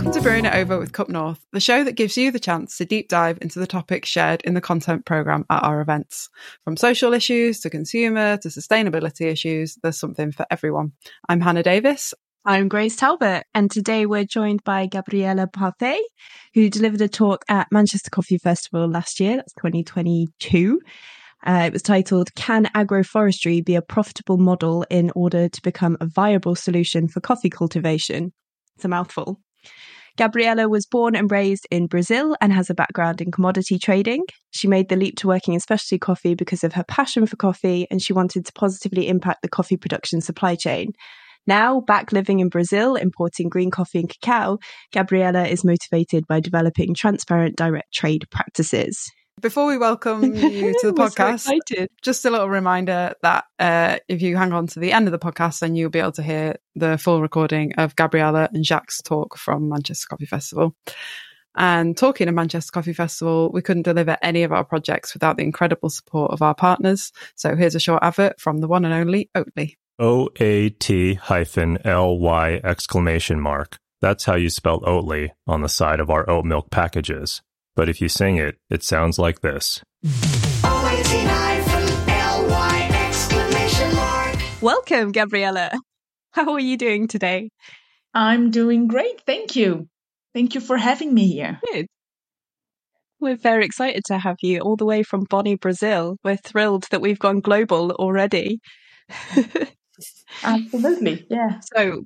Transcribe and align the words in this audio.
Welcome 0.00 0.14
to 0.14 0.22
Brewing 0.22 0.46
It 0.46 0.54
Over 0.54 0.78
with 0.78 0.94
Cup 0.94 1.10
North, 1.10 1.44
the 1.52 1.60
show 1.60 1.84
that 1.84 1.92
gives 1.92 2.16
you 2.16 2.30
the 2.30 2.40
chance 2.40 2.78
to 2.78 2.86
deep 2.86 3.10
dive 3.10 3.36
into 3.42 3.58
the 3.58 3.66
topics 3.66 4.08
shared 4.08 4.40
in 4.44 4.54
the 4.54 4.60
content 4.62 5.04
programme 5.04 5.44
at 5.50 5.62
our 5.62 5.82
events. 5.82 6.30
From 6.64 6.78
social 6.78 7.12
issues 7.12 7.60
to 7.60 7.68
consumer 7.68 8.38
to 8.38 8.48
sustainability 8.48 9.26
issues, 9.26 9.76
there's 9.82 10.00
something 10.00 10.32
for 10.32 10.46
everyone. 10.50 10.92
I'm 11.28 11.42
Hannah 11.42 11.62
Davis. 11.62 12.14
I'm 12.46 12.68
Grace 12.68 12.96
Talbot, 12.96 13.44
and 13.52 13.70
today 13.70 14.06
we're 14.06 14.24
joined 14.24 14.64
by 14.64 14.86
Gabriela 14.86 15.46
Parfait, 15.46 16.02
who 16.54 16.70
delivered 16.70 17.02
a 17.02 17.08
talk 17.08 17.44
at 17.50 17.68
Manchester 17.70 18.08
Coffee 18.08 18.38
Festival 18.38 18.88
last 18.88 19.20
year, 19.20 19.36
that's 19.36 19.52
2022. 19.52 20.80
Uh, 21.46 21.64
it 21.66 21.74
was 21.74 21.82
titled 21.82 22.34
Can 22.36 22.64
Agroforestry 22.74 23.62
Be 23.62 23.74
a 23.74 23.82
Profitable 23.82 24.38
Model 24.38 24.82
in 24.88 25.12
Order 25.14 25.50
to 25.50 25.60
Become 25.60 25.98
a 26.00 26.06
Viable 26.06 26.54
Solution 26.54 27.06
for 27.06 27.20
Coffee 27.20 27.50
Cultivation? 27.50 28.32
It's 28.76 28.86
a 28.86 28.88
mouthful. 28.88 29.42
Gabriela 30.16 30.68
was 30.68 30.86
born 30.86 31.16
and 31.16 31.30
raised 31.30 31.66
in 31.70 31.86
Brazil 31.86 32.36
and 32.40 32.52
has 32.52 32.68
a 32.68 32.74
background 32.74 33.20
in 33.20 33.30
commodity 33.30 33.78
trading. 33.78 34.24
She 34.50 34.68
made 34.68 34.88
the 34.88 34.96
leap 34.96 35.16
to 35.18 35.28
working 35.28 35.54
in 35.54 35.60
specialty 35.60 35.98
coffee 35.98 36.34
because 36.34 36.64
of 36.64 36.74
her 36.74 36.84
passion 36.84 37.26
for 37.26 37.36
coffee 37.36 37.86
and 37.90 38.02
she 38.02 38.12
wanted 38.12 38.44
to 38.46 38.52
positively 38.52 39.08
impact 39.08 39.42
the 39.42 39.48
coffee 39.48 39.76
production 39.76 40.20
supply 40.20 40.56
chain. 40.56 40.92
Now, 41.46 41.80
back 41.80 42.12
living 42.12 42.40
in 42.40 42.48
Brazil, 42.48 42.96
importing 42.96 43.48
green 43.48 43.70
coffee 43.70 44.00
and 44.00 44.08
cacao, 44.08 44.58
Gabriela 44.92 45.46
is 45.46 45.64
motivated 45.64 46.26
by 46.26 46.40
developing 46.40 46.94
transparent 46.94 47.56
direct 47.56 47.92
trade 47.94 48.24
practices. 48.30 49.10
Before 49.40 49.66
we 49.66 49.78
welcome 49.78 50.22
you 50.34 50.74
to 50.80 50.92
the 50.92 50.92
podcast, 50.92 51.40
so 51.40 51.86
just 52.02 52.24
a 52.24 52.30
little 52.30 52.48
reminder 52.48 53.14
that 53.22 53.44
uh, 53.58 53.98
if 54.06 54.20
you 54.20 54.36
hang 54.36 54.52
on 54.52 54.66
to 54.68 54.80
the 54.80 54.92
end 54.92 55.08
of 55.08 55.12
the 55.12 55.18
podcast, 55.18 55.60
then 55.60 55.76
you'll 55.76 55.88
be 55.88 55.98
able 55.98 56.12
to 56.12 56.22
hear 56.22 56.56
the 56.74 56.98
full 56.98 57.22
recording 57.22 57.72
of 57.76 57.96
Gabriela 57.96 58.50
and 58.52 58.66
Jacques' 58.66 58.92
talk 59.04 59.38
from 59.38 59.68
Manchester 59.68 60.08
Coffee 60.10 60.26
Festival. 60.26 60.74
And 61.56 61.96
talking 61.96 62.28
of 62.28 62.34
Manchester 62.34 62.70
Coffee 62.72 62.92
Festival, 62.92 63.50
we 63.52 63.62
couldn't 63.62 63.82
deliver 63.82 64.18
any 64.20 64.42
of 64.42 64.52
our 64.52 64.64
projects 64.64 65.14
without 65.14 65.36
the 65.36 65.42
incredible 65.42 65.88
support 65.88 66.32
of 66.32 66.42
our 66.42 66.54
partners. 66.54 67.10
So 67.34 67.56
here's 67.56 67.74
a 67.74 67.80
short 67.80 68.02
advert 68.02 68.40
from 68.40 68.58
the 68.58 68.68
one 68.68 68.84
and 68.84 68.92
only 68.92 69.30
Oatly. 69.34 69.76
O 69.98 70.28
A 70.38 70.70
T 70.70 71.14
hyphen 71.14 71.78
L 71.84 72.18
Y 72.18 72.60
exclamation 72.62 73.40
mark. 73.40 73.78
That's 74.00 74.24
how 74.24 74.36
you 74.36 74.50
spell 74.50 74.80
Oatly 74.80 75.30
on 75.46 75.62
the 75.62 75.68
side 75.68 76.00
of 76.00 76.10
our 76.10 76.28
oat 76.28 76.44
milk 76.44 76.70
packages. 76.70 77.42
But 77.80 77.88
if 77.88 78.02
you 78.02 78.10
sing 78.10 78.36
it, 78.36 78.58
it 78.68 78.82
sounds 78.82 79.18
like 79.18 79.40
this. 79.40 79.82
Welcome, 84.60 85.12
Gabriela. 85.12 85.70
How 86.32 86.52
are 86.52 86.60
you 86.60 86.76
doing 86.76 87.08
today? 87.08 87.48
I'm 88.12 88.50
doing 88.50 88.86
great. 88.86 89.22
Thank 89.24 89.56
you. 89.56 89.88
Thank 90.34 90.54
you 90.54 90.60
for 90.60 90.76
having 90.76 91.14
me 91.14 91.28
here. 91.28 91.58
Good. 91.72 91.86
We're 93.18 93.36
very 93.36 93.64
excited 93.64 94.02
to 94.08 94.18
have 94.18 94.36
you 94.42 94.60
all 94.60 94.76
the 94.76 94.84
way 94.84 95.02
from 95.02 95.24
Bonny, 95.24 95.54
Brazil. 95.54 96.18
We're 96.22 96.36
thrilled 96.36 96.86
that 96.90 97.00
we've 97.00 97.18
gone 97.18 97.40
global 97.40 97.92
already. 97.92 98.60
Absolutely. 100.44 101.26
Yeah. 101.30 101.60
So, 101.74 102.04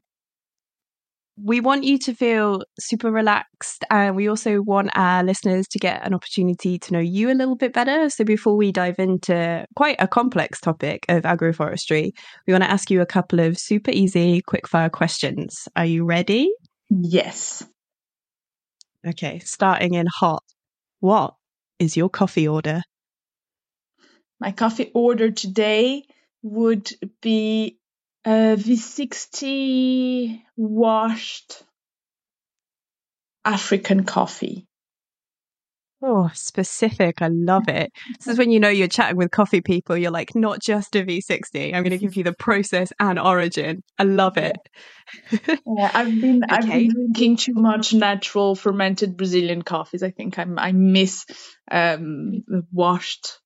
we 1.36 1.60
want 1.60 1.84
you 1.84 1.98
to 1.98 2.14
feel 2.14 2.62
super 2.78 3.10
relaxed 3.10 3.84
and 3.90 4.14
we 4.14 4.28
also 4.28 4.62
want 4.62 4.90
our 4.94 5.24
listeners 5.24 5.66
to 5.68 5.78
get 5.78 6.06
an 6.06 6.14
opportunity 6.14 6.78
to 6.78 6.92
know 6.92 7.00
you 7.00 7.30
a 7.30 7.34
little 7.34 7.56
bit 7.56 7.72
better. 7.72 8.08
So 8.08 8.24
before 8.24 8.56
we 8.56 8.70
dive 8.70 8.98
into 8.98 9.66
quite 9.74 9.96
a 9.98 10.06
complex 10.06 10.60
topic 10.60 11.04
of 11.08 11.22
agroforestry 11.22 12.12
we 12.46 12.52
want 12.52 12.62
to 12.62 12.70
ask 12.70 12.90
you 12.90 13.00
a 13.00 13.06
couple 13.06 13.40
of 13.40 13.58
super 13.58 13.90
easy 13.90 14.42
quickfire 14.42 14.90
questions. 14.90 15.66
Are 15.74 15.86
you 15.86 16.04
ready? 16.04 16.52
Yes. 16.90 17.64
okay 19.06 19.40
starting 19.40 19.94
in 19.94 20.06
hot 20.06 20.44
what 21.00 21.34
is 21.78 21.96
your 21.96 22.08
coffee 22.08 22.48
order? 22.48 22.82
My 24.40 24.52
coffee 24.52 24.90
order 24.94 25.30
today 25.30 26.04
would 26.42 26.90
be 27.20 27.78
a 28.24 28.56
V60 28.56 30.42
washed 30.56 31.62
African 33.44 34.04
coffee. 34.04 34.66
Oh, 36.06 36.30
specific. 36.34 37.22
I 37.22 37.28
love 37.28 37.66
it. 37.68 37.90
This 38.18 38.26
is 38.26 38.38
when 38.38 38.50
you 38.50 38.60
know 38.60 38.68
you're 38.68 38.88
chatting 38.88 39.16
with 39.16 39.30
coffee 39.30 39.62
people. 39.62 39.96
You're 39.96 40.10
like, 40.10 40.34
not 40.34 40.60
just 40.60 40.94
a 40.96 41.02
V60. 41.02 41.74
I'm 41.74 41.82
going 41.82 41.90
to 41.92 41.98
give 41.98 42.16
you 42.16 42.24
the 42.24 42.34
process 42.34 42.92
and 43.00 43.18
origin. 43.18 43.82
I 43.98 44.02
love 44.02 44.36
it. 44.36 44.56
Yeah, 45.66 45.90
I've 45.94 46.20
been 46.20 46.40
I've 46.48 46.66
been 46.66 46.88
drinking 46.88 47.36
too 47.36 47.54
much 47.54 47.94
natural 47.94 48.54
fermented 48.54 49.16
Brazilian 49.16 49.62
coffees. 49.62 50.02
I 50.02 50.10
think 50.10 50.38
I'm 50.38 50.58
I 50.58 50.72
miss 50.72 51.24
um 51.70 52.42
the 52.46 52.66
washed 52.70 53.38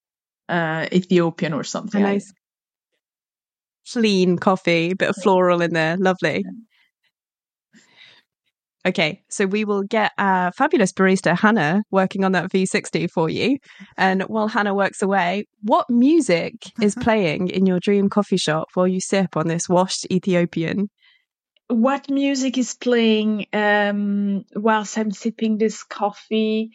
uh 0.49 0.87
Ethiopian 0.93 1.53
or 1.53 1.60
A 1.60 1.65
something. 1.65 2.03
nice 2.03 2.33
clean 3.93 4.38
coffee, 4.38 4.91
a 4.91 4.97
bit 4.97 5.10
of 5.10 5.16
floral 5.16 5.62
in 5.62 5.72
there. 5.72 5.97
Lovely. 5.97 6.44
Okay, 8.87 9.22
so 9.28 9.44
we 9.44 9.65
will 9.65 9.82
get 9.82 10.12
our 10.16 10.53
fabulous 10.53 10.93
barista 10.93 11.37
Hannah 11.38 11.82
working 11.91 12.25
on 12.25 12.32
that 12.32 12.50
V60 12.50 13.10
for 13.10 13.28
you. 13.28 13.59
And 13.97 14.22
while 14.22 14.48
Hannah 14.48 14.75
works 14.75 15.03
away, 15.03 15.47
what 15.62 15.91
music 15.91 16.54
is 16.81 16.94
playing 17.00 17.48
in 17.48 17.66
your 17.66 17.81
dream 17.81 18.09
coffee 18.09 18.37
shop 18.37 18.69
while 18.75 18.88
you 18.88 19.00
sip 19.00 19.37
on 19.37 19.48
this 19.48 19.69
washed 19.69 20.06
Ethiopian? 20.10 20.88
what 21.69 22.10
music 22.10 22.56
is 22.59 22.75
playing 22.75 23.47
um 23.53 24.44
whilst 24.54 24.98
I'm 24.98 25.10
sipping 25.10 25.59
this 25.59 25.84
coffee? 25.84 26.72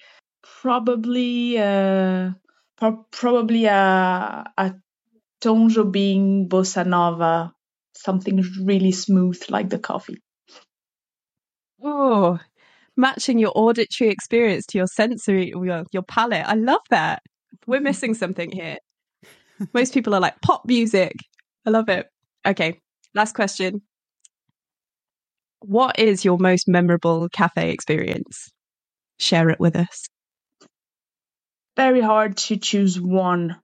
Probably 0.62 1.58
uh 1.58 2.32
pro- 2.78 3.06
probably 3.12 3.66
a 3.66 4.46
a 4.58 4.74
Tom 5.44 5.68
Jobim 5.68 6.48
bossa 6.48 6.86
nova, 6.88 7.52
something 7.94 8.42
really 8.64 8.94
smooth 8.94 9.44
like 9.50 9.70
the 9.70 9.78
coffee. 9.78 10.22
Oh, 11.84 12.40
matching 12.96 13.40
your 13.40 13.52
auditory 13.54 14.10
experience 14.10 14.66
to 14.68 14.78
your 14.78 14.88
sensory, 14.88 15.50
your, 15.54 15.84
your 15.92 16.04
palate. 16.04 16.48
I 16.48 16.54
love 16.54 16.80
that. 16.92 17.24
We're 17.68 17.82
missing 17.90 18.14
something 18.14 18.54
here. 18.54 18.78
Most 19.74 19.94
people 19.94 20.16
are 20.16 20.22
like 20.22 20.40
pop 20.42 20.62
music. 20.66 21.12
I 21.66 21.72
love 21.72 21.90
it. 21.90 22.08
Okay, 22.48 22.80
last 23.14 23.36
question. 23.36 23.82
What 25.60 26.00
is 26.00 26.24
your 26.24 26.38
most 26.38 26.70
memorable 26.70 27.28
cafe 27.28 27.72
experience? 27.72 28.50
Share 29.20 29.50
it 29.50 29.60
with 29.60 29.76
us. 29.76 30.08
Very 31.76 32.00
hard 32.00 32.38
to 32.38 32.56
choose 32.56 32.98
one 32.98 33.58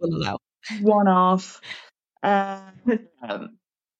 We'll 0.00 0.16
allow. 0.16 0.38
One 0.80 1.08
off. 1.08 1.60
Uh, 2.20 2.62
um, 3.22 3.58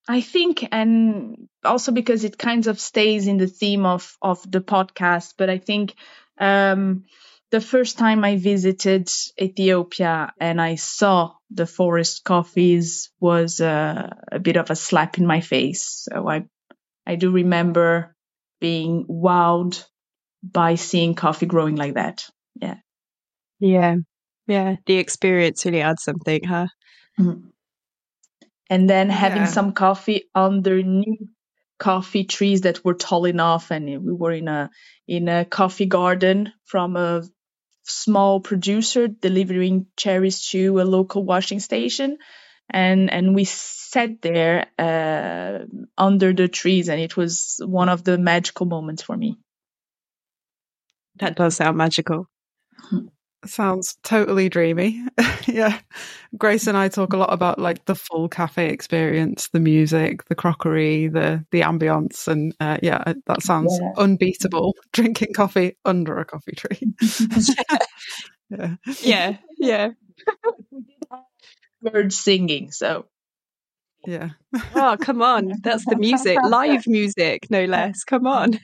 I 0.09 0.23
think, 0.23 0.67
and 0.73 1.49
also 1.65 1.93
because 1.93 2.25
it 2.25 2.39
kind 2.39 2.67
of 2.67 2.81
stays 2.81 3.29
in 3.29 3.37
the 3.39 3.47
theme 3.47 3.87
of 3.87 4.17
of 4.23 4.43
the 4.51 4.61
podcast, 4.61 5.35
but 5.39 5.51
I 5.51 5.59
think 5.59 5.95
um, 6.39 7.05
the 7.51 7.61
first 7.61 7.99
time 7.99 8.25
I 8.25 8.37
visited 8.39 9.09
Ethiopia 9.41 10.33
and 10.41 10.61
I 10.61 10.77
saw 10.77 11.35
the 11.51 11.67
forest 11.67 12.25
coffees 12.25 13.11
was 13.21 13.61
uh, 13.61 14.11
a 14.33 14.39
bit 14.39 14.57
of 14.57 14.71
a 14.71 14.77
slap 14.77 15.19
in 15.19 15.27
my 15.27 15.41
face. 15.41 16.09
So 16.11 16.29
I 16.29 16.47
I 17.07 17.17
do 17.17 17.31
remember 17.31 18.15
being 18.61 19.07
wowed 19.07 19.83
by 20.43 20.77
seeing 20.77 21.15
coffee 21.15 21.47
growing 21.47 21.77
like 21.77 21.95
that. 21.95 22.25
Yeah. 22.61 22.77
Yeah. 23.61 23.97
Yeah. 24.49 24.77
The 24.87 24.99
experience 24.99 25.67
really 25.67 25.83
adds 25.83 26.05
something, 26.05 26.45
huh? 26.45 26.69
Mhm. 27.21 27.53
And 28.71 28.91
then 28.91 29.11
having 29.11 29.43
Yeah. 29.43 29.53
some 29.53 29.73
coffee 29.75 30.31
underneath 30.35 31.21
coffee 31.79 32.25
trees 32.25 32.63
that 32.63 32.85
were 32.85 32.95
tall 32.95 33.27
enough, 33.27 33.71
and 33.73 33.87
we 34.05 34.13
were 34.13 34.33
in 34.33 34.49
a 34.49 34.71
in 35.09 35.29
a 35.29 35.45
coffee 35.47 35.87
garden 35.87 36.53
from 36.67 36.97
a 36.97 37.23
small 37.85 38.41
producer 38.41 39.09
delivering 39.09 39.87
cherries 39.97 40.47
to 40.51 40.81
a 40.81 40.85
local 40.85 41.25
washing 41.25 41.61
station, 41.61 42.19
and 42.71 43.11
and 43.11 43.35
we 43.35 43.45
sat 43.45 44.23
there 44.23 44.67
uh, 44.79 45.67
under 45.99 46.33
the 46.35 46.49
trees, 46.49 46.89
and 46.89 47.01
it 47.01 47.17
was 47.17 47.61
one 47.65 47.89
of 47.89 48.05
the 48.05 48.19
magical 48.19 48.67
moments 48.67 49.03
for 49.03 49.17
me. 49.17 49.37
That 51.21 51.37
does 51.37 51.57
sound 51.57 51.77
magical. 51.79 52.27
Sounds 53.47 53.97
totally 54.03 54.49
dreamy. 54.49 55.05
yeah. 55.47 55.79
Grace 56.37 56.67
and 56.67 56.77
I 56.77 56.89
talk 56.89 57.13
a 57.13 57.17
lot 57.17 57.33
about 57.33 57.59
like 57.59 57.85
the 57.85 57.95
full 57.95 58.29
cafe 58.29 58.71
experience, 58.71 59.49
the 59.49 59.61
music, 59.61 60.25
the 60.29 60.35
crockery, 60.35 61.07
the 61.09 61.45
the 61.53 61.61
ambience 61.61 62.27
and 62.27 62.53
uh, 62.59 62.79
yeah, 62.83 63.13
that 63.27 63.43
sounds 63.43 63.79
Yeah. 63.81 63.93
unbeatable 63.97 64.75
drinking 64.93 65.35
coffee 65.35 65.77
under 65.85 66.19
a 66.19 66.25
coffee 66.25 66.55
tree. 66.57 66.81
yeah. 68.51 68.75
Yeah. 69.03 69.37
Yeah. 69.57 69.91
Birds 71.81 72.19
singing, 72.19 72.73
so 72.73 73.07
Yeah. 74.05 74.31
oh, 74.75 74.97
come 75.01 75.23
on. 75.23 75.53
That's 75.63 75.85
the 75.85 75.97
music, 75.97 76.39
live 76.43 76.89
music, 76.89 77.49
no 77.51 77.67
less. 77.67 78.03
Come 78.05 78.27
on. 78.27 78.59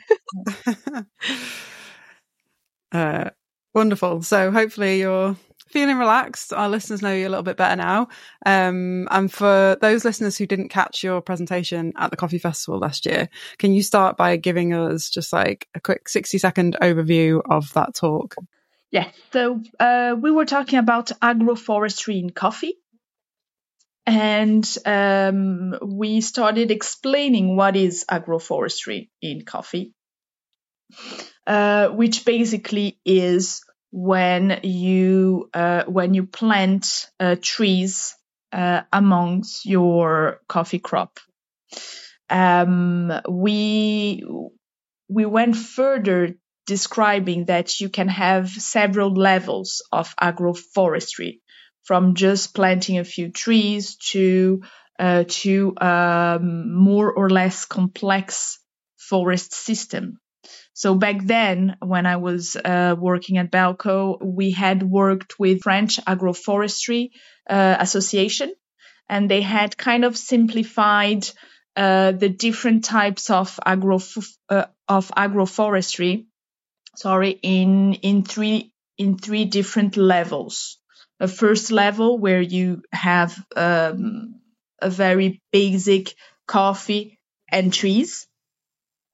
uh, 2.92 3.30
wonderful. 3.74 4.22
So 4.22 4.50
hopefully 4.50 5.00
you're 5.00 5.36
feeling 5.68 5.98
relaxed. 5.98 6.52
Our 6.52 6.68
listeners 6.68 7.02
know 7.02 7.12
you 7.12 7.26
a 7.26 7.30
little 7.30 7.42
bit 7.42 7.56
better 7.56 7.76
now. 7.76 8.08
Um, 8.46 9.08
and 9.10 9.30
for 9.30 9.76
those 9.80 10.04
listeners 10.04 10.38
who 10.38 10.46
didn't 10.46 10.68
catch 10.68 11.02
your 11.02 11.20
presentation 11.20 11.92
at 11.96 12.10
the 12.10 12.16
Coffee 12.16 12.38
Festival 12.38 12.78
last 12.78 13.06
year, 13.06 13.28
can 13.58 13.74
you 13.74 13.82
start 13.82 14.16
by 14.16 14.36
giving 14.36 14.72
us 14.72 15.10
just 15.10 15.32
like 15.32 15.68
a 15.74 15.80
quick 15.80 16.08
60 16.08 16.38
second 16.38 16.76
overview 16.80 17.42
of 17.50 17.72
that 17.72 17.94
talk? 17.94 18.36
Yeah. 18.92 19.10
So 19.32 19.60
uh, 19.80 20.14
we 20.18 20.30
were 20.30 20.44
talking 20.44 20.78
about 20.78 21.10
agroforestry 21.20 22.20
in 22.20 22.30
coffee. 22.30 22.74
And 24.06 24.64
um, 24.84 25.76
we 25.82 26.20
started 26.20 26.70
explaining 26.70 27.56
what 27.56 27.74
is 27.74 28.04
agroforestry 28.08 29.08
in 29.22 29.44
coffee, 29.44 29.94
uh, 31.46 31.88
which 31.88 32.24
basically 32.24 32.98
is 33.04 33.62
when 33.90 34.60
you 34.62 35.48
uh, 35.54 35.84
when 35.84 36.14
you 36.14 36.26
plant 36.26 37.10
uh, 37.20 37.36
trees 37.40 38.14
uh, 38.52 38.82
amongst 38.92 39.66
your 39.66 40.40
coffee 40.48 40.78
crop. 40.78 41.20
Um, 42.30 43.12
we 43.28 44.24
we 45.08 45.26
went 45.26 45.56
further 45.56 46.34
describing 46.66 47.44
that 47.44 47.80
you 47.80 47.88
can 47.88 48.08
have 48.08 48.48
several 48.48 49.12
levels 49.14 49.82
of 49.92 50.14
agroforestry, 50.16 51.40
from 51.84 52.14
just 52.14 52.54
planting 52.54 52.98
a 52.98 53.04
few 53.04 53.30
trees 53.30 53.96
to 53.96 54.62
uh, 54.98 55.24
to 55.28 55.74
um, 55.80 56.74
more 56.74 57.12
or 57.12 57.28
less 57.28 57.64
complex 57.64 58.58
forest 58.96 59.52
system 59.52 60.18
so 60.74 60.96
back 60.96 61.22
then, 61.22 61.76
when 61.80 62.04
I 62.04 62.16
was 62.16 62.56
uh, 62.56 62.96
working 62.98 63.38
at 63.38 63.52
Belco, 63.52 64.20
we 64.20 64.50
had 64.50 64.82
worked 64.82 65.38
with 65.38 65.62
French 65.62 65.98
Agroforestry 66.04 67.10
uh, 67.48 67.76
Association, 67.78 68.52
and 69.08 69.30
they 69.30 69.40
had 69.40 69.76
kind 69.76 70.04
of 70.04 70.18
simplified 70.18 71.28
uh, 71.76 72.10
the 72.10 72.28
different 72.28 72.84
types 72.84 73.30
of 73.30 73.60
agro 73.64 74.00
uh, 74.48 74.66
of 74.88 75.12
agroforestry. 75.16 76.26
Sorry, 76.96 77.38
in 77.42 77.94
in 77.94 78.24
three 78.24 78.72
in 78.98 79.16
three 79.16 79.44
different 79.44 79.96
levels. 79.96 80.78
A 81.20 81.28
first 81.28 81.70
level 81.70 82.18
where 82.18 82.42
you 82.42 82.82
have 82.92 83.38
um, 83.54 84.40
a 84.82 84.90
very 84.90 85.40
basic 85.52 86.14
coffee 86.48 87.20
and 87.48 87.72
trees 87.72 88.26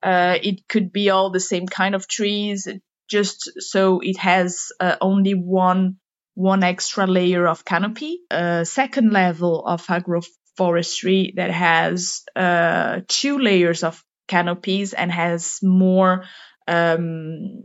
uh, 0.02 0.38
it 0.42 0.66
could 0.68 0.92
be 0.92 1.10
all 1.10 1.30
the 1.30 1.40
same 1.40 1.66
kind 1.66 1.94
of 1.94 2.08
trees, 2.08 2.68
just 3.08 3.50
so 3.60 4.00
it 4.00 4.18
has 4.18 4.72
uh, 4.80 4.96
only 5.00 5.34
one 5.34 5.96
one 6.34 6.62
extra 6.62 7.06
layer 7.06 7.46
of 7.46 7.64
canopy. 7.64 8.20
A 8.30 8.64
second 8.64 9.12
level 9.12 9.64
of 9.66 9.86
agroforestry 9.86 11.34
that 11.36 11.50
has 11.50 12.22
uh, 12.36 13.00
two 13.08 13.38
layers 13.38 13.82
of 13.82 14.02
canopies 14.28 14.94
and 14.94 15.10
has 15.10 15.58
more 15.62 16.24
um, 16.68 17.64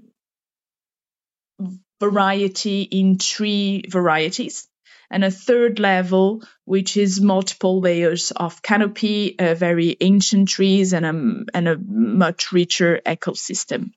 variety 2.00 2.82
in 2.82 3.18
tree 3.18 3.84
varieties 3.88 4.68
and 5.10 5.24
a 5.24 5.32
third 5.32 5.80
level, 5.80 6.44
which 6.66 6.98
is 6.98 7.22
multiple 7.22 7.80
layers 7.80 8.32
of 8.32 8.62
canopy, 8.62 9.38
uh, 9.40 9.56
very 9.56 9.98
ancient 10.02 10.50
trees, 10.50 10.94
and 10.94 11.06
a, 11.06 11.58
and 11.58 11.68
a 11.68 11.78
much 11.78 12.52
richer 12.52 13.02
ecosystem. 13.06 13.92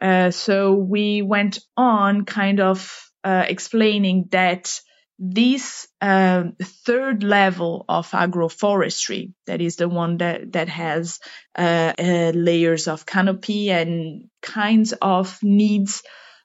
Uh, 0.00 0.30
so 0.30 0.74
we 0.74 1.22
went 1.22 1.58
on 1.76 2.24
kind 2.24 2.60
of 2.60 3.10
uh, 3.24 3.44
explaining 3.48 4.28
that 4.30 4.80
this 5.18 5.88
uh, 6.02 6.44
third 6.62 7.22
level 7.22 7.86
of 7.88 8.10
agroforestry, 8.10 9.32
that 9.46 9.62
is 9.62 9.76
the 9.76 9.88
one 9.88 10.18
that, 10.18 10.52
that 10.52 10.68
has 10.68 11.20
uh, 11.56 11.92
uh, 11.98 12.32
layers 12.34 12.86
of 12.86 13.06
canopy 13.06 13.70
and 13.70 14.28
kinds 14.42 14.92
of 14.92 15.38
needs 15.42 16.02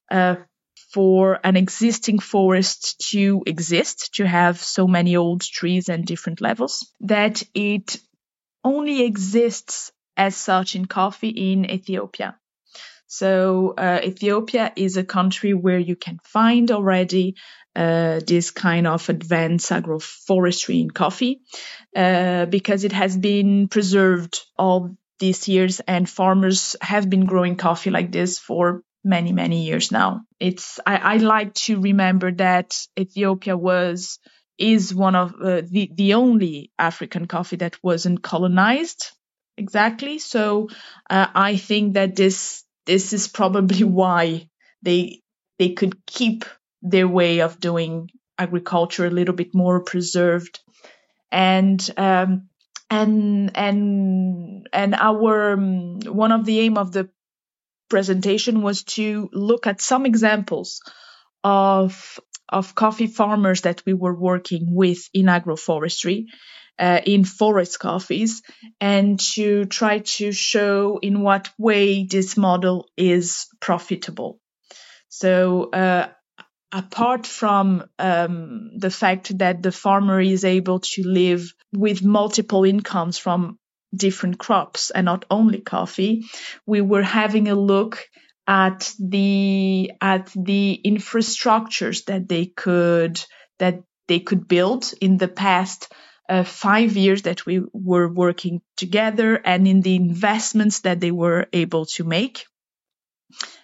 uh, 0.10 0.36
for 0.93 1.39
an 1.43 1.55
existing 1.55 2.19
forest 2.19 3.09
to 3.11 3.43
exist, 3.45 4.15
to 4.15 4.27
have 4.27 4.57
so 4.57 4.88
many 4.88 5.15
old 5.15 5.41
trees 5.41 5.89
and 5.89 6.05
different 6.05 6.41
levels, 6.41 6.91
that 7.01 7.43
it 7.53 7.97
only 8.63 9.03
exists 9.03 9.91
as 10.17 10.35
such 10.35 10.75
in 10.75 10.85
coffee 10.85 11.51
in 11.51 11.69
Ethiopia. 11.69 12.38
So 13.07 13.73
uh, 13.77 13.99
Ethiopia 14.03 14.71
is 14.75 14.97
a 14.97 15.03
country 15.03 15.53
where 15.53 15.79
you 15.79 15.95
can 15.95 16.19
find 16.23 16.71
already 16.71 17.35
uh, 17.75 18.19
this 18.25 18.51
kind 18.51 18.87
of 18.87 19.09
advanced 19.09 19.69
agroforestry 19.69 20.81
in 20.81 20.91
coffee 20.91 21.41
uh, 21.95 22.45
because 22.45 22.83
it 22.83 22.91
has 22.91 23.17
been 23.17 23.67
preserved 23.67 24.41
all 24.57 24.95
these 25.19 25.47
years 25.47 25.79
and 25.81 26.09
farmers 26.09 26.75
have 26.81 27.09
been 27.09 27.25
growing 27.25 27.55
coffee 27.55 27.91
like 27.91 28.11
this 28.11 28.39
for 28.39 28.81
many 29.03 29.33
many 29.33 29.65
years 29.65 29.92
now. 29.92 30.21
It's 30.39 30.80
i, 30.86 30.98
I 30.98 31.18
like 31.18 31.53
to 31.65 31.80
remember 31.80 32.31
that 32.33 32.77
ethiopia 33.00 33.57
was 33.57 34.19
is 34.57 34.94
one 34.94 35.15
of 35.15 35.33
uh, 35.42 35.62
the 35.65 35.92
the 35.94 36.13
only 36.13 36.71
african 36.77 37.25
coffee 37.27 37.57
that 37.57 37.81
wasn't 37.83 38.21
colonized. 38.21 39.12
Exactly. 39.57 40.19
So 40.19 40.69
uh, 41.09 41.27
i 41.33 41.57
think 41.57 41.94
that 41.94 42.15
this 42.15 42.63
this 42.86 43.13
is 43.13 43.27
probably 43.27 43.83
why 44.01 44.48
they 44.81 45.21
they 45.59 45.69
could 45.69 46.06
keep 46.06 46.45
their 46.81 47.07
way 47.07 47.42
of 47.42 47.59
doing 47.59 48.09
agriculture 48.38 49.06
a 49.06 49.12
little 49.12 49.36
bit 49.36 49.54
more 49.54 49.83
preserved. 49.83 50.59
And 51.31 51.80
um, 51.97 52.50
and 52.89 53.56
and 53.56 54.68
and 54.74 54.95
our 54.95 55.54
um, 55.54 56.00
one 56.01 56.31
of 56.31 56.45
the 56.45 56.59
aim 56.59 56.77
of 56.77 56.92
the 56.92 57.09
presentation 57.91 58.61
was 58.61 58.83
to 58.83 59.29
look 59.33 59.67
at 59.67 59.81
some 59.81 60.05
examples 60.05 60.81
of 61.43 62.19
of 62.47 62.73
coffee 62.75 63.07
farmers 63.07 63.61
that 63.61 63.83
we 63.85 63.93
were 63.93 64.15
working 64.15 64.73
with 64.75 65.09
in 65.13 65.25
agroforestry, 65.27 66.25
uh, 66.80 66.99
in 67.06 67.23
forest 67.23 67.80
coffees, 67.80 68.42
and 68.80 69.19
to 69.19 69.66
try 69.66 69.99
to 69.99 70.31
show 70.31 70.99
in 71.01 71.21
what 71.21 71.49
way 71.57 72.06
this 72.06 72.35
model 72.37 72.89
is 72.97 73.47
profitable. 73.59 74.39
So, 75.07 75.69
uh, 75.71 76.07
apart 76.71 77.27
from 77.27 77.83
um, 77.99 78.71
the 78.77 78.92
fact 78.92 79.37
that 79.37 79.61
the 79.61 79.71
farmer 79.71 80.19
is 80.21 80.44
able 80.45 80.80
to 80.80 81.04
live 81.04 81.54
with 81.73 82.04
multiple 82.04 82.63
incomes 82.66 83.18
from 83.18 83.57
different 83.95 84.38
crops 84.38 84.90
and 84.90 85.06
not 85.06 85.26
only 85.30 85.60
coffee, 85.60 86.26
we 86.66 86.81
were 86.81 87.04
having 87.04 87.48
a 87.48 87.56
look 87.56 88.07
at 88.48 88.94
the 89.00 89.92
at 90.02 90.31
the 90.36 90.81
infrastructures 90.86 92.06
that 92.06 92.28
they 92.28 92.45
could 92.45 93.24
that 93.60 93.83
they 94.07 94.19
could 94.19 94.48
build 94.48 94.92
in 95.00 95.18
the 95.18 95.28
past 95.28 95.92
uh, 96.28 96.44
five 96.44 96.95
years 96.98 97.24
that 97.24 97.45
we 97.45 97.62
were 97.74 98.07
working 98.07 98.62
together 98.78 99.36
and 99.36 99.68
in 99.68 99.81
the 99.81 99.95
investments 99.95 100.81
that 100.81 101.00
they 101.00 101.12
were 101.12 101.48
able 101.54 101.86
to 101.86 102.04
make. 102.04 102.45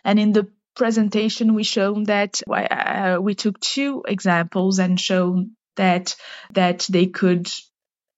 And 0.03 0.19
in 0.19 0.33
the 0.33 0.47
presentation, 0.75 1.53
we 1.53 1.63
shown 1.63 2.03
that 2.03 2.41
uh, 2.49 3.17
we 3.21 3.35
took 3.35 3.59
two 3.59 4.03
examples 4.07 4.79
and 4.79 4.99
shown 4.99 5.55
that 5.75 6.15
that 6.53 6.85
they 6.89 7.07
could 7.07 7.49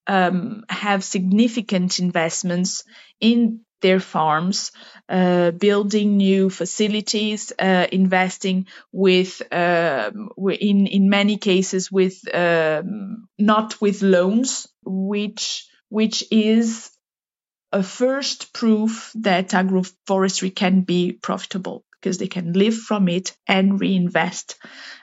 um, 0.06 0.64
have 0.68 1.04
significant 1.04 1.98
investments 1.98 2.84
in 3.20 3.60
their 3.80 4.00
farms, 4.00 4.72
uh, 5.08 5.50
building 5.52 6.16
new 6.16 6.50
facilities, 6.50 7.52
uh, 7.58 7.86
investing 7.90 8.66
with, 8.92 9.40
uh, 9.52 10.10
in 10.48 10.86
in 10.86 11.08
many 11.08 11.38
cases 11.38 11.90
with 11.90 12.22
um, 12.34 13.26
not 13.38 13.80
with 13.80 14.02
loans, 14.02 14.66
which 14.84 15.66
which 15.88 16.24
is 16.30 16.90
a 17.72 17.82
first 17.82 18.52
proof 18.52 19.12
that 19.14 19.50
agroforestry 19.50 20.54
can 20.54 20.82
be 20.82 21.12
profitable 21.12 21.84
because 21.92 22.18
they 22.18 22.26
can 22.28 22.52
live 22.52 22.76
from 22.76 23.08
it 23.08 23.36
and 23.46 23.80
reinvest 23.80 24.56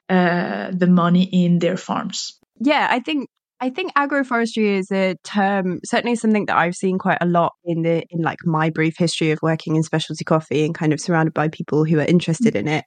uh, 0.09 0.71
the 0.71 0.87
money 0.87 1.23
in 1.23 1.59
their 1.59 1.77
farms. 1.77 2.39
Yeah, 2.59 2.87
I 2.89 2.99
think 2.99 3.29
I 3.59 3.71
think 3.71 3.91
agroforestry 3.95 4.77
is 4.77 4.91
a 4.91 5.15
term, 5.23 5.79
certainly 5.83 6.15
something 6.15 6.45
that 6.45 6.57
I've 6.57 6.75
seen 6.75 6.99
quite 6.99 7.17
a 7.21 7.25
lot 7.25 7.53
in 7.65 7.81
the 7.81 8.03
in 8.11 8.21
like 8.21 8.37
my 8.45 8.69
brief 8.69 8.95
history 8.97 9.31
of 9.31 9.39
working 9.41 9.75
in 9.75 9.81
specialty 9.83 10.23
coffee 10.23 10.63
and 10.63 10.75
kind 10.75 10.93
of 10.93 10.99
surrounded 11.01 11.33
by 11.33 11.47
people 11.47 11.83
who 11.83 11.99
are 11.99 12.05
interested 12.05 12.55
in 12.55 12.67
it. 12.67 12.85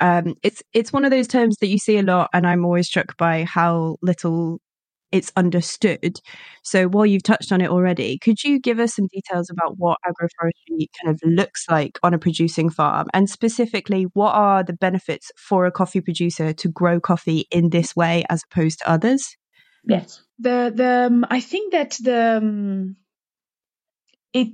Um, 0.00 0.34
it's 0.42 0.62
it's 0.72 0.92
one 0.92 1.04
of 1.04 1.12
those 1.12 1.28
terms 1.28 1.56
that 1.60 1.68
you 1.68 1.78
see 1.78 1.98
a 1.98 2.02
lot, 2.02 2.30
and 2.34 2.46
I'm 2.48 2.64
always 2.64 2.88
struck 2.88 3.16
by 3.16 3.44
how 3.44 3.96
little 4.02 4.60
it's 5.12 5.32
understood. 5.36 6.20
So 6.64 6.88
while 6.88 7.06
you've 7.06 7.24
touched 7.24 7.52
on 7.52 7.60
it 7.62 7.70
already, 7.70 8.18
could 8.18 8.44
you 8.44 8.60
give 8.60 8.80
us 8.80 8.94
some 8.96 9.08
details 9.08 9.50
about 9.50 9.78
what 9.78 9.98
agroforestry 10.06 10.86
kind 11.02 11.14
of 11.14 11.20
looks 11.24 11.66
like 11.70 11.98
on 12.04 12.14
a 12.14 12.20
producing 12.20 12.70
farm 12.70 13.08
and 13.14 13.30
specifically 13.30 14.04
what 14.14 14.32
are 14.34 14.64
the 14.64 14.74
benefits 14.74 15.32
for 15.38 15.66
a 15.66 15.72
coffee 15.72 16.02
producer 16.02 16.52
to 16.54 16.68
grow 16.70 17.00
coffee 17.00 17.46
in 17.52 17.70
this 17.70 17.96
way 17.96 18.24
as 18.30 18.42
opposed 18.52 18.80
to 18.80 18.90
others? 18.90 19.37
Yes. 19.88 20.22
The 20.38 20.72
the 20.74 21.06
um, 21.06 21.26
I 21.28 21.40
think 21.40 21.72
that 21.72 21.98
the 22.00 22.38
um, 22.38 22.96
it 24.32 24.52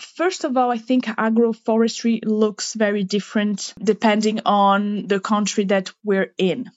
First 0.00 0.44
of 0.44 0.56
all, 0.56 0.70
I 0.70 0.78
think 0.78 1.04
agroforestry 1.04 2.20
looks 2.24 2.74
very 2.74 3.04
different 3.04 3.72
depending 3.82 4.40
on 4.46 5.06
the 5.06 5.20
country 5.20 5.64
that 5.64 5.92
we're 6.02 6.32
in 6.38 6.70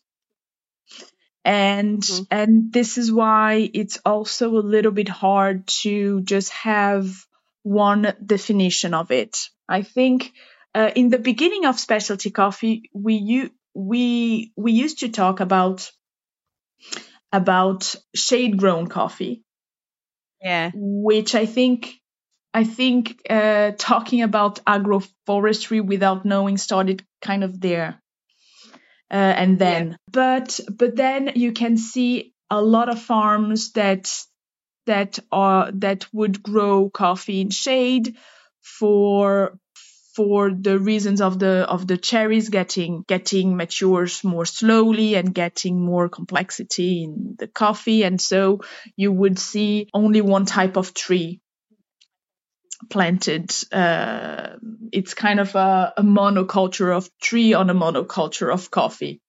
and 1.45 2.01
mm-hmm. 2.01 2.23
and 2.31 2.73
this 2.73 2.97
is 2.97 3.11
why 3.11 3.69
it's 3.73 3.99
also 4.03 4.49
a 4.57 4.67
little 4.73 4.91
bit 4.91 5.07
hard 5.07 5.67
to 5.67 6.21
just 6.21 6.51
have 6.51 7.07
one 7.61 8.13
definition 8.25 8.93
of 8.93 9.11
it 9.11 9.49
i 9.69 9.83
think 9.83 10.33
uh, 10.73 10.91
in 10.95 11.09
the 11.09 11.19
beginning 11.19 11.65
of 11.65 11.79
specialty 11.79 12.31
coffee 12.31 12.89
we 12.93 13.49
we 13.75 14.51
we 14.57 14.71
used 14.71 14.99
to 14.99 15.09
talk 15.09 15.39
about 15.39 15.91
about 17.35 17.95
shade 18.15 18.57
grown 18.57 18.87
coffee 18.87 19.43
yeah 20.41 20.71
which 20.73 21.35
i 21.35 21.45
think 21.45 21.95
i 22.53 22.63
think 22.63 23.19
uh, 23.29 23.71
talking 23.77 24.21
about 24.21 24.63
agroforestry 24.65 25.85
without 25.85 26.25
knowing 26.25 26.57
started 26.57 27.03
kind 27.21 27.43
of 27.43 27.59
there 27.59 28.01
uh, 29.11 29.33
and 29.41 29.59
then 29.59 29.89
yeah. 29.89 29.95
but 30.11 30.59
but 30.69 30.95
then 30.95 31.31
you 31.35 31.51
can 31.51 31.77
see 31.77 32.33
a 32.49 32.61
lot 32.61 32.89
of 32.89 33.01
farms 33.01 33.71
that 33.73 34.11
that 34.85 35.19
are 35.31 35.71
that 35.71 36.07
would 36.13 36.41
grow 36.41 36.89
coffee 36.89 37.41
in 37.41 37.49
shade 37.49 38.15
for 38.61 39.57
for 40.15 40.51
the 40.51 40.79
reasons 40.79 41.21
of 41.21 41.39
the 41.39 41.65
of 41.69 41.87
the 41.87 41.97
cherries 41.97 42.49
getting 42.49 43.03
getting 43.07 43.57
matures 43.57 44.23
more 44.23 44.45
slowly 44.45 45.15
and 45.15 45.33
getting 45.33 45.79
more 45.79 46.07
complexity 46.09 47.03
in 47.03 47.35
the 47.37 47.47
coffee 47.47 48.03
and 48.03 48.21
so 48.21 48.61
you 48.95 49.11
would 49.11 49.37
see 49.37 49.89
only 49.93 50.21
one 50.21 50.45
type 50.45 50.77
of 50.77 50.93
tree 50.93 51.41
planted. 52.89 53.51
Uh, 53.71 54.57
it's 54.91 55.13
kind 55.13 55.39
of 55.39 55.55
a, 55.55 55.93
a, 55.97 56.03
monoculture 56.03 56.95
of 56.95 57.09
tree 57.21 57.53
on 57.53 57.69
a 57.69 57.75
monoculture 57.75 58.53
of 58.53 58.71
coffee. 58.71 59.21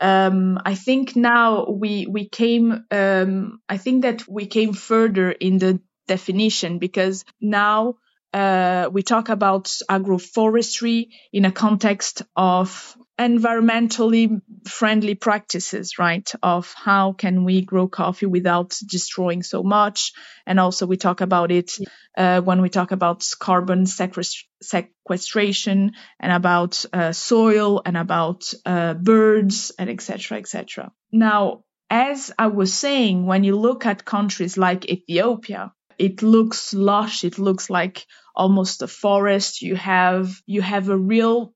Um, 0.00 0.58
I 0.64 0.74
think 0.74 1.16
now 1.16 1.66
we 1.66 2.06
we 2.06 2.28
came. 2.28 2.84
Um, 2.90 3.60
I 3.68 3.78
think 3.78 4.02
that 4.02 4.28
we 4.28 4.46
came 4.46 4.72
further 4.72 5.30
in 5.30 5.58
the 5.58 5.80
definition 6.06 6.78
because 6.78 7.24
now 7.40 7.96
uh, 8.34 8.90
we 8.92 9.02
talk 9.04 9.28
about 9.28 9.66
agroforestry 9.88 11.10
in 11.32 11.44
a 11.44 11.52
context 11.52 12.22
of 12.34 12.96
environmentally 13.16 14.40
friendly 14.66 15.14
practices, 15.14 16.00
right? 16.00 16.28
Of 16.42 16.74
how 16.76 17.12
can 17.12 17.44
we 17.44 17.62
grow 17.62 17.86
coffee 17.86 18.26
without 18.26 18.76
destroying 18.84 19.44
so 19.44 19.62
much. 19.62 20.10
And 20.46 20.58
also 20.58 20.86
we 20.86 20.96
talk 20.96 21.20
about 21.20 21.52
it 21.52 21.78
uh, 22.18 22.40
when 22.40 22.60
we 22.60 22.70
talk 22.70 22.90
about 22.90 23.24
carbon 23.38 23.86
sequestration 23.86 25.92
and 26.18 26.32
about 26.32 26.84
uh, 26.92 27.12
soil 27.12 27.82
and 27.86 27.96
about 27.96 28.52
uh, 28.66 28.94
birds 28.94 29.70
and 29.78 29.88
etc. 29.88 30.38
etc. 30.38 30.90
Now, 31.12 31.62
as 31.88 32.32
I 32.36 32.48
was 32.48 32.74
saying, 32.74 33.26
when 33.26 33.44
you 33.44 33.56
look 33.56 33.86
at 33.86 34.04
countries 34.04 34.58
like 34.58 34.90
Ethiopia, 34.90 35.72
it 35.98 36.22
looks 36.22 36.74
lush. 36.74 37.24
It 37.24 37.38
looks 37.38 37.70
like 37.70 38.06
almost 38.34 38.82
a 38.82 38.88
forest. 38.88 39.62
You 39.62 39.76
have 39.76 40.40
you 40.46 40.62
have 40.62 40.88
a 40.88 40.96
real 40.98 41.54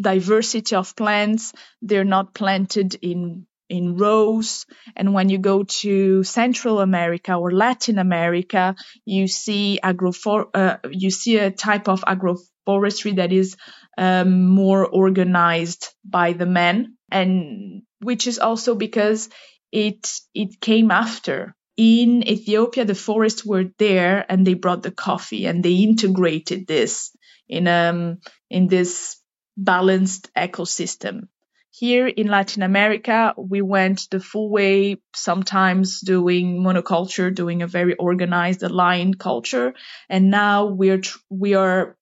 diversity 0.00 0.76
of 0.76 0.96
plants. 0.96 1.52
They're 1.82 2.04
not 2.04 2.34
planted 2.34 2.96
in 3.02 3.46
in 3.68 3.96
rows. 3.96 4.66
And 4.96 5.14
when 5.14 5.28
you 5.28 5.38
go 5.38 5.62
to 5.62 6.24
Central 6.24 6.80
America 6.80 7.34
or 7.34 7.52
Latin 7.52 7.98
America, 7.98 8.74
you 9.04 9.28
see 9.28 9.78
agrofor- 9.82 10.50
uh, 10.54 10.78
you 10.90 11.10
see 11.10 11.38
a 11.38 11.52
type 11.52 11.88
of 11.88 12.00
agroforestry 12.02 13.16
that 13.16 13.32
is 13.32 13.56
um, 13.96 14.48
more 14.48 14.86
organized 14.86 15.88
by 16.04 16.32
the 16.32 16.46
men, 16.46 16.96
and 17.12 17.82
which 18.00 18.26
is 18.26 18.38
also 18.38 18.74
because 18.74 19.28
it 19.72 20.10
it 20.34 20.60
came 20.60 20.90
after. 20.90 21.54
In 21.80 22.28
Ethiopia, 22.28 22.84
the 22.84 22.94
forests 22.94 23.42
were 23.42 23.64
there, 23.78 24.26
and 24.28 24.46
they 24.46 24.52
brought 24.52 24.82
the 24.82 24.90
coffee, 24.90 25.46
and 25.46 25.64
they 25.64 25.76
integrated 25.76 26.66
this 26.66 27.10
in 27.48 27.66
um 27.66 28.18
in 28.50 28.68
this 28.68 29.16
balanced 29.56 30.28
ecosystem. 30.34 31.28
Here 31.70 32.06
in 32.06 32.26
Latin 32.26 32.62
America, 32.62 33.32
we 33.38 33.62
went 33.62 34.10
the 34.10 34.20
full 34.20 34.50
way, 34.50 34.98
sometimes 35.14 36.02
doing 36.02 36.60
monoculture, 36.62 37.34
doing 37.34 37.62
a 37.62 37.66
very 37.78 37.94
organized, 37.94 38.62
aligned 38.62 39.18
culture, 39.18 39.72
and 40.10 40.30
now 40.30 40.66
we're 40.66 41.00
tr- 41.00 41.18
we 41.30 41.54
are 41.54 41.96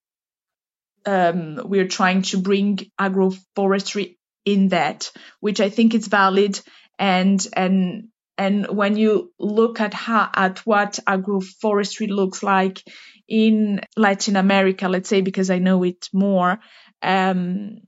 um, 1.06 1.60
we're 1.64 1.86
trying 1.86 2.22
to 2.22 2.38
bring 2.38 2.78
agroforestry 3.00 4.16
in 4.44 4.70
that, 4.70 5.12
which 5.38 5.60
I 5.60 5.70
think 5.70 5.94
is 5.94 6.08
valid. 6.08 6.60
And 6.98 7.46
and 7.52 8.08
and 8.38 8.66
when 8.68 8.96
you 8.96 9.32
look 9.38 9.80
at 9.80 9.92
how 9.92 10.30
at 10.32 10.60
what 10.60 11.00
agroforestry 11.06 12.08
looks 12.08 12.42
like 12.42 12.82
in 13.28 13.80
Latin 13.96 14.36
America, 14.36 14.88
let's 14.88 15.08
say 15.08 15.20
because 15.20 15.50
I 15.50 15.58
know 15.58 15.82
it 15.82 16.08
more, 16.12 16.60
um, 17.02 17.78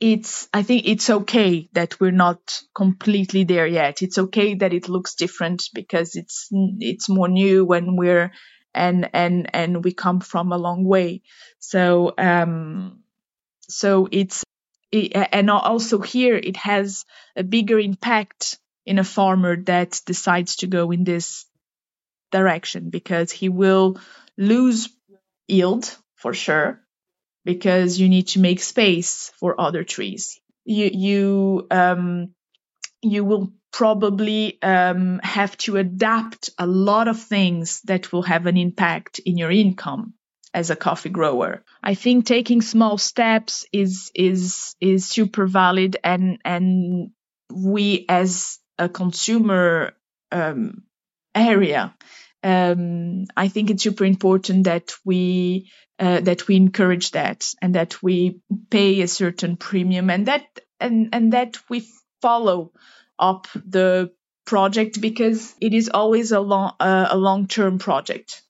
it's 0.00 0.48
I 0.54 0.62
think 0.62 0.86
it's 0.86 1.10
okay 1.10 1.68
that 1.72 1.98
we're 1.98 2.12
not 2.12 2.62
completely 2.74 3.44
there 3.44 3.66
yet. 3.66 4.02
It's 4.02 4.18
okay 4.18 4.54
that 4.54 4.72
it 4.72 4.88
looks 4.88 5.14
different 5.14 5.64
because 5.74 6.14
it's 6.14 6.48
it's 6.52 7.08
more 7.08 7.28
new 7.28 7.64
when 7.64 7.96
we're 7.96 8.32
and 8.74 9.10
and 9.12 9.50
and 9.54 9.84
we 9.84 9.92
come 9.92 10.20
from 10.20 10.52
a 10.52 10.58
long 10.58 10.84
way. 10.84 11.22
So 11.58 12.14
um 12.16 13.00
so 13.68 14.08
it's 14.12 14.44
it, 14.92 15.12
and 15.32 15.50
also 15.50 16.00
here 16.00 16.36
it 16.36 16.56
has 16.56 17.04
a 17.36 17.42
bigger 17.42 17.78
impact 17.78 18.58
in 18.88 18.98
a 18.98 19.04
farmer 19.04 19.54
that 19.64 20.00
decides 20.06 20.56
to 20.56 20.66
go 20.66 20.90
in 20.90 21.04
this 21.04 21.44
direction 22.32 22.90
because 22.90 23.30
he 23.30 23.48
will 23.48 24.00
lose 24.36 24.88
yield 25.46 25.94
for 26.16 26.32
sure 26.34 26.80
because 27.44 28.00
you 28.00 28.08
need 28.08 28.28
to 28.28 28.40
make 28.40 28.60
space 28.60 29.30
for 29.38 29.60
other 29.60 29.84
trees. 29.84 30.40
You 30.64 30.90
you 30.92 31.66
um, 31.70 32.34
you 33.02 33.24
will 33.24 33.52
probably 33.72 34.60
um, 34.62 35.20
have 35.22 35.56
to 35.58 35.76
adapt 35.76 36.50
a 36.58 36.66
lot 36.66 37.08
of 37.08 37.20
things 37.20 37.80
that 37.82 38.12
will 38.12 38.22
have 38.22 38.46
an 38.46 38.56
impact 38.56 39.18
in 39.20 39.36
your 39.36 39.50
income 39.50 40.14
as 40.54 40.70
a 40.70 40.76
coffee 40.76 41.10
grower. 41.10 41.62
I 41.82 41.94
think 41.94 42.26
taking 42.26 42.62
small 42.62 42.98
steps 42.98 43.66
is 43.72 44.10
is 44.14 44.74
is 44.80 45.08
super 45.08 45.46
valid 45.46 45.98
and 46.02 46.38
and 46.44 47.10
we 47.52 48.04
as 48.08 48.58
a 48.78 48.88
consumer 48.88 49.92
um, 50.32 50.82
area 51.34 51.94
um, 52.42 53.24
I 53.36 53.48
think 53.48 53.70
it's 53.70 53.82
super 53.82 54.04
important 54.04 54.64
that 54.64 54.94
we 55.04 55.70
uh, 55.98 56.20
that 56.20 56.46
we 56.46 56.54
encourage 56.54 57.10
that 57.12 57.46
and 57.60 57.74
that 57.74 58.00
we 58.02 58.40
pay 58.70 59.00
a 59.00 59.08
certain 59.08 59.56
premium 59.56 60.10
and 60.10 60.26
that 60.26 60.44
and 60.78 61.08
and 61.12 61.32
that 61.32 61.58
we 61.68 61.88
follow 62.22 62.72
up 63.18 63.48
the 63.54 64.12
project 64.44 65.00
because 65.00 65.54
it 65.60 65.74
is 65.74 65.90
always 65.92 66.30
a 66.30 66.40
long 66.40 66.74
uh, 66.78 67.08
a 67.10 67.16
long 67.16 67.48
term 67.48 67.78
project 67.78 68.42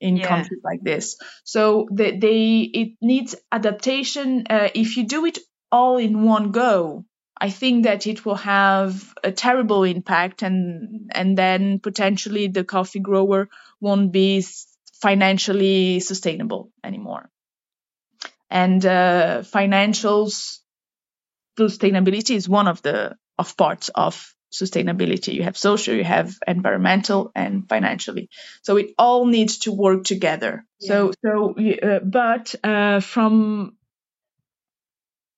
in 0.00 0.16
yeah. 0.16 0.26
countries 0.26 0.60
like 0.64 0.82
this. 0.82 1.18
So 1.44 1.86
they, 1.92 2.16
they 2.16 2.60
it 2.60 2.92
needs 3.02 3.34
adaptation. 3.52 4.46
Uh, 4.48 4.68
if 4.74 4.96
you 4.96 5.04
do 5.04 5.26
it 5.26 5.38
all 5.70 5.98
in 5.98 6.22
one 6.22 6.50
go, 6.52 7.04
I 7.40 7.50
think 7.50 7.84
that 7.84 8.06
it 8.06 8.24
will 8.24 8.36
have 8.36 9.14
a 9.24 9.32
terrible 9.32 9.84
impact 9.84 10.42
and 10.42 11.10
and 11.14 11.38
then 11.38 11.80
potentially 11.80 12.48
the 12.48 12.64
coffee 12.64 13.00
grower 13.00 13.48
won't 13.80 14.12
be 14.12 14.44
financially 15.00 16.00
sustainable 16.00 16.70
anymore. 16.84 17.30
And 18.50 18.84
uh, 18.84 19.42
financials 19.42 20.58
sustainability 21.58 22.36
is 22.36 22.48
one 22.48 22.68
of 22.68 22.82
the 22.82 23.16
of 23.38 23.56
parts 23.56 23.88
of 23.94 24.34
sustainability. 24.52 25.32
You 25.32 25.44
have 25.44 25.56
social, 25.56 25.94
you 25.94 26.04
have 26.04 26.36
environmental, 26.46 27.30
and 27.34 27.68
financially. 27.68 28.28
So 28.62 28.76
it 28.76 28.90
all 28.98 29.24
needs 29.24 29.58
to 29.58 29.72
work 29.72 30.04
together. 30.04 30.66
Yeah. 30.80 30.88
So 30.88 31.12
so 31.24 31.54
uh, 31.82 32.00
but 32.00 32.54
uh, 32.62 33.00
from 33.00 33.76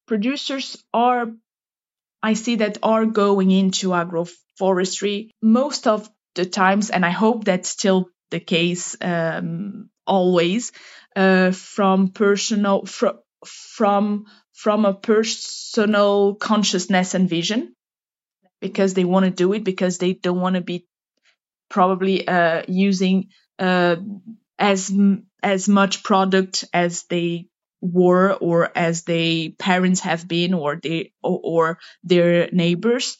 producers 0.06 0.82
are 0.92 1.26
I 2.22 2.34
see 2.34 2.56
that 2.56 2.78
are 2.82 3.06
going 3.06 3.50
into 3.50 3.88
agroforestry 3.90 5.30
most 5.42 5.86
of 5.86 6.08
the 6.34 6.46
times, 6.46 6.90
and 6.90 7.04
I 7.04 7.10
hope 7.10 7.44
that's 7.44 7.68
still 7.68 8.08
the 8.30 8.40
case 8.40 8.96
um, 9.00 9.90
always, 10.06 10.72
uh, 11.16 11.50
from 11.52 12.08
personal 12.08 12.86
fr- 12.86 13.20
from 13.44 14.26
from 14.54 14.84
a 14.84 14.94
personal 14.94 16.34
consciousness 16.36 17.14
and 17.14 17.28
vision, 17.28 17.74
because 18.60 18.94
they 18.94 19.04
want 19.04 19.24
to 19.26 19.30
do 19.30 19.52
it 19.52 19.64
because 19.64 19.98
they 19.98 20.12
don't 20.14 20.40
want 20.40 20.56
to 20.56 20.62
be 20.62 20.86
probably 21.70 22.26
uh, 22.26 22.62
using 22.68 23.28
uh, 23.58 23.96
as 24.58 24.92
as 25.42 25.68
much 25.68 26.02
product 26.02 26.64
as 26.72 27.04
they 27.04 27.46
were 27.82 28.32
or 28.32 28.70
as 28.78 29.02
they 29.02 29.50
parents 29.58 30.00
have 30.00 30.26
been 30.26 30.54
or 30.54 30.78
they 30.82 31.12
or, 31.22 31.40
or 31.42 31.78
their 32.04 32.48
neighbors. 32.52 33.18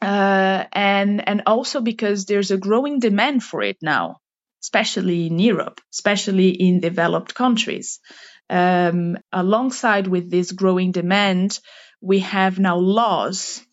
Uh, 0.00 0.64
and 0.72 1.26
and 1.28 1.42
also 1.46 1.80
because 1.80 2.24
there's 2.24 2.50
a 2.50 2.56
growing 2.56 2.98
demand 2.98 3.42
for 3.42 3.62
it 3.62 3.78
now 3.80 4.18
especially 4.62 5.26
in 5.26 5.38
europe 5.38 5.80
especially 5.92 6.50
in 6.50 6.80
developed 6.80 7.34
countries. 7.34 8.00
Um, 8.48 9.18
alongside 9.32 10.06
with 10.06 10.30
this 10.30 10.52
growing 10.52 10.92
demand 10.92 11.58
we 12.00 12.20
have 12.20 12.58
now 12.58 12.76
laws 12.76 13.64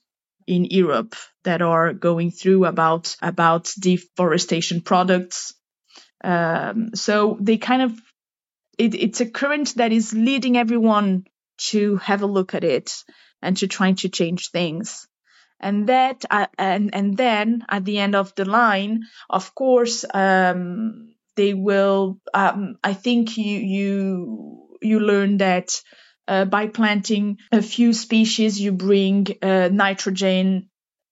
in 0.48 0.66
europe 0.66 1.16
that 1.44 1.62
are 1.62 1.94
going 1.94 2.32
through 2.32 2.66
about 2.66 3.16
about 3.22 3.72
deforestation 3.80 4.82
products. 4.82 5.54
Um, 6.24 6.96
so 6.96 7.38
they 7.42 7.58
kind 7.58 7.82
of 7.82 8.02
it, 8.78 8.96
it's 8.96 9.22
a 9.22 9.30
current 9.30 9.76
that 9.76 9.92
is 9.92 10.14
leading 10.14 10.58
everyone 10.58 11.26
to 11.58 11.98
have 11.98 12.22
a 12.22 12.28
look 12.28 12.54
at 12.54 12.64
it 12.64 13.04
and 13.42 13.58
to 13.58 13.68
trying 13.68 13.96
to 13.96 14.10
change 14.10 14.50
things. 14.52 15.08
And 15.60 15.88
that 15.88 16.26
uh, 16.30 16.48
and 16.58 16.94
and 16.94 17.16
then 17.16 17.66
at 17.70 17.86
the 17.86 18.00
end 18.00 18.16
of 18.16 18.36
the 18.36 18.44
line 18.44 19.04
of 19.30 19.56
course 19.56 20.04
um, 20.14 21.14
they 21.38 21.54
will 21.54 22.20
um, 22.34 22.76
i 22.84 22.94
think 22.94 23.38
you 23.38 23.60
you 23.60 24.78
you 24.82 25.00
learn 25.00 25.38
that 25.38 25.82
uh, 26.28 26.44
by 26.44 26.68
planting 26.68 27.38
a 27.52 27.62
few 27.62 27.94
species 27.94 28.60
you 28.60 28.74
bring 28.74 29.28
uh, 29.42 29.70
nitrogen 29.72 30.70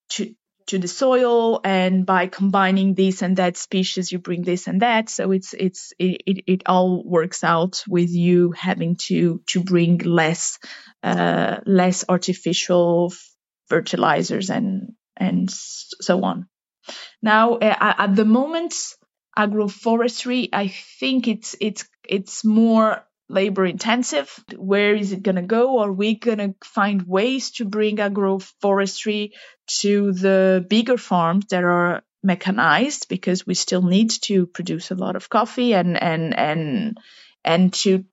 to 0.09 0.35
to 0.67 0.77
the 0.77 0.87
soil 0.87 1.61
and 1.63 2.05
by 2.05 2.27
combining 2.27 2.93
this 2.93 3.21
and 3.21 3.37
that 3.37 3.57
species 3.57 4.11
you 4.11 4.19
bring 4.19 4.43
this 4.43 4.67
and 4.67 4.81
that. 4.81 5.09
So 5.09 5.31
it's 5.31 5.53
it's 5.53 5.93
it, 5.99 6.43
it, 6.47 6.63
all 6.65 7.03
works 7.03 7.43
out 7.43 7.83
with 7.87 8.09
you 8.09 8.51
having 8.51 8.95
to 9.07 9.41
to 9.47 9.63
bring 9.63 9.97
less 9.99 10.59
uh, 11.03 11.57
less 11.65 12.05
artificial 12.07 13.13
fertilizers 13.67 14.49
and 14.49 14.93
and 15.17 15.49
so 15.51 16.23
on. 16.23 16.47
Now 17.21 17.55
uh, 17.55 17.75
at 17.97 18.15
the 18.15 18.25
moment 18.25 18.73
agroforestry 19.37 20.49
i 20.51 20.67
think 20.67 21.27
it's 21.27 21.55
it's 21.61 21.87
it's 22.03 22.43
more 22.43 23.05
labor 23.31 23.65
intensive. 23.65 24.29
Where 24.55 24.95
is 24.95 25.11
it 25.11 25.23
going 25.23 25.37
to 25.37 25.41
go? 25.41 25.79
Are 25.79 25.91
we 25.91 26.15
going 26.15 26.37
to 26.39 26.55
find 26.63 27.03
ways 27.03 27.51
to 27.51 27.65
bring 27.65 27.97
agroforestry 27.97 29.31
to 29.81 30.11
the 30.11 30.65
bigger 30.67 30.97
farms 30.97 31.45
that 31.49 31.63
are 31.63 32.03
mechanized 32.23 33.07
because 33.09 33.45
we 33.47 33.53
still 33.53 33.81
need 33.81 34.11
to 34.11 34.45
produce 34.45 34.91
a 34.91 34.95
lot 34.95 35.15
of 35.15 35.29
coffee 35.29 35.73
and 35.73 36.01
and 36.01 36.37
and 36.37 36.97
and 37.43 37.73
to 37.73 38.05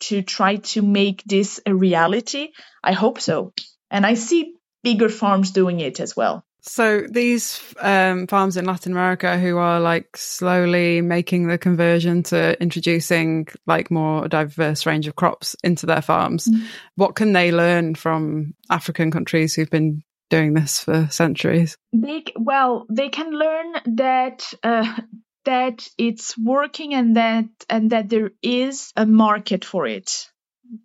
to 0.00 0.22
try 0.22 0.56
to 0.56 0.82
make 0.82 1.22
this 1.24 1.60
a 1.64 1.74
reality? 1.74 2.50
I 2.82 2.92
hope 2.92 3.20
so. 3.20 3.52
And 3.90 4.04
I 4.06 4.14
see 4.14 4.54
bigger 4.82 5.08
farms 5.08 5.50
doing 5.50 5.80
it 5.80 6.00
as 6.00 6.16
well. 6.16 6.44
So 6.60 7.02
these 7.08 7.62
um, 7.80 8.26
farms 8.26 8.56
in 8.56 8.64
Latin 8.64 8.92
America 8.92 9.38
who 9.38 9.58
are 9.58 9.80
like 9.80 10.16
slowly 10.16 11.00
making 11.00 11.46
the 11.46 11.58
conversion 11.58 12.22
to 12.24 12.60
introducing 12.60 13.46
like 13.66 13.90
more 13.90 14.28
diverse 14.28 14.84
range 14.84 15.06
of 15.06 15.16
crops 15.16 15.54
into 15.62 15.86
their 15.86 16.02
farms, 16.02 16.46
mm-hmm. 16.46 16.66
what 16.96 17.14
can 17.14 17.32
they 17.32 17.52
learn 17.52 17.94
from 17.94 18.54
African 18.70 19.10
countries 19.10 19.54
who've 19.54 19.70
been 19.70 20.02
doing 20.30 20.52
this 20.52 20.80
for 20.80 21.08
centuries? 21.10 21.76
They 21.92 22.24
well, 22.36 22.86
they 22.90 23.08
can 23.08 23.30
learn 23.30 23.96
that 23.96 24.44
uh, 24.62 25.00
that 25.44 25.88
it's 25.96 26.36
working 26.36 26.92
and 26.92 27.16
that 27.16 27.46
and 27.70 27.90
that 27.90 28.08
there 28.08 28.32
is 28.42 28.92
a 28.96 29.06
market 29.06 29.64
for 29.64 29.86
it, 29.86 30.28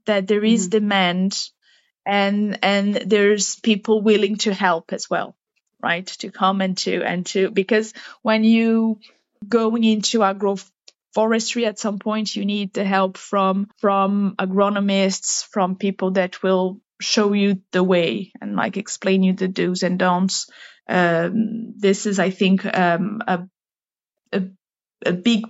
that 0.06 0.28
there 0.28 0.44
is 0.44 0.68
mm-hmm. 0.68 0.80
demand, 0.86 1.44
and 2.06 2.60
and 2.62 2.94
there's 2.94 3.56
people 3.56 4.04
willing 4.04 4.38
to 4.38 4.54
help 4.54 4.94
as 4.94 5.10
well 5.10 5.36
right? 5.84 6.08
To 6.08 6.32
come 6.32 6.62
and 6.62 6.78
to 6.80 7.04
and 7.04 7.26
to 7.28 7.52
because 7.52 7.94
when 8.22 8.44
you 8.44 9.00
going 9.48 9.84
into 9.84 10.20
agroforestry 10.20 11.68
at 11.68 11.80
some 11.80 12.00
point 12.00 12.36
you 12.36 12.46
need 12.46 12.74
the 12.74 12.86
help 12.86 13.18
from 13.18 13.68
from 13.78 14.36
agronomists, 14.40 15.46
from 15.48 15.76
people 15.76 16.12
that 16.12 16.42
will 16.42 16.80
show 17.02 17.34
you 17.34 17.62
the 17.72 17.84
way 17.84 18.32
and 18.42 18.56
like 18.56 18.78
explain 18.78 19.24
you 19.24 19.34
the 19.34 19.48
do's 19.48 19.84
and 19.84 20.00
don'ts. 20.00 20.50
Um, 20.88 21.74
this 21.78 22.06
is, 22.06 22.20
I 22.20 22.30
think, 22.30 22.66
um, 22.66 23.22
a, 23.28 23.48
a 24.32 24.44
a 25.06 25.14
big 25.14 25.46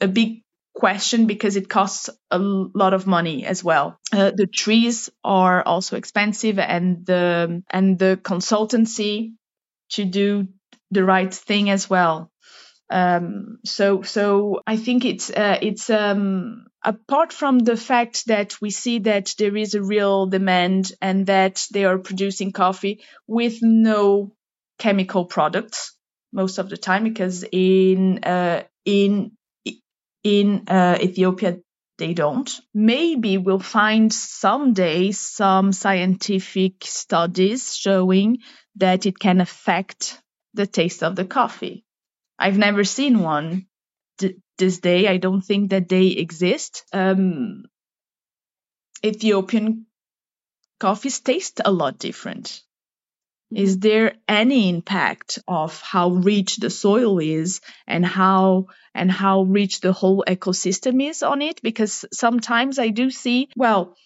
a 0.00 0.08
big 0.08 0.42
question 0.74 1.26
because 1.26 1.56
it 1.56 1.68
costs 1.68 2.10
a 2.30 2.38
lot 2.38 2.92
of 2.92 3.06
money 3.06 3.46
as 3.46 3.64
well. 3.64 3.98
Uh, 4.12 4.32
the 4.34 4.46
trees 4.46 5.08
are 5.24 5.62
also 5.62 5.96
expensive, 5.96 6.58
and 6.58 7.06
the 7.06 7.62
and 7.70 7.98
the 7.98 8.18
consultancy 8.22 9.32
to 9.90 10.04
do 10.04 10.48
the 10.90 11.04
right 11.04 11.32
thing 11.32 11.70
as 11.70 11.88
well. 11.90 12.30
Um, 12.88 13.58
so, 13.64 14.02
so 14.02 14.60
I 14.66 14.76
think 14.76 15.04
it's 15.04 15.28
uh, 15.30 15.58
it's 15.60 15.90
um, 15.90 16.66
apart 16.84 17.32
from 17.32 17.58
the 17.58 17.76
fact 17.76 18.26
that 18.28 18.60
we 18.60 18.70
see 18.70 19.00
that 19.00 19.34
there 19.38 19.56
is 19.56 19.74
a 19.74 19.82
real 19.82 20.26
demand 20.26 20.92
and 21.02 21.26
that 21.26 21.66
they 21.72 21.84
are 21.84 21.98
producing 21.98 22.52
coffee 22.52 23.02
with 23.26 23.58
no 23.62 24.32
chemical 24.78 25.24
products 25.24 25.96
most 26.32 26.58
of 26.58 26.68
the 26.68 26.76
time, 26.76 27.02
because 27.02 27.44
in 27.50 28.22
uh, 28.22 28.62
in 28.84 29.32
in 30.22 30.64
uh, 30.68 30.98
Ethiopia 31.00 31.58
they 31.98 32.14
don't. 32.14 32.50
Maybe 32.74 33.38
we'll 33.38 33.58
find 33.58 34.12
someday 34.12 35.12
some 35.12 35.72
scientific 35.72 36.84
studies 36.84 37.76
showing 37.76 38.38
that 38.76 39.06
it 39.06 39.18
can 39.18 39.40
affect 39.40 40.20
the 40.54 40.66
taste 40.66 41.02
of 41.02 41.16
the 41.16 41.24
coffee. 41.24 41.84
I've 42.38 42.58
never 42.58 42.84
seen 42.84 43.20
one 43.20 43.66
D- 44.18 44.36
this 44.58 44.80
day. 44.80 45.08
I 45.08 45.18
don't 45.18 45.42
think 45.42 45.70
that 45.70 45.88
they 45.88 46.08
exist. 46.08 46.84
Um, 46.92 47.64
Ethiopian 49.04 49.86
coffees 50.80 51.20
taste 51.20 51.60
a 51.64 51.72
lot 51.72 51.98
different. 51.98 52.62
Is 53.54 53.76
mm-hmm. 53.76 53.88
there 53.88 54.14
any 54.28 54.68
impact 54.68 55.38
of 55.46 55.80
how 55.80 56.10
rich 56.10 56.56
the 56.56 56.70
soil 56.70 57.18
is 57.18 57.60
and 57.86 58.04
how 58.04 58.66
and 58.94 59.10
how 59.10 59.42
rich 59.42 59.80
the 59.80 59.92
whole 59.92 60.24
ecosystem 60.26 61.02
is 61.02 61.22
on 61.22 61.42
it? 61.42 61.62
Because 61.62 62.04
sometimes 62.12 62.78
I 62.78 62.88
do 62.88 63.10
see, 63.10 63.48
well, 63.56 63.96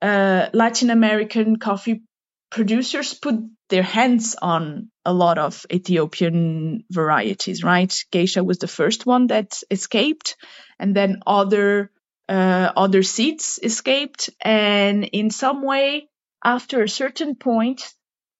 uh, 0.00 0.48
Latin 0.52 0.90
American 0.90 1.56
coffee 1.56 2.02
producers 2.50 3.14
put 3.14 3.36
their 3.68 3.82
hands 3.82 4.36
on 4.40 4.90
a 5.04 5.12
lot 5.12 5.38
of 5.38 5.66
Ethiopian 5.72 6.84
varieties, 6.90 7.64
right? 7.64 7.92
Geisha 8.12 8.44
was 8.44 8.58
the 8.58 8.68
first 8.68 9.06
one 9.06 9.26
that 9.28 9.60
escaped, 9.70 10.36
and 10.78 10.94
then 10.94 11.20
other 11.26 11.90
uh, 12.28 12.72
other 12.76 13.02
seeds 13.02 13.58
escaped, 13.62 14.30
and 14.40 15.04
in 15.04 15.30
some 15.30 15.62
way, 15.62 16.08
after 16.44 16.82
a 16.82 16.88
certain 16.88 17.34
point, 17.34 17.92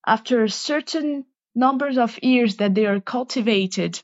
after 0.06 0.48
certain 0.48 1.24
numbers 1.54 1.98
of 1.98 2.22
years 2.22 2.56
that 2.56 2.74
they 2.74 2.86
are 2.86 3.00
cultivated 3.00 4.00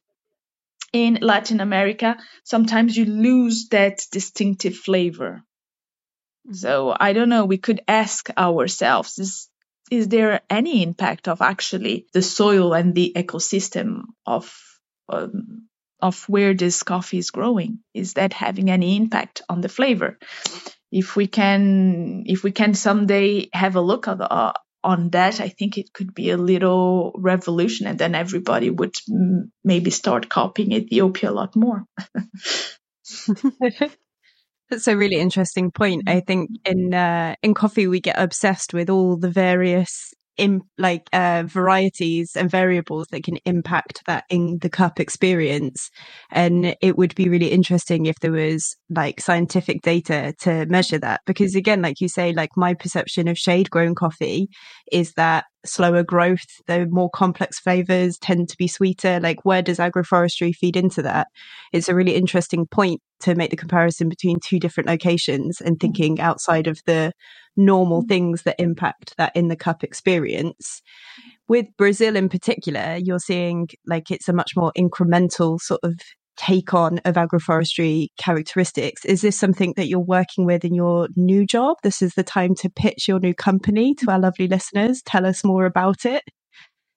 in 0.92 1.18
Latin 1.20 1.60
America, 1.60 2.16
sometimes 2.44 2.96
you 2.96 3.04
lose 3.04 3.68
that 3.68 4.06
distinctive 4.10 4.76
flavor. 4.76 5.42
So 6.52 6.94
I 6.98 7.12
don't 7.12 7.28
know. 7.28 7.44
We 7.44 7.58
could 7.58 7.80
ask 7.86 8.28
ourselves: 8.36 9.18
Is 9.18 9.48
is 9.90 10.08
there 10.08 10.40
any 10.48 10.82
impact 10.82 11.28
of 11.28 11.42
actually 11.42 12.06
the 12.12 12.22
soil 12.22 12.72
and 12.74 12.94
the 12.94 13.12
ecosystem 13.14 14.02
of 14.26 14.52
um, 15.08 15.68
of 16.00 16.24
where 16.28 16.54
this 16.54 16.82
coffee 16.82 17.18
is 17.18 17.30
growing? 17.30 17.80
Is 17.94 18.14
that 18.14 18.32
having 18.32 18.70
any 18.70 18.96
impact 18.96 19.42
on 19.48 19.60
the 19.60 19.68
flavor? 19.68 20.18
If 20.90 21.14
we 21.14 21.26
can, 21.26 22.24
if 22.26 22.42
we 22.42 22.52
can 22.52 22.74
someday 22.74 23.48
have 23.52 23.76
a 23.76 23.80
look 23.80 24.08
at, 24.08 24.20
uh, 24.20 24.52
on 24.82 25.10
that, 25.10 25.40
I 25.40 25.48
think 25.48 25.76
it 25.76 25.92
could 25.92 26.14
be 26.14 26.30
a 26.30 26.36
little 26.36 27.12
revolution, 27.16 27.86
and 27.86 27.98
then 27.98 28.14
everybody 28.14 28.70
would 28.70 28.94
m- 29.10 29.52
maybe 29.64 29.90
start 29.90 30.28
copying 30.28 30.72
Ethiopia 30.72 31.30
a 31.30 31.32
lot 31.32 31.54
more. 31.54 31.84
That's 34.70 34.86
a 34.86 34.96
really 34.96 35.16
interesting 35.16 35.70
point. 35.72 36.04
I 36.08 36.20
think 36.20 36.50
in 36.64 36.94
uh, 36.94 37.34
in 37.42 37.54
coffee 37.54 37.88
we 37.88 38.00
get 38.00 38.18
obsessed 38.18 38.72
with 38.72 38.88
all 38.88 39.16
the 39.16 39.30
various 39.30 40.14
in 40.36 40.62
like 40.78 41.08
uh, 41.12 41.44
varieties 41.46 42.32
and 42.36 42.50
variables 42.50 43.06
that 43.10 43.24
can 43.24 43.36
impact 43.44 44.02
that 44.06 44.24
in 44.30 44.58
the 44.60 44.70
cup 44.70 44.98
experience. 44.98 45.90
And 46.30 46.76
it 46.80 46.96
would 46.96 47.14
be 47.14 47.28
really 47.28 47.50
interesting 47.50 48.06
if 48.06 48.18
there 48.20 48.32
was 48.32 48.76
like 48.88 49.20
scientific 49.20 49.82
data 49.82 50.34
to 50.40 50.66
measure 50.66 50.98
that. 50.98 51.20
Because 51.26 51.54
again, 51.54 51.82
like 51.82 52.00
you 52.00 52.08
say, 52.08 52.32
like 52.32 52.50
my 52.56 52.74
perception 52.74 53.28
of 53.28 53.38
shade 53.38 53.70
grown 53.70 53.94
coffee 53.94 54.48
is 54.90 55.12
that 55.14 55.44
slower 55.64 56.02
growth, 56.02 56.46
the 56.66 56.86
more 56.86 57.10
complex 57.10 57.58
flavors 57.60 58.18
tend 58.18 58.48
to 58.48 58.56
be 58.56 58.68
sweeter. 58.68 59.20
Like, 59.20 59.44
where 59.44 59.62
does 59.62 59.78
agroforestry 59.78 60.54
feed 60.54 60.76
into 60.76 61.02
that? 61.02 61.28
It's 61.72 61.88
a 61.88 61.94
really 61.94 62.14
interesting 62.14 62.66
point 62.66 63.00
to 63.20 63.34
make 63.34 63.50
the 63.50 63.56
comparison 63.56 64.08
between 64.08 64.38
two 64.40 64.58
different 64.58 64.88
locations 64.88 65.60
and 65.60 65.78
thinking 65.78 66.20
outside 66.20 66.66
of 66.66 66.80
the 66.86 67.12
normal 67.56 68.02
things 68.02 68.42
that 68.42 68.56
impact 68.58 69.14
that 69.18 69.34
in 69.34 69.48
the 69.48 69.56
cup 69.56 69.84
experience. 69.84 70.82
With 71.48 71.66
Brazil 71.76 72.16
in 72.16 72.28
particular, 72.28 72.96
you're 73.02 73.18
seeing 73.18 73.68
like 73.86 74.10
it's 74.10 74.28
a 74.28 74.32
much 74.32 74.52
more 74.56 74.72
incremental 74.76 75.60
sort 75.60 75.80
of 75.82 75.94
take 76.36 76.72
on 76.72 76.98
of 77.04 77.16
agroforestry 77.16 78.08
characteristics. 78.16 79.04
Is 79.04 79.20
this 79.20 79.38
something 79.38 79.74
that 79.76 79.88
you're 79.88 80.00
working 80.00 80.46
with 80.46 80.64
in 80.64 80.74
your 80.74 81.08
new 81.16 81.44
job? 81.44 81.76
This 81.82 82.00
is 82.00 82.14
the 82.14 82.22
time 82.22 82.54
to 82.56 82.70
pitch 82.70 83.08
your 83.08 83.20
new 83.20 83.34
company 83.34 83.94
to 83.96 84.10
our 84.10 84.18
lovely 84.18 84.48
listeners. 84.48 85.02
Tell 85.04 85.26
us 85.26 85.44
more 85.44 85.66
about 85.66 86.06
it. 86.06 86.22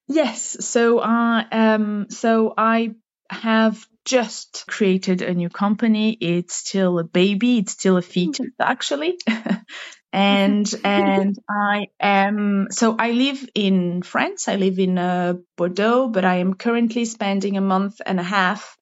Yes. 0.08 0.58
So, 0.66 1.00
uh, 1.00 1.44
um, 1.52 2.08
so 2.10 2.54
I 2.58 2.92
have 3.30 3.86
just 4.06 4.66
created 4.68 5.22
a 5.22 5.34
new 5.34 5.50
company. 5.50 6.12
It's 6.20 6.56
still 6.56 7.00
a 7.00 7.04
baby. 7.04 7.60
It's 7.60 7.72
still 7.74 7.98
a 7.98 8.02
fetus, 8.02 8.52
actually. 8.62 9.18
and 10.14 10.74
and 10.86 11.38
I 11.50 11.88
am 12.00 12.68
so 12.70 12.96
I 12.98 13.12
live 13.12 13.50
in 13.56 14.04
France. 14.04 14.48
I 14.48 14.56
live 14.56 14.80
in 14.80 14.98
uh, 14.98 15.34
Bordeaux, 15.58 16.08
but 16.08 16.24
I 16.24 16.36
am 16.36 16.54
currently 16.54 17.06
spending 17.06 17.58
a 17.58 17.62
month 17.62 18.00
and 18.06 18.20
a 18.20 18.24
half 18.24 18.78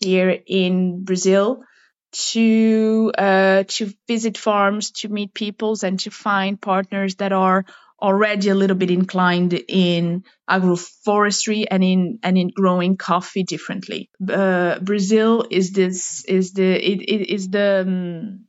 here 0.00 0.38
in 0.46 1.04
Brazil 1.04 1.64
to 2.12 3.12
uh, 3.18 3.64
to 3.64 3.92
visit 4.06 4.38
farms, 4.38 4.92
to 4.92 5.08
meet 5.08 5.34
peoples, 5.34 5.82
and 5.82 5.98
to 6.00 6.10
find 6.10 6.60
partners 6.60 7.16
that 7.16 7.32
are 7.32 7.66
already 8.00 8.48
a 8.48 8.54
little 8.54 8.76
bit 8.76 8.92
inclined 8.92 9.52
in 9.66 10.22
agroforestry 10.48 11.66
and 11.68 11.82
in 11.82 12.18
and 12.22 12.38
in 12.38 12.48
growing 12.48 12.96
coffee 12.96 13.42
differently. 13.42 14.08
Uh, 14.26 14.78
Brazil 14.78 15.44
is 15.50 15.72
this 15.72 16.24
is 16.24 16.52
the 16.52 16.74
it, 16.74 17.02
it 17.02 17.28
is 17.28 17.50
the 17.50 17.84
um, 17.86 18.47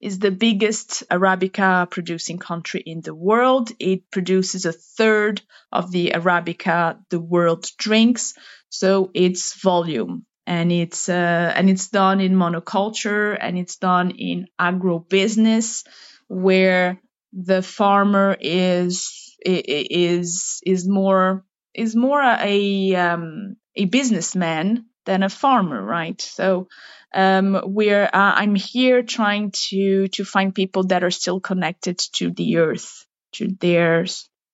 is 0.00 0.18
the 0.18 0.30
biggest 0.30 1.02
Arabica 1.10 1.90
producing 1.90 2.38
country 2.38 2.82
in 2.84 3.00
the 3.00 3.14
world. 3.14 3.70
It 3.78 4.10
produces 4.10 4.64
a 4.64 4.72
third 4.72 5.42
of 5.72 5.90
the 5.90 6.12
Arabica 6.14 6.98
the 7.10 7.20
world 7.20 7.66
drinks. 7.78 8.34
So 8.68 9.10
it's 9.14 9.60
volume 9.60 10.24
and 10.46 10.72
it's 10.72 11.08
uh, 11.08 11.52
and 11.54 11.68
it's 11.68 11.88
done 11.88 12.20
in 12.20 12.34
monoculture 12.34 13.36
and 13.40 13.58
it's 13.58 13.76
done 13.76 14.12
in 14.12 14.46
agro 14.58 14.98
business 14.98 15.84
where 16.28 17.00
the 17.32 17.62
farmer 17.62 18.36
is 18.40 19.36
is 19.44 20.60
is 20.64 20.88
more 20.88 21.44
is 21.74 21.94
more 21.94 22.22
a 22.22 22.94
um, 22.94 23.56
a 23.76 23.84
businessman 23.84 24.86
than 25.08 25.22
a 25.22 25.30
farmer, 25.30 25.82
right? 25.82 26.20
So 26.20 26.68
um, 27.14 27.58
we're 27.64 28.04
uh, 28.04 28.32
I'm 28.42 28.54
here 28.54 29.02
trying 29.02 29.52
to 29.70 30.08
to 30.08 30.24
find 30.24 30.54
people 30.54 30.84
that 30.88 31.02
are 31.02 31.10
still 31.10 31.40
connected 31.40 31.98
to 32.16 32.30
the 32.30 32.58
earth, 32.58 33.06
to 33.32 33.48
their 33.48 34.04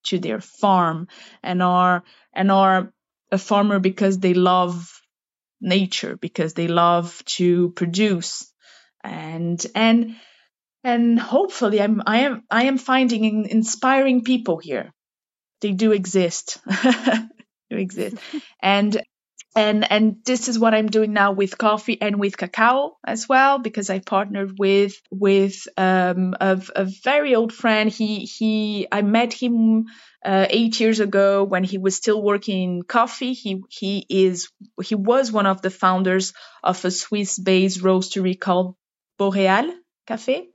to 0.04 0.18
their 0.20 0.40
farm, 0.40 1.08
and 1.42 1.60
are 1.60 2.04
and 2.32 2.52
are 2.52 2.92
a 3.32 3.38
farmer 3.38 3.80
because 3.80 4.20
they 4.20 4.34
love 4.34 5.02
nature, 5.60 6.16
because 6.16 6.54
they 6.54 6.68
love 6.68 7.20
to 7.38 7.70
produce, 7.70 8.48
and 9.02 9.66
and 9.74 10.14
and 10.84 11.18
hopefully 11.18 11.82
I'm 11.82 12.00
I 12.06 12.18
am 12.20 12.44
I 12.48 12.64
am 12.66 12.78
finding 12.78 13.48
inspiring 13.48 14.22
people 14.22 14.58
here. 14.58 14.92
They 15.62 15.72
do 15.72 15.90
exist. 15.90 16.58
do 17.70 17.76
exist. 17.76 18.16
and 18.62 19.02
and 19.56 19.90
and 19.90 20.16
this 20.24 20.48
is 20.48 20.58
what 20.58 20.74
I'm 20.74 20.88
doing 20.88 21.12
now 21.12 21.32
with 21.32 21.56
coffee 21.56 22.00
and 22.00 22.18
with 22.18 22.36
cacao 22.36 22.96
as 23.06 23.28
well 23.28 23.58
because 23.58 23.88
I 23.88 24.00
partnered 24.00 24.58
with 24.58 24.94
with 25.10 25.66
um, 25.76 26.34
a, 26.40 26.60
a 26.74 26.84
very 27.04 27.34
old 27.34 27.52
friend. 27.52 27.90
He 27.90 28.20
he 28.20 28.88
I 28.90 29.02
met 29.02 29.32
him 29.32 29.86
uh, 30.24 30.46
eight 30.50 30.80
years 30.80 31.00
ago 31.00 31.44
when 31.44 31.64
he 31.64 31.78
was 31.78 31.96
still 31.96 32.22
working 32.22 32.62
in 32.62 32.82
coffee. 32.82 33.32
He 33.32 33.62
he 33.70 34.04
is 34.08 34.48
he 34.82 34.94
was 34.94 35.30
one 35.30 35.46
of 35.46 35.62
the 35.62 35.70
founders 35.70 36.32
of 36.62 36.84
a 36.84 36.90
Swiss-based 36.90 37.80
roastery 37.80 38.38
called 38.38 38.74
Boreal 39.18 39.72
Cafe 40.06 40.48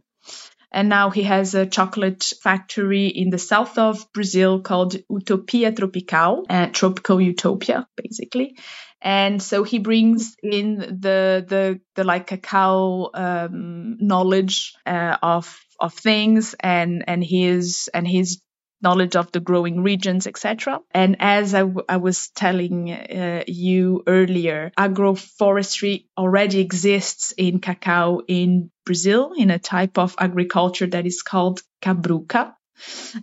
and 0.72 0.90
now 0.90 1.10
he 1.10 1.24
has 1.24 1.56
a 1.56 1.66
chocolate 1.66 2.24
factory 2.42 3.08
in 3.08 3.30
the 3.30 3.38
south 3.38 3.78
of 3.78 4.12
Brazil 4.14 4.62
called 4.62 4.96
Utopia 5.10 5.72
Tropical, 5.72 6.46
uh, 6.50 6.68
Tropical 6.68 7.20
Utopia, 7.20 7.88
basically. 7.96 8.58
And 9.02 9.42
so 9.42 9.64
he 9.64 9.80
brings 9.80 10.36
in 10.44 10.78
the 10.78 11.46
the 11.48 11.80
the 11.96 12.04
like 12.04 12.28
cacao 12.28 13.10
um, 13.14 13.98
knowledge 14.00 14.74
uh, 14.86 15.18
of 15.24 15.58
of 15.80 15.94
things 15.94 16.54
and 16.60 17.06
and 17.08 17.24
his 17.24 17.90
and 17.94 18.08
his 18.08 18.42
knowledge 18.82 19.16
of 19.16 19.32
the 19.32 19.40
growing 19.40 19.84
regions, 19.84 20.28
etc. 20.28 20.80
And 20.92 21.18
as 21.20 21.54
I, 21.54 21.60
w- 21.60 21.86
I 21.88 21.98
was 21.98 22.30
telling 22.30 22.92
uh, 22.92 23.44
you 23.48 24.04
earlier, 24.08 24.72
agroforestry 24.78 26.06
already 26.18 26.60
exists 26.60 27.34
in 27.38 27.60
cacao 27.60 28.22
in 28.28 28.72
Brazil 28.86 29.34
in 29.38 29.52
a 29.52 29.60
type 29.60 29.98
of 29.98 30.16
agriculture 30.20 30.88
that 30.88 31.06
is 31.06 31.22
called 31.22 31.62
cabruca, 31.82 32.54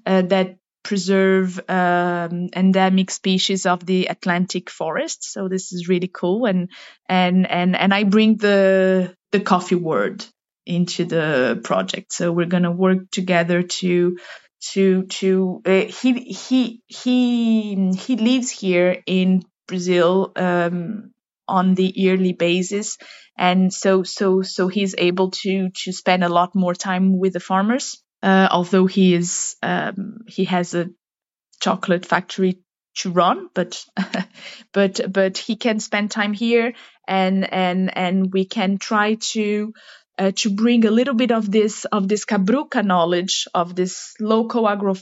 uh, 0.04 0.22
that 0.22 0.56
preserve 0.82 1.58
um, 1.68 2.48
endemic 2.54 3.10
species 3.10 3.66
of 3.66 3.84
the 3.84 4.06
Atlantic 4.06 4.70
forest. 4.70 5.32
So 5.32 5.48
this 5.48 5.72
is 5.72 5.88
really 5.88 6.08
cool, 6.08 6.46
and 6.46 6.70
and 7.08 7.50
and 7.50 7.74
and 7.74 7.92
I 7.92 8.04
bring 8.04 8.36
the 8.36 9.14
the 9.32 9.40
coffee 9.40 9.74
word 9.74 10.24
into 10.64 11.04
the 11.04 11.60
project. 11.62 12.12
So 12.12 12.32
we're 12.32 12.46
going 12.46 12.64
to 12.64 12.70
work 12.70 13.10
together 13.10 13.62
to 13.62 14.16
to 14.72 15.04
to 15.04 15.62
uh, 15.66 15.84
he 15.84 16.12
he 16.12 16.82
he 16.86 17.92
he 17.92 18.16
lives 18.16 18.50
here 18.50 19.02
in 19.06 19.42
Brazil 19.66 20.32
um, 20.36 21.12
on 21.48 21.74
the 21.74 21.92
yearly 21.94 22.32
basis, 22.32 22.98
and 23.36 23.72
so 23.72 24.02
so 24.02 24.42
so 24.42 24.68
he's 24.68 24.94
able 24.98 25.30
to 25.30 25.70
to 25.70 25.92
spend 25.92 26.24
a 26.24 26.28
lot 26.28 26.54
more 26.54 26.74
time 26.74 27.18
with 27.18 27.32
the 27.32 27.40
farmers. 27.40 28.02
Uh, 28.22 28.48
although 28.50 28.86
he 28.86 29.14
is 29.14 29.56
um, 29.62 30.18
he 30.26 30.44
has 30.44 30.74
a 30.74 30.90
chocolate 31.60 32.06
factory 32.06 32.58
to 32.96 33.10
run, 33.10 33.48
but 33.54 33.84
but 34.72 35.00
but 35.12 35.38
he 35.38 35.56
can 35.56 35.80
spend 35.80 36.10
time 36.10 36.32
here, 36.32 36.74
and 37.06 37.52
and 37.52 37.96
and 37.96 38.32
we 38.32 38.44
can 38.44 38.78
try 38.78 39.14
to 39.14 39.72
uh, 40.18 40.32
to 40.36 40.50
bring 40.50 40.84
a 40.84 40.90
little 40.90 41.14
bit 41.14 41.30
of 41.30 41.50
this 41.50 41.84
of 41.86 42.08
this 42.08 42.24
cabruca 42.24 42.84
knowledge 42.84 43.46
of 43.54 43.74
this 43.74 44.14
local 44.20 44.68
agro 44.68 44.94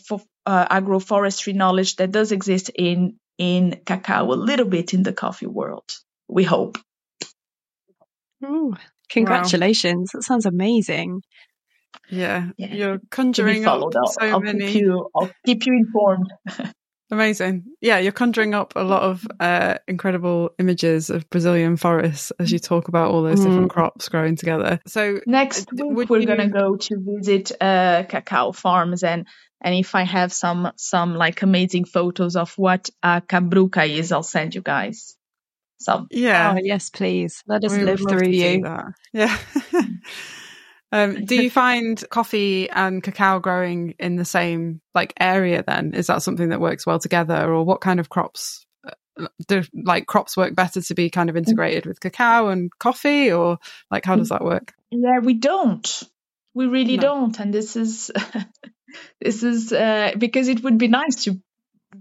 uh, 0.46 0.66
agroforestry 0.68 1.54
knowledge 1.54 1.96
that 1.96 2.10
does 2.10 2.32
exist 2.32 2.70
in 2.74 3.16
in 3.38 3.80
cacao 3.84 4.32
a 4.32 4.34
little 4.34 4.66
bit 4.66 4.94
in 4.94 5.02
the 5.02 5.12
coffee 5.12 5.46
world 5.46 5.90
we 6.28 6.44
hope 6.44 6.78
Ooh, 8.44 8.76
congratulations 9.08 10.10
wow. 10.12 10.18
that 10.18 10.24
sounds 10.24 10.46
amazing 10.46 11.22
yeah, 12.10 12.50
yeah. 12.58 12.74
you're 12.74 13.00
conjuring 13.10 13.66
up 13.66 13.80
so 13.92 14.20
I'll 14.20 14.40
many 14.40 14.72
keep 14.72 14.82
you, 14.82 15.08
I'll 15.14 15.30
keep 15.46 15.64
you 15.66 15.74
informed 15.74 16.32
Amazing. 17.10 17.64
Yeah, 17.80 17.98
you're 17.98 18.12
conjuring 18.12 18.54
up 18.54 18.72
a 18.76 18.82
lot 18.82 19.02
of 19.02 19.26
uh, 19.38 19.76
incredible 19.86 20.50
images 20.58 21.10
of 21.10 21.28
Brazilian 21.30 21.76
forests 21.76 22.32
as 22.38 22.50
you 22.50 22.58
talk 22.58 22.88
about 22.88 23.10
all 23.10 23.22
those 23.22 23.40
mm. 23.40 23.44
different 23.44 23.70
crops 23.70 24.08
growing 24.08 24.36
together. 24.36 24.80
So 24.86 25.20
next 25.26 25.68
week 25.72 26.08
we're 26.08 26.20
you... 26.20 26.26
going 26.26 26.38
to 26.38 26.48
go 26.48 26.76
to 26.76 26.96
visit 26.98 27.52
uh, 27.60 28.04
cacao 28.08 28.52
farms 28.52 29.02
and 29.02 29.26
and 29.62 29.74
if 29.74 29.94
I 29.94 30.02
have 30.02 30.32
some 30.32 30.72
some 30.76 31.14
like 31.14 31.42
amazing 31.42 31.86
photos 31.86 32.36
of 32.36 32.52
what 32.58 32.90
a 33.02 33.22
cabruca 33.22 33.88
is, 33.88 34.12
I'll 34.12 34.22
send 34.22 34.54
you 34.54 34.60
guys. 34.60 35.16
So 35.78 36.06
yeah, 36.10 36.54
oh, 36.54 36.60
yes, 36.62 36.90
please 36.90 37.42
let 37.46 37.64
us 37.64 37.72
we 37.72 37.84
live 37.84 38.00
through 38.00 38.28
you. 38.28 38.64
Yeah. 39.12 39.38
Um, 40.94 41.24
do 41.26 41.34
you 41.42 41.50
find 41.50 42.02
coffee 42.08 42.70
and 42.70 43.02
cacao 43.02 43.40
growing 43.40 43.96
in 43.98 44.14
the 44.16 44.24
same 44.24 44.80
like 44.94 45.12
area? 45.20 45.64
Then 45.66 45.92
is 45.92 46.06
that 46.06 46.22
something 46.22 46.50
that 46.50 46.60
works 46.60 46.86
well 46.86 47.00
together, 47.00 47.52
or 47.52 47.64
what 47.64 47.80
kind 47.80 47.98
of 47.98 48.08
crops 48.08 48.64
uh, 49.18 49.26
do 49.48 49.62
like 49.74 50.06
crops 50.06 50.36
work 50.36 50.54
better 50.54 50.80
to 50.80 50.94
be 50.94 51.10
kind 51.10 51.28
of 51.28 51.36
integrated 51.36 51.84
with 51.86 52.00
cacao 52.00 52.48
and 52.48 52.70
coffee, 52.78 53.32
or 53.32 53.58
like 53.90 54.04
how 54.04 54.16
does 54.16 54.28
that 54.28 54.44
work? 54.44 54.72
Yeah, 54.90 55.18
we 55.18 55.34
don't. 55.34 56.02
We 56.54 56.66
really 56.66 56.96
no. 56.96 57.02
don't, 57.02 57.40
and 57.40 57.52
this 57.52 57.74
is 57.74 58.12
this 59.20 59.42
is 59.42 59.72
uh, 59.72 60.12
because 60.16 60.48
it 60.48 60.62
would 60.62 60.78
be 60.78 60.88
nice 60.88 61.24
to 61.24 61.40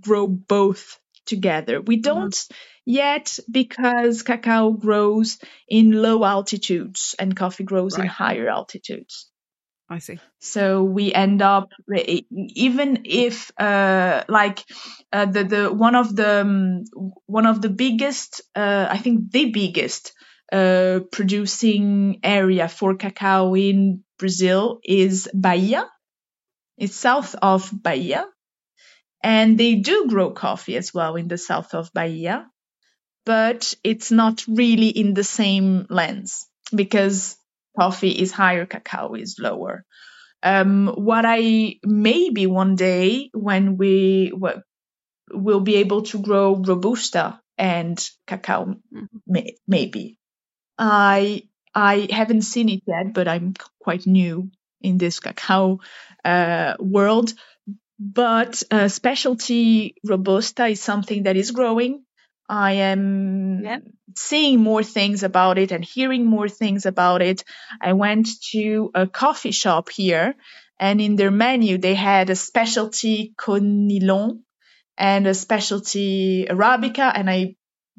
grow 0.02 0.28
both 0.28 1.00
together. 1.26 1.82
We 1.82 1.98
Mm-hmm. 1.98 2.02
don't 2.02 2.48
yet 2.86 3.40
because 3.50 4.24
cacao 4.24 4.72
grows 4.72 5.40
in 5.68 5.92
low 5.92 6.24
altitudes 6.24 7.16
and 7.20 7.36
coffee 7.36 7.64
grows 7.64 7.98
in 7.98 8.06
higher 8.06 8.50
altitudes. 8.50 9.30
I 9.90 10.00
see. 10.00 10.20
So 10.40 10.84
we 10.84 11.14
end 11.14 11.42
up 11.42 11.70
even 11.94 13.02
if 13.06 13.52
uh, 13.60 14.24
like 14.28 14.64
uh, 15.12 15.26
the 15.26 15.44
the 15.44 15.74
one 15.74 15.96
of 15.96 16.16
the 16.16 16.42
um, 16.42 16.84
one 17.26 17.46
of 17.46 17.62
the 17.62 17.70
biggest 17.70 18.42
uh, 18.56 18.88
I 18.90 18.98
think 18.98 19.32
the 19.32 19.52
biggest 19.52 20.14
uh, 20.52 21.02
producing 21.12 22.20
area 22.24 22.68
for 22.70 22.96
cacao 22.96 23.56
in 23.56 24.04
Brazil 24.18 24.80
is 24.84 25.30
Bahia. 25.34 25.90
It's 26.78 26.96
south 26.96 27.36
of 27.36 27.70
Bahia, 27.72 28.26
and 29.22 29.58
they 29.58 29.76
do 29.76 30.08
grow 30.08 30.32
coffee 30.32 30.76
as 30.78 30.94
well 30.94 31.16
in 31.18 31.28
the 31.28 31.38
south 31.38 31.76
of 31.76 31.92
Bahia, 31.94 32.48
but 33.26 33.74
it's 33.84 34.12
not 34.12 34.44
really 34.48 34.90
in 34.90 35.14
the 35.14 35.24
same 35.24 35.86
lens 35.90 36.48
because 36.76 37.38
coffee 37.78 38.12
is 38.12 38.32
higher, 38.32 38.66
cacao 38.66 39.14
is 39.16 39.38
lower. 39.40 39.86
Um, 40.44 40.88
what 40.88 41.26
I 41.28 41.80
maybe 41.84 42.48
one 42.48 42.76
day 42.76 43.30
when 43.34 43.78
we 43.78 44.32
w- 44.32 44.62
will 45.32 45.60
be 45.62 45.76
able 45.78 46.04
to 46.04 46.20
grow 46.20 46.56
robusta 46.56 47.42
and 47.58 47.98
cacao, 48.28 48.76
may, 49.28 49.56
maybe. 49.68 50.18
I 50.78 51.44
I 51.76 52.08
haven't 52.12 52.44
seen 52.44 52.70
it 52.70 52.84
yet, 52.88 53.14
but 53.14 53.28
I'm 53.28 53.54
quite 53.80 54.08
new 54.08 54.52
in 54.82 54.98
this 54.98 55.20
cacao 55.20 55.80
uh, 56.26 56.76
world. 56.80 57.34
But 58.00 58.64
uh, 58.72 58.88
specialty 58.90 59.96
robusta 60.04 60.68
is 60.68 60.82
something 60.82 61.24
that 61.24 61.38
is 61.38 61.52
growing. 61.52 62.06
I 62.50 62.74
am 62.74 63.62
Yeah. 63.64 63.80
seeing 64.16 64.60
more 64.60 64.84
things 64.84 65.24
about 65.24 65.58
it 65.58 65.72
and 65.72 65.84
hearing 65.84 66.26
more 66.26 66.50
things 66.50 66.86
about 66.86 67.22
it. 67.22 67.44
I 67.82 67.94
went 67.94 68.28
to 68.52 68.92
a 68.94 69.08
coffee 69.08 69.52
shop 69.52 69.90
here, 69.90 70.36
and 70.80 71.02
in 71.02 71.16
their 71.16 71.32
menu 71.32 71.78
they 71.78 71.96
had 71.96 72.30
a 72.30 72.36
specialty 72.36 73.34
Conilon 73.38 74.40
and 74.98 75.28
a 75.28 75.34
specialty 75.34 76.46
Arabica, 76.50 77.12
and 77.16 77.30
I 77.30 77.56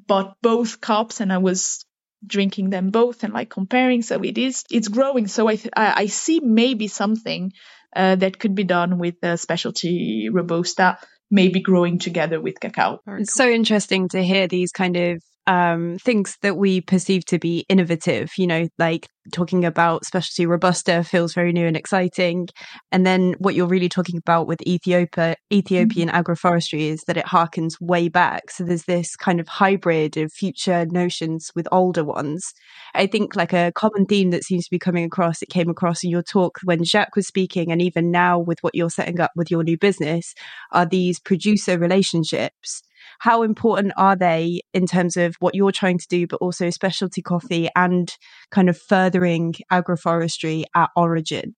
bought 0.06 0.36
both 0.42 0.80
cups 0.80 1.20
and 1.20 1.32
I 1.32 1.38
was 1.38 1.84
drinking 2.26 2.70
them 2.70 2.90
both 2.90 3.22
and 3.24 3.32
like 3.34 3.50
comparing. 3.50 4.02
So 4.02 4.22
it 4.22 4.38
is 4.38 4.64
it's 4.70 4.88
growing. 4.88 5.26
So 5.28 5.46
I 5.48 5.56
th- 5.56 5.72
I, 5.76 6.02
I 6.02 6.06
see 6.06 6.40
maybe 6.40 6.88
something 6.88 7.52
uh, 7.94 8.16
that 8.16 8.38
could 8.38 8.54
be 8.54 8.64
done 8.64 8.98
with 8.98 9.20
the 9.20 9.36
specialty 9.36 10.28
robusta, 10.30 10.98
maybe 11.30 11.60
growing 11.60 11.98
together 11.98 12.40
with 12.40 12.60
cacao. 12.60 13.00
It's 13.06 13.34
so 13.34 13.48
interesting 13.48 14.08
to 14.10 14.22
hear 14.22 14.46
these 14.46 14.72
kind 14.72 14.96
of 14.96 15.22
um, 15.46 15.98
things 15.98 16.36
that 16.42 16.56
we 16.56 16.80
perceive 16.80 17.24
to 17.26 17.38
be 17.38 17.66
innovative, 17.68 18.32
you 18.38 18.46
know, 18.46 18.68
like 18.78 19.08
talking 19.32 19.64
about 19.64 20.04
specialty 20.04 20.46
robusta 20.46 21.02
feels 21.02 21.34
very 21.34 21.52
new 21.52 21.66
and 21.66 21.76
exciting. 21.76 22.48
And 22.92 23.06
then 23.06 23.34
what 23.38 23.54
you're 23.54 23.66
really 23.66 23.88
talking 23.88 24.18
about 24.18 24.46
with 24.46 24.60
Ethiopia, 24.66 25.36
Ethiopian 25.52 26.08
agroforestry 26.08 26.90
is 26.90 27.02
that 27.06 27.16
it 27.16 27.26
harkens 27.26 27.80
way 27.80 28.08
back. 28.08 28.50
So 28.50 28.64
there's 28.64 28.84
this 28.84 29.16
kind 29.16 29.40
of 29.40 29.48
hybrid 29.48 30.16
of 30.16 30.32
future 30.32 30.86
notions 30.86 31.50
with 31.54 31.68
older 31.72 32.04
ones. 32.04 32.52
I 32.94 33.06
think 33.06 33.34
like 33.36 33.52
a 33.52 33.72
common 33.74 34.06
theme 34.06 34.30
that 34.30 34.44
seems 34.44 34.64
to 34.64 34.70
be 34.70 34.78
coming 34.78 35.04
across, 35.04 35.42
it 35.42 35.48
came 35.48 35.70
across 35.70 36.04
in 36.04 36.10
your 36.10 36.22
talk 36.22 36.58
when 36.64 36.84
Jacques 36.84 37.16
was 37.16 37.26
speaking, 37.26 37.70
and 37.72 37.80
even 37.80 38.10
now 38.10 38.38
with 38.38 38.58
what 38.62 38.74
you're 38.74 38.90
setting 38.90 39.20
up 39.20 39.30
with 39.36 39.50
your 39.50 39.62
new 39.62 39.78
business, 39.78 40.34
are 40.72 40.86
these 40.86 41.18
producer 41.20 41.78
relationships. 41.78 42.82
How 43.24 43.42
important 43.42 43.94
are 43.96 44.16
they 44.16 44.60
in 44.74 44.86
terms 44.86 45.16
of 45.16 45.34
what 45.40 45.54
you're 45.54 45.72
trying 45.72 45.96
to 45.96 46.06
do, 46.08 46.26
but 46.26 46.42
also 46.42 46.68
specialty 46.68 47.22
coffee 47.22 47.70
and 47.74 48.14
kind 48.50 48.68
of 48.68 48.76
furthering 48.76 49.54
agroforestry 49.72 50.64
at 50.74 50.90
origin? 50.94 51.56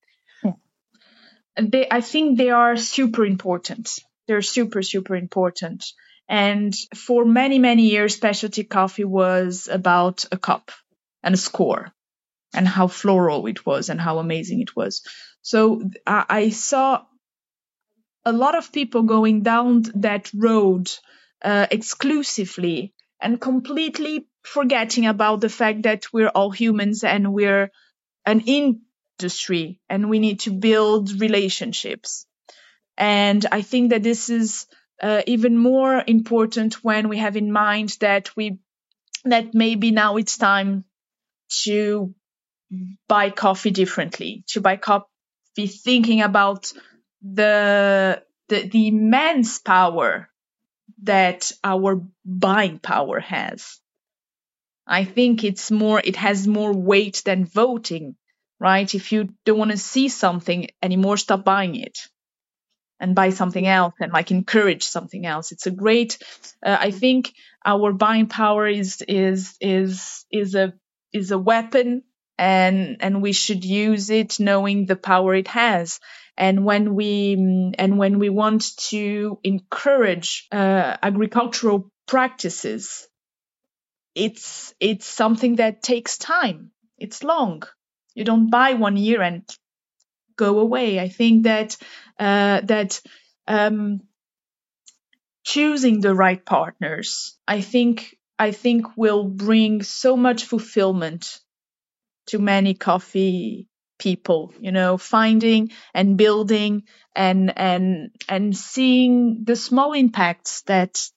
they 1.60 1.88
I 1.90 2.02
think 2.02 2.38
they 2.38 2.50
are 2.50 2.76
super 2.76 3.26
important. 3.26 3.90
They're 4.28 4.42
super 4.42 4.80
super 4.80 5.16
important. 5.16 5.84
And 6.28 6.72
for 6.94 7.24
many 7.24 7.58
many 7.58 7.88
years, 7.88 8.14
specialty 8.14 8.62
coffee 8.62 9.08
was 9.22 9.66
about 9.66 10.24
a 10.30 10.38
cup 10.38 10.70
and 11.24 11.34
a 11.34 11.38
score, 11.38 11.92
and 12.54 12.68
how 12.68 12.86
floral 12.86 13.44
it 13.48 13.66
was 13.66 13.88
and 13.90 14.00
how 14.00 14.20
amazing 14.20 14.60
it 14.60 14.76
was. 14.76 15.02
So 15.42 15.82
I, 16.06 16.24
I 16.28 16.50
saw 16.50 17.02
a 18.24 18.30
lot 18.30 18.54
of 18.54 18.70
people 18.70 19.02
going 19.02 19.42
down 19.42 19.82
that 19.96 20.30
road 20.32 20.88
uh, 21.42 21.66
exclusively 21.70 22.94
and 23.20 23.40
completely 23.40 24.26
forgetting 24.42 25.06
about 25.06 25.40
the 25.40 25.48
fact 25.48 25.82
that 25.82 26.12
we're 26.12 26.28
all 26.28 26.50
humans 26.50 27.04
and 27.04 27.32
we're 27.32 27.70
an 28.24 28.40
industry 28.40 29.80
and 29.88 30.08
we 30.08 30.18
need 30.18 30.40
to 30.40 30.50
build 30.50 31.20
relationships. 31.20 32.26
And 32.96 33.44
I 33.50 33.62
think 33.62 33.90
that 33.90 34.02
this 34.02 34.30
is 34.30 34.66
uh, 35.02 35.22
even 35.26 35.58
more 35.58 36.02
important 36.06 36.84
when 36.84 37.08
we 37.08 37.18
have 37.18 37.36
in 37.36 37.52
mind 37.52 37.96
that 38.00 38.34
we 38.36 38.58
that 39.24 39.54
maybe 39.54 39.90
now 39.90 40.16
it's 40.16 40.38
time 40.38 40.84
to 41.64 42.14
buy 43.08 43.30
coffee 43.30 43.70
differently, 43.70 44.44
to 44.48 44.60
buy 44.60 44.76
coffee 44.76 45.66
thinking 45.66 46.22
about 46.22 46.72
the 47.22 48.22
the, 48.48 48.68
the 48.68 48.88
immense 48.88 49.58
power 49.58 50.30
that 51.02 51.52
our 51.62 52.02
buying 52.24 52.78
power 52.78 53.20
has. 53.20 53.80
I 54.86 55.04
think 55.04 55.44
it's 55.44 55.70
more, 55.70 56.00
it 56.02 56.16
has 56.16 56.46
more 56.46 56.72
weight 56.72 57.22
than 57.24 57.44
voting, 57.44 58.16
right? 58.60 58.92
If 58.94 59.12
you 59.12 59.34
don't 59.44 59.58
want 59.58 59.72
to 59.72 59.76
see 59.76 60.08
something 60.08 60.68
anymore, 60.82 61.16
stop 61.16 61.44
buying 61.44 61.74
it 61.74 61.98
and 63.00 63.14
buy 63.14 63.30
something 63.30 63.66
else 63.66 63.94
and 64.00 64.12
like 64.12 64.30
encourage 64.30 64.84
something 64.84 65.26
else. 65.26 65.52
It's 65.52 65.66
a 65.66 65.70
great, 65.70 66.18
uh, 66.64 66.76
I 66.78 66.92
think 66.92 67.34
our 67.64 67.92
buying 67.92 68.28
power 68.28 68.66
is, 68.66 69.02
is, 69.06 69.56
is, 69.60 70.24
is 70.30 70.54
a, 70.54 70.72
is 71.12 71.30
a 71.30 71.38
weapon 71.38 72.04
and, 72.38 72.98
and 73.00 73.20
we 73.20 73.32
should 73.32 73.64
use 73.64 74.08
it 74.10 74.38
knowing 74.38 74.86
the 74.86 74.96
power 74.96 75.34
it 75.34 75.48
has 75.48 76.00
and 76.36 76.64
when 76.64 76.94
we 76.94 77.72
and 77.78 77.98
when 77.98 78.18
we 78.18 78.28
want 78.28 78.76
to 78.76 79.38
encourage 79.44 80.46
uh, 80.52 80.96
agricultural 81.02 81.90
practices 82.06 83.08
it's 84.14 84.74
it's 84.80 85.06
something 85.06 85.56
that 85.56 85.82
takes 85.82 86.16
time. 86.16 86.70
It's 86.98 87.22
long. 87.22 87.62
You 88.14 88.24
don't 88.24 88.50
buy 88.50 88.72
one 88.72 88.96
year 88.96 89.20
and 89.20 89.42
go 90.36 90.60
away. 90.60 90.98
I 90.98 91.08
think 91.08 91.44
that 91.44 91.76
uh, 92.18 92.62
that 92.62 93.00
um, 93.46 94.00
choosing 95.44 96.00
the 96.00 96.14
right 96.14 96.44
partners 96.44 97.38
i 97.46 97.60
think 97.60 98.16
i 98.38 98.50
think 98.50 98.96
will 98.96 99.22
bring 99.24 99.82
so 99.82 100.16
much 100.16 100.44
fulfillment 100.44 101.38
to 102.26 102.38
many 102.40 102.74
coffee 102.74 103.68
people 103.98 104.52
you 104.60 104.72
know 104.72 104.98
finding 104.98 105.70
and 105.94 106.16
building 106.16 106.82
and 107.14 107.56
and 107.58 108.10
and 108.28 108.56
seeing 108.56 109.44
the 109.44 109.56
small 109.56 109.92
impacts 109.92 110.62
that 110.62 111.08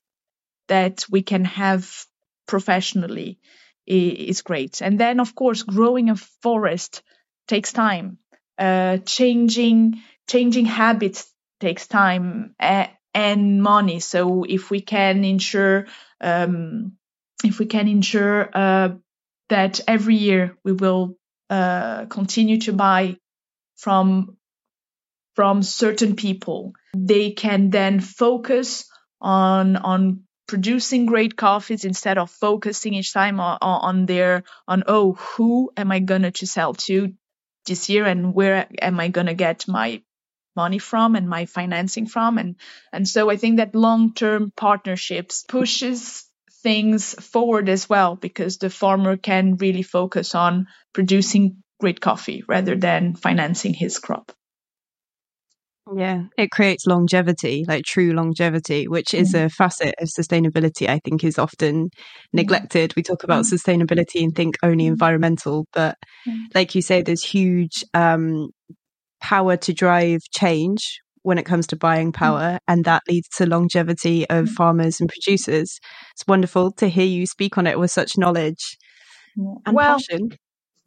that 0.67 1.05
we 1.09 1.21
can 1.21 1.45
have 1.45 2.05
professionally 2.47 3.39
is 3.85 4.43
great. 4.43 4.81
And 4.81 4.99
then 4.99 5.19
of 5.19 5.33
course 5.35 5.63
growing 5.63 6.09
a 6.09 6.15
forest 6.15 7.01
takes 7.47 7.73
time. 7.73 8.19
Uh, 8.57 8.97
changing 8.97 10.01
changing 10.27 10.65
habits 10.65 11.31
takes 11.59 11.87
time 11.87 12.55
and 13.13 13.63
money. 13.63 13.99
So 13.99 14.43
if 14.43 14.69
we 14.69 14.81
can 14.81 15.23
ensure 15.23 15.87
um, 16.21 16.93
if 17.43 17.57
we 17.57 17.65
can 17.65 17.87
ensure 17.87 18.49
uh, 18.53 18.89
that 19.49 19.79
every 19.87 20.15
year 20.15 20.57
we 20.63 20.73
will 20.73 21.17
uh, 21.49 22.05
continue 22.05 22.59
to 22.61 22.73
buy 22.73 23.17
from 23.75 24.37
from 25.35 25.63
certain 25.63 26.15
people. 26.15 26.73
They 26.95 27.31
can 27.31 27.69
then 27.69 27.99
focus 27.99 28.89
on 29.21 29.75
on 29.77 30.23
producing 30.47 31.05
great 31.05 31.37
coffees 31.37 31.85
instead 31.85 32.17
of 32.17 32.31
focusing 32.31 32.93
each 32.93 33.13
time 33.13 33.39
on, 33.39 33.57
on 33.61 34.05
their 34.05 34.43
on 34.67 34.83
oh 34.87 35.13
who 35.13 35.71
am 35.77 35.91
I 35.91 35.99
gonna 35.99 36.31
to 36.31 36.47
sell 36.47 36.73
to 36.73 37.13
this 37.65 37.89
year 37.89 38.05
and 38.05 38.33
where 38.33 38.67
am 38.81 38.99
I 38.99 39.09
gonna 39.09 39.35
get 39.35 39.67
my 39.67 40.01
money 40.55 40.79
from 40.79 41.15
and 41.15 41.29
my 41.29 41.45
financing 41.45 42.07
from 42.07 42.37
and 42.37 42.55
and 42.91 43.07
so 43.07 43.29
I 43.29 43.37
think 43.37 43.57
that 43.57 43.75
long 43.75 44.13
term 44.13 44.51
partnerships 44.55 45.43
pushes 45.47 46.25
things 46.61 47.13
forward 47.13 47.69
as 47.69 47.89
well 47.89 48.15
because 48.15 48.57
the 48.57 48.69
farmer 48.69 49.17
can 49.17 49.55
really 49.55 49.83
focus 49.83 50.35
on 50.35 50.67
producing 50.93 51.63
great 51.79 52.01
coffee 52.01 52.43
rather 52.47 52.75
than 52.75 53.15
financing 53.15 53.73
his 53.73 53.99
crop. 53.99 54.31
Yeah, 55.95 56.25
it 56.37 56.51
creates 56.51 56.85
longevity, 56.85 57.65
like 57.67 57.83
true 57.83 58.13
longevity, 58.13 58.87
which 58.87 59.13
is 59.13 59.33
mm. 59.33 59.45
a 59.45 59.49
facet 59.49 59.95
of 59.99 60.07
sustainability 60.07 60.87
I 60.87 60.99
think 61.03 61.23
is 61.23 61.39
often 61.39 61.89
neglected. 62.31 62.95
We 62.95 63.01
talk 63.01 63.23
about 63.23 63.45
mm. 63.45 63.53
sustainability 63.53 64.23
and 64.23 64.35
think 64.35 64.57
only 64.61 64.85
mm. 64.85 64.89
environmental, 64.89 65.65
but 65.73 65.95
like 66.53 66.75
you 66.75 66.83
say, 66.83 67.01
there's 67.01 67.23
huge 67.23 67.83
um, 67.95 68.49
power 69.19 69.57
to 69.57 69.73
drive 69.73 70.19
change 70.31 70.99
when 71.23 71.37
it 71.37 71.45
comes 71.45 71.67
to 71.67 71.75
buying 71.75 72.11
mm. 72.11 72.15
power, 72.15 72.59
and 72.67 72.85
that 72.85 73.03
leads 73.07 73.27
to 73.37 73.45
longevity 73.45 74.29
of 74.29 74.45
mm. 74.45 74.49
farmers 74.49 74.99
and 74.99 75.09
producers. 75.09 75.79
It's 76.13 76.27
wonderful 76.27 76.71
to 76.73 76.87
hear 76.87 77.05
you 77.05 77.25
speak 77.25 77.57
on 77.57 77.67
it 77.67 77.79
with 77.79 77.91
such 77.91 78.17
knowledge 78.17 78.77
and 79.35 79.75
Well, 79.75 79.97
passion. 79.97 80.31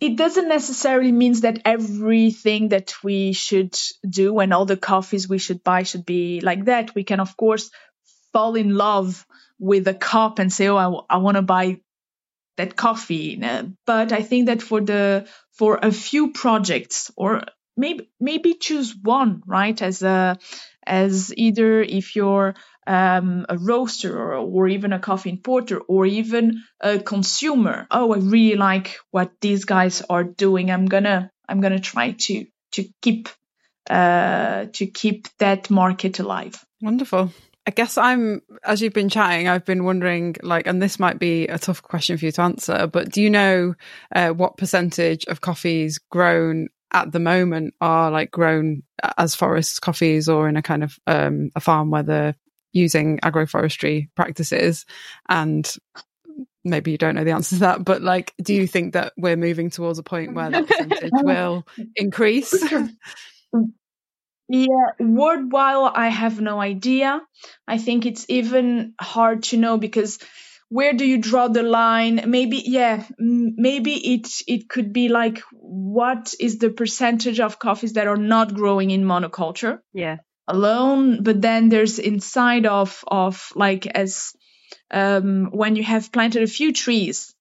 it 0.00 0.16
doesn't 0.16 0.48
necessarily 0.48 1.12
means 1.12 1.42
that 1.42 1.60
everything 1.64 2.68
that 2.68 2.94
we 3.02 3.32
should 3.32 3.78
do 4.08 4.38
and 4.38 4.52
all 4.52 4.66
the 4.66 4.76
coffees 4.76 5.28
we 5.28 5.38
should 5.38 5.62
buy 5.62 5.84
should 5.84 6.04
be 6.04 6.40
like 6.40 6.66
that. 6.66 6.94
We 6.94 7.04
can, 7.04 7.20
of 7.20 7.36
course, 7.36 7.70
fall 8.32 8.54
in 8.56 8.74
love 8.74 9.26
with 9.58 9.86
a 9.88 9.94
cup 9.94 10.38
and 10.38 10.52
say, 10.52 10.68
"Oh, 10.68 11.06
I, 11.08 11.18
want 11.18 11.36
to 11.36 11.42
buy 11.42 11.80
that 12.56 12.76
coffee." 12.76 13.40
But 13.86 14.12
I 14.12 14.22
think 14.22 14.46
that 14.46 14.62
for 14.62 14.80
the 14.80 15.28
for 15.52 15.78
a 15.80 15.92
few 15.92 16.32
projects, 16.32 17.10
or 17.16 17.42
maybe 17.76 18.10
maybe 18.20 18.54
choose 18.54 18.94
one, 18.94 19.42
right? 19.46 19.80
As 19.80 20.02
a 20.02 20.38
as 20.86 21.32
either 21.36 21.82
if 21.82 22.16
you're 22.16 22.54
um, 22.86 23.46
a 23.48 23.56
roaster 23.56 24.18
or, 24.18 24.34
or 24.34 24.68
even 24.68 24.92
a 24.92 24.98
coffee 24.98 25.30
importer 25.30 25.78
or 25.78 26.04
even 26.06 26.62
a 26.80 26.98
consumer. 26.98 27.86
Oh, 27.90 28.12
I 28.12 28.18
really 28.18 28.56
like 28.56 28.98
what 29.10 29.32
these 29.40 29.64
guys 29.64 30.02
are 30.10 30.24
doing. 30.24 30.70
I'm 30.70 30.86
gonna 30.86 31.30
I'm 31.48 31.60
gonna 31.60 31.80
try 31.80 32.12
to 32.12 32.46
to 32.72 32.84
keep 33.00 33.28
uh, 33.88 34.66
to 34.72 34.86
keep 34.86 35.28
that 35.38 35.70
market 35.70 36.18
alive. 36.18 36.64
Wonderful. 36.80 37.32
I 37.64 37.70
guess 37.70 37.96
I'm, 37.96 38.42
as 38.64 38.82
you've 38.82 38.92
been 38.92 39.08
chatting, 39.08 39.46
I've 39.46 39.64
been 39.64 39.84
wondering, 39.84 40.34
like, 40.42 40.66
and 40.66 40.82
this 40.82 40.98
might 40.98 41.20
be 41.20 41.46
a 41.46 41.58
tough 41.58 41.80
question 41.80 42.18
for 42.18 42.24
you 42.24 42.32
to 42.32 42.42
answer, 42.42 42.88
but 42.88 43.12
do 43.12 43.22
you 43.22 43.30
know 43.30 43.74
uh, 44.12 44.30
what 44.30 44.56
percentage 44.56 45.26
of 45.26 45.40
coffees 45.40 45.98
grown 46.10 46.68
at 46.92 47.12
the 47.12 47.18
moment 47.18 47.74
are 47.80 48.10
like 48.10 48.30
grown 48.30 48.82
as 49.18 49.34
forest 49.34 49.80
coffees 49.80 50.28
or 50.28 50.48
in 50.48 50.56
a 50.56 50.62
kind 50.62 50.84
of 50.84 50.98
um, 51.06 51.50
a 51.56 51.60
farm 51.60 51.90
where 51.90 52.02
they're 52.02 52.34
using 52.72 53.18
agroforestry 53.20 54.08
practices? 54.14 54.86
And 55.28 55.70
maybe 56.64 56.90
you 56.92 56.98
don't 56.98 57.14
know 57.14 57.24
the 57.24 57.32
answer 57.32 57.56
to 57.56 57.60
that, 57.60 57.84
but 57.84 58.02
like, 58.02 58.34
do 58.42 58.54
you 58.54 58.66
think 58.66 58.94
that 58.94 59.12
we're 59.16 59.36
moving 59.36 59.70
towards 59.70 59.98
a 59.98 60.02
point 60.02 60.34
where 60.34 60.50
that 60.50 60.66
percentage 60.66 61.10
will 61.22 61.66
increase? 61.96 62.54
Yeah, 64.48 64.90
worthwhile, 64.98 65.90
I 65.94 66.08
have 66.08 66.40
no 66.40 66.60
idea. 66.60 67.22
I 67.66 67.78
think 67.78 68.04
it's 68.04 68.26
even 68.28 68.94
hard 69.00 69.44
to 69.44 69.56
know 69.56 69.78
because 69.78 70.18
where 70.76 70.92
do 70.94 71.04
you 71.04 71.18
draw 71.18 71.48
the 71.48 71.62
line? 71.62 72.22
Maybe, 72.26 72.62
yeah, 72.64 73.04
maybe 73.18 73.94
it 74.14 74.28
it 74.46 74.68
could 74.68 74.92
be 74.92 75.08
like 75.08 75.40
what 75.50 76.34
is 76.40 76.58
the 76.58 76.70
percentage 76.70 77.40
of 77.40 77.58
coffees 77.58 77.92
that 77.94 78.06
are 78.06 78.22
not 78.34 78.54
growing 78.54 78.90
in 78.90 79.04
monoculture 79.04 79.80
Yeah. 79.92 80.16
alone? 80.48 81.22
But 81.22 81.42
then 81.42 81.68
there's 81.68 81.98
inside 81.98 82.66
of 82.66 83.04
of 83.06 83.52
like 83.54 83.86
as 83.86 84.32
um, 84.90 85.50
when 85.52 85.76
you 85.76 85.84
have 85.84 86.10
planted 86.12 86.42
a 86.42 86.46
few 86.58 86.72
trees, 86.72 87.34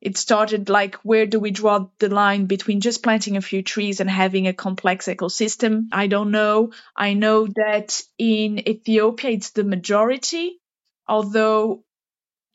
it 0.00 0.16
started 0.18 0.68
like 0.68 0.96
where 0.96 1.26
do 1.26 1.40
we 1.40 1.50
draw 1.50 1.88
the 1.98 2.08
line 2.08 2.46
between 2.46 2.80
just 2.80 3.02
planting 3.02 3.36
a 3.36 3.40
few 3.50 3.62
trees 3.62 4.00
and 4.00 4.10
having 4.10 4.46
a 4.46 4.52
complex 4.52 5.06
ecosystem 5.06 5.86
i 5.92 6.06
don't 6.06 6.30
know 6.30 6.70
i 6.94 7.14
know 7.14 7.46
that 7.46 8.02
in 8.18 8.58
ethiopia 8.68 9.30
it's 9.30 9.50
the 9.50 9.64
majority 9.64 10.60
although 11.08 11.82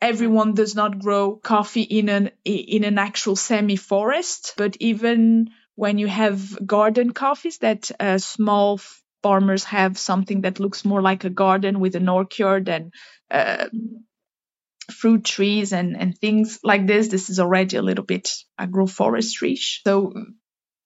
everyone 0.02 0.54
does 0.54 0.76
not 0.76 1.00
grow 1.00 1.36
coffee 1.36 1.82
in 1.84 2.10
an 2.10 2.32
in 2.44 2.84
an 2.84 2.98
actual 2.98 3.36
semi 3.36 3.76
forest 3.76 4.54
but 4.58 4.76
even 4.80 5.50
when 5.76 5.98
you 5.98 6.08
have 6.08 6.66
garden 6.66 7.12
coffees 7.12 7.60
that 7.60 7.92
uh, 8.00 8.18
small 8.18 8.80
farmers 9.24 9.64
have 9.64 9.98
something 9.98 10.42
that 10.42 10.60
looks 10.60 10.84
more 10.84 11.02
like 11.02 11.24
a 11.24 11.30
garden 11.30 11.80
with 11.80 11.96
an 11.96 12.10
orchard 12.10 12.68
and 12.70 12.94
uh, 13.30 13.68
fruit 14.92 15.24
trees 15.24 15.74
and, 15.74 15.98
and 15.98 16.18
things 16.18 16.60
like 16.64 16.86
this. 16.88 17.08
This 17.08 17.30
is 17.30 17.40
already 17.40 17.78
a 17.78 17.82
little 17.82 18.04
bit 18.06 18.30
agroforestry. 18.60 19.58
So 19.58 20.14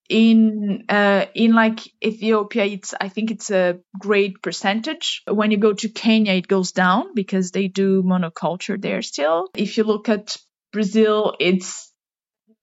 in 0.10 0.86
uh, 0.90 1.26
in 1.34 1.54
like 1.54 1.80
Ethiopia, 2.04 2.66
it's 2.66 2.94
I 3.00 3.10
think 3.10 3.32
it's 3.32 3.50
a 3.52 3.80
great 4.00 4.42
percentage. 4.42 5.24
When 5.28 5.52
you 5.52 5.58
go 5.58 5.74
to 5.74 5.90
Kenya, 5.90 6.34
it 6.34 6.48
goes 6.48 6.72
down 6.72 7.14
because 7.16 7.52
they 7.52 7.68
do 7.68 8.04
monoculture 8.04 8.80
there 8.82 9.02
still. 9.02 9.50
If 9.56 9.78
you 9.78 9.84
look 9.84 10.10
at 10.10 10.38
Brazil, 10.72 11.36
it's 11.40 11.92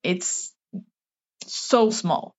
it's 0.02 0.52
so 1.46 1.90
small. 1.90 2.34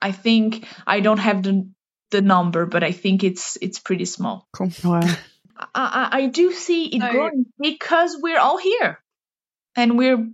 I 0.00 0.12
think 0.12 0.66
I 0.86 1.00
don't 1.00 1.18
have 1.18 1.42
the 1.42 1.70
the 2.10 2.22
number, 2.22 2.66
but 2.66 2.82
I 2.82 2.92
think 2.92 3.22
it's 3.22 3.58
it's 3.60 3.78
pretty 3.78 4.06
small. 4.06 4.48
Cool. 4.52 4.70
Wow. 4.84 5.00
I, 5.56 5.66
I, 5.74 6.08
I 6.22 6.26
do 6.26 6.52
see 6.52 6.86
it 6.86 7.00
So- 7.02 7.10
growing 7.10 7.46
because 7.60 8.16
we're 8.20 8.38
all 8.38 8.58
here 8.58 8.98
and 9.76 9.98
we're 9.98 10.28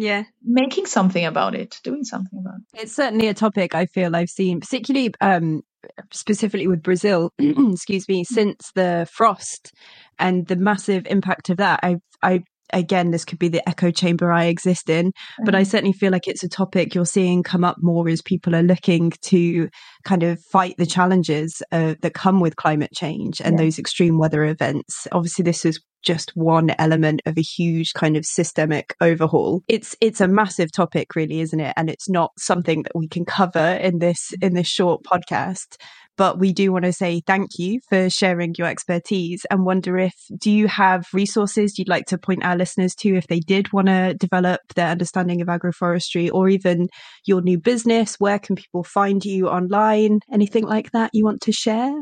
Yeah. 0.00 0.24
making 0.42 0.86
something 0.86 1.24
about 1.24 1.54
it, 1.54 1.76
doing 1.82 2.04
something 2.04 2.38
about 2.38 2.60
it. 2.74 2.82
It's 2.82 2.94
certainly 2.94 3.28
a 3.28 3.34
topic 3.34 3.74
I 3.74 3.86
feel 3.86 4.16
I've 4.16 4.30
seen, 4.30 4.60
particularly 4.60 5.12
um, 5.20 5.62
specifically 6.10 6.66
with 6.66 6.82
Brazil, 6.82 7.32
excuse 7.38 8.08
me, 8.08 8.24
since 8.24 8.72
the 8.74 9.06
frost 9.12 9.72
and 10.18 10.46
the 10.46 10.56
massive 10.56 11.06
impact 11.06 11.50
of 11.50 11.58
that. 11.58 11.80
I, 11.82 11.96
I, 12.22 12.44
again, 12.72 13.10
this 13.10 13.24
could 13.24 13.38
be 13.38 13.48
the 13.48 13.66
echo 13.68 13.90
chamber 13.90 14.30
I 14.32 14.44
exist 14.44 14.88
in, 14.90 15.12
but 15.44 15.54
I 15.54 15.62
certainly 15.62 15.92
feel 15.92 16.12
like 16.12 16.28
it's 16.28 16.42
a 16.42 16.48
topic 16.48 16.94
you're 16.94 17.04
seeing 17.06 17.42
come 17.42 17.64
up 17.64 17.76
more 17.80 18.08
as 18.08 18.22
people 18.22 18.54
are 18.56 18.62
looking 18.62 19.12
to 19.22 19.68
kind 20.04 20.22
of 20.22 20.40
fight 20.52 20.76
the 20.78 20.86
challenges 20.86 21.62
uh, 21.72 21.94
that 22.02 22.14
come 22.14 22.40
with 22.40 22.56
climate 22.56 22.90
change 22.94 23.40
and 23.40 23.58
Yeah. 23.58 23.64
those 23.64 23.78
extreme 23.78 24.18
weather 24.18 24.44
events. 24.44 25.06
Obviously, 25.12 25.42
this 25.42 25.64
is 25.64 25.80
just 26.02 26.30
one 26.34 26.70
element 26.78 27.20
of 27.26 27.36
a 27.36 27.42
huge 27.42 27.92
kind 27.92 28.16
of 28.16 28.24
systemic 28.24 28.94
overhaul. 29.02 29.62
It's 29.68 29.94
it's 30.00 30.20
a 30.22 30.28
massive 30.28 30.72
topic 30.72 31.14
really, 31.14 31.40
isn't 31.40 31.60
it? 31.60 31.74
And 31.76 31.90
it's 31.90 32.08
not 32.08 32.30
something 32.38 32.84
that 32.84 32.92
we 32.94 33.06
can 33.06 33.26
cover 33.26 33.58
in 33.82 33.98
this 33.98 34.32
in 34.40 34.54
this 34.54 34.66
short 34.66 35.02
podcast. 35.04 35.76
But 36.20 36.38
we 36.38 36.52
do 36.52 36.70
want 36.70 36.84
to 36.84 36.92
say 36.92 37.22
thank 37.26 37.58
you 37.58 37.80
for 37.88 38.10
sharing 38.10 38.54
your 38.58 38.66
expertise 38.66 39.46
and 39.50 39.64
wonder 39.64 39.96
if 39.96 40.12
do 40.38 40.50
you 40.50 40.68
have 40.68 41.06
resources 41.14 41.78
you'd 41.78 41.88
like 41.88 42.04
to 42.08 42.18
point 42.18 42.44
our 42.44 42.58
listeners 42.58 42.94
to 42.96 43.16
if 43.16 43.26
they 43.26 43.40
did 43.40 43.72
want 43.72 43.86
to 43.86 44.12
develop 44.12 44.60
their 44.76 44.88
understanding 44.88 45.40
of 45.40 45.48
agroforestry 45.48 46.30
or 46.30 46.50
even 46.50 46.88
your 47.24 47.40
new 47.40 47.58
business, 47.58 48.16
where 48.18 48.38
can 48.38 48.54
people 48.54 48.84
find 48.84 49.24
you 49.24 49.48
online? 49.48 50.18
Anything 50.30 50.66
like 50.66 50.90
that 50.90 51.08
you 51.14 51.24
want 51.24 51.40
to 51.40 51.52
share? 51.52 51.98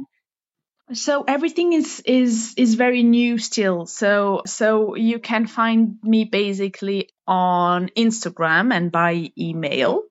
So 0.93 1.23
everything 1.23 1.73
is 1.75 2.03
is 2.05 2.55
is 2.57 2.75
very 2.75 3.05
new 3.05 3.39
still. 3.39 3.87
So 3.87 4.43
so 4.47 4.97
you 4.97 5.21
can 5.21 5.47
find 5.47 5.99
me 6.03 6.25
basically 6.25 7.11
on 7.29 7.89
Instagram 7.97 8.75
and 8.75 8.91
by 8.91 9.31
email. 9.39 10.03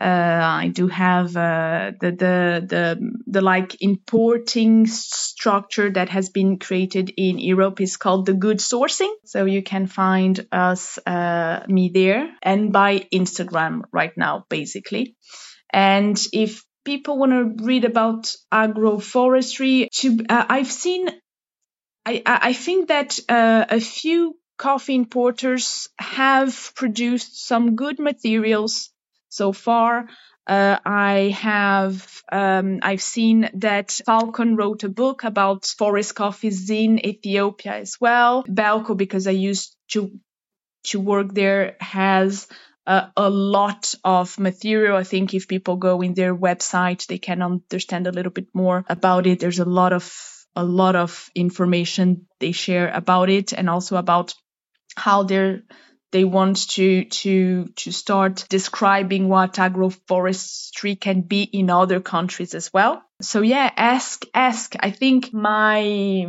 Uh, 0.00 0.40
I 0.64 0.68
do 0.68 0.86
have 0.86 1.36
uh, 1.36 1.90
the 2.00 2.12
the 2.12 2.66
the 2.68 3.12
the 3.26 3.40
like 3.40 3.76
importing 3.80 4.86
structure 4.86 5.90
that 5.90 6.08
has 6.10 6.30
been 6.30 6.58
created 6.58 7.12
in 7.16 7.38
Europe 7.40 7.80
is 7.80 7.96
called 7.96 8.26
the 8.26 8.34
Good 8.34 8.58
Sourcing. 8.58 9.12
So 9.24 9.44
you 9.44 9.62
can 9.62 9.88
find 9.88 10.46
us 10.52 10.98
uh, 11.04 11.64
me 11.66 11.90
there 11.92 12.30
and 12.42 12.72
by 12.72 13.08
Instagram 13.12 13.82
right 13.92 14.16
now 14.16 14.44
basically. 14.48 15.16
And 15.72 16.16
if 16.32 16.64
people 16.84 17.18
want 17.18 17.32
to 17.32 17.64
read 17.64 17.84
about 17.84 18.32
agroforestry, 18.52 19.88
to 20.00 20.24
uh, 20.28 20.44
I've 20.48 20.70
seen, 20.70 21.08
I 22.06 22.22
I 22.24 22.52
think 22.52 22.88
that 22.88 23.18
uh, 23.28 23.66
a 23.68 23.80
few 23.80 24.36
coffee 24.58 24.94
importers 24.94 25.88
have 25.98 26.72
produced 26.74 27.46
some 27.46 27.76
good 27.76 27.98
materials 27.98 28.90
so 29.28 29.52
far. 29.52 30.08
Uh, 30.46 30.78
I 30.84 31.36
have 31.36 32.22
um, 32.32 32.80
I've 32.82 33.02
seen 33.02 33.50
that 33.54 33.90
Falcon 33.90 34.56
wrote 34.56 34.82
a 34.82 34.88
book 34.88 35.24
about 35.24 35.66
forest 35.66 36.14
coffees 36.14 36.70
in 36.70 37.04
Ethiopia 37.04 37.74
as 37.74 38.00
well. 38.00 38.44
Belco, 38.44 38.96
because 38.96 39.26
I 39.26 39.32
used 39.32 39.76
to 39.88 40.10
to 40.84 41.00
work 41.00 41.34
there, 41.34 41.76
has 41.80 42.46
uh, 42.86 43.08
a 43.16 43.28
lot 43.28 43.94
of 44.02 44.38
material. 44.38 44.96
I 44.96 45.04
think 45.04 45.34
if 45.34 45.48
people 45.48 45.76
go 45.76 46.00
in 46.00 46.14
their 46.14 46.34
website, 46.34 47.06
they 47.06 47.18
can 47.18 47.42
understand 47.42 48.06
a 48.06 48.12
little 48.12 48.32
bit 48.32 48.48
more 48.54 48.84
about 48.88 49.26
it. 49.26 49.40
There's 49.40 49.58
a 49.58 49.66
lot 49.66 49.92
of 49.92 50.10
a 50.56 50.64
lot 50.64 50.96
of 50.96 51.28
information 51.34 52.26
they 52.40 52.52
share 52.52 52.90
about 52.90 53.28
it, 53.28 53.52
and 53.52 53.68
also 53.68 53.96
about 53.96 54.34
how 54.96 55.24
they're 55.24 55.62
they 56.10 56.24
want 56.24 56.68
to 56.70 57.04
to 57.04 57.66
to 57.76 57.92
start 57.92 58.46
describing 58.48 59.28
what 59.28 59.54
agroforestry 59.54 60.98
can 60.98 61.20
be 61.20 61.42
in 61.42 61.70
other 61.70 62.00
countries 62.00 62.54
as 62.54 62.72
well. 62.72 63.02
so 63.20 63.42
yeah, 63.42 63.70
ask, 63.76 64.24
ask. 64.34 64.74
I 64.80 64.90
think 64.90 65.32
my, 65.32 66.26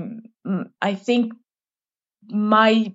I 0.81 0.95
think 0.95 1.33
my, 2.27 2.93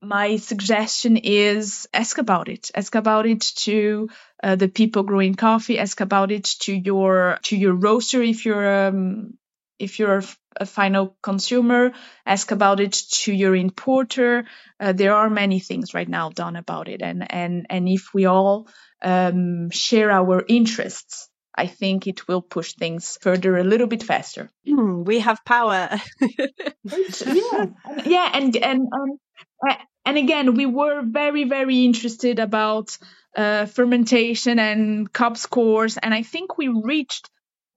my 0.00 0.36
suggestion 0.36 1.16
is 1.16 1.88
ask 1.92 2.18
about 2.18 2.48
it. 2.48 2.70
Ask 2.74 2.94
about 2.94 3.26
it 3.26 3.40
to 3.56 4.08
uh, 4.42 4.56
the 4.56 4.68
people 4.68 5.02
growing 5.02 5.34
coffee. 5.34 5.78
Ask 5.78 6.00
about 6.00 6.30
it 6.30 6.44
to 6.60 6.72
your 6.72 7.38
to 7.44 7.56
your 7.56 7.74
roaster 7.74 8.22
if 8.22 8.44
you're 8.44 8.88
um, 8.88 9.37
if 9.78 9.98
you're 9.98 10.22
a 10.56 10.66
final 10.66 11.16
consumer. 11.22 11.92
Ask 12.26 12.50
about 12.50 12.80
it 12.80 12.92
to 12.92 13.32
your 13.32 13.54
importer. 13.54 14.44
Uh, 14.80 14.92
there 14.92 15.14
are 15.14 15.30
many 15.30 15.60
things 15.60 15.94
right 15.94 16.08
now 16.08 16.30
done 16.30 16.56
about 16.56 16.88
it, 16.88 17.00
and 17.02 17.30
and 17.30 17.66
and 17.70 17.88
if 17.88 18.12
we 18.12 18.26
all 18.26 18.68
um, 19.02 19.70
share 19.70 20.10
our 20.10 20.44
interests 20.48 21.28
I 21.58 21.66
think 21.66 22.06
it 22.06 22.28
will 22.28 22.40
push 22.40 22.74
things 22.74 23.18
further 23.20 23.56
a 23.56 23.64
little 23.64 23.88
bit 23.88 24.04
faster. 24.04 24.48
Mm, 24.66 25.04
we 25.04 25.18
have 25.18 25.44
power. 25.44 25.90
yeah, 26.20 27.66
yeah, 28.06 28.30
and 28.32 28.56
and 28.56 28.86
um, 28.92 29.78
and 30.04 30.16
again, 30.16 30.54
we 30.54 30.66
were 30.66 31.02
very 31.02 31.44
very 31.44 31.84
interested 31.84 32.38
about 32.38 32.96
uh, 33.36 33.66
fermentation 33.66 34.60
and 34.60 35.12
cup 35.12 35.36
scores, 35.36 35.96
and 35.98 36.14
I 36.14 36.22
think 36.22 36.56
we 36.56 36.68
reached 36.68 37.28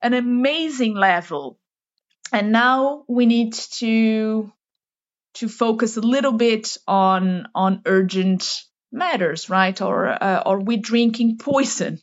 an 0.03 0.13
amazing 0.13 0.95
level. 0.95 1.57
And 2.31 2.51
now 2.51 3.03
we 3.07 3.25
need 3.25 3.53
to 3.79 4.51
to 5.35 5.47
focus 5.49 5.97
a 5.97 6.01
little 6.01 6.33
bit 6.33 6.77
on 6.87 7.47
on 7.55 7.81
urgent 7.85 8.61
matters, 8.91 9.49
right? 9.49 9.81
Or 9.81 10.07
uh, 10.07 10.43
are 10.45 10.59
we 10.59 10.77
drinking 10.77 11.37
poison? 11.37 11.99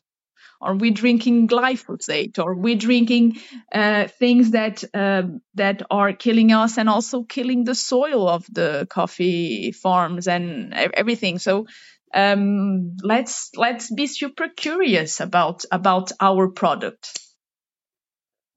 Are 0.61 0.74
we 0.74 0.91
drinking 0.91 1.49
glyphosate? 1.49 2.39
Are 2.39 2.55
we 2.55 2.74
drinking 2.74 3.39
uh, 3.72 4.09
things 4.09 4.53
that 4.53 4.85
uh, 4.95 5.22
that 5.55 5.83
are 5.91 6.12
killing 6.12 6.53
us 6.53 6.79
and 6.79 6.89
also 6.89 7.22
killing 7.22 7.64
the 7.64 7.76
soil 7.76 8.29
of 8.29 8.45
the 8.53 8.87
coffee 8.91 9.72
farms 9.72 10.29
and 10.29 10.74
everything? 10.74 11.39
So 11.39 11.66
um, 12.14 12.97
let's 13.03 13.51
let's 13.57 13.93
be 13.95 14.07
super 14.09 14.49
curious 14.49 15.20
about 15.20 15.64
about 15.70 16.12
our 16.20 16.49
product. 16.49 17.20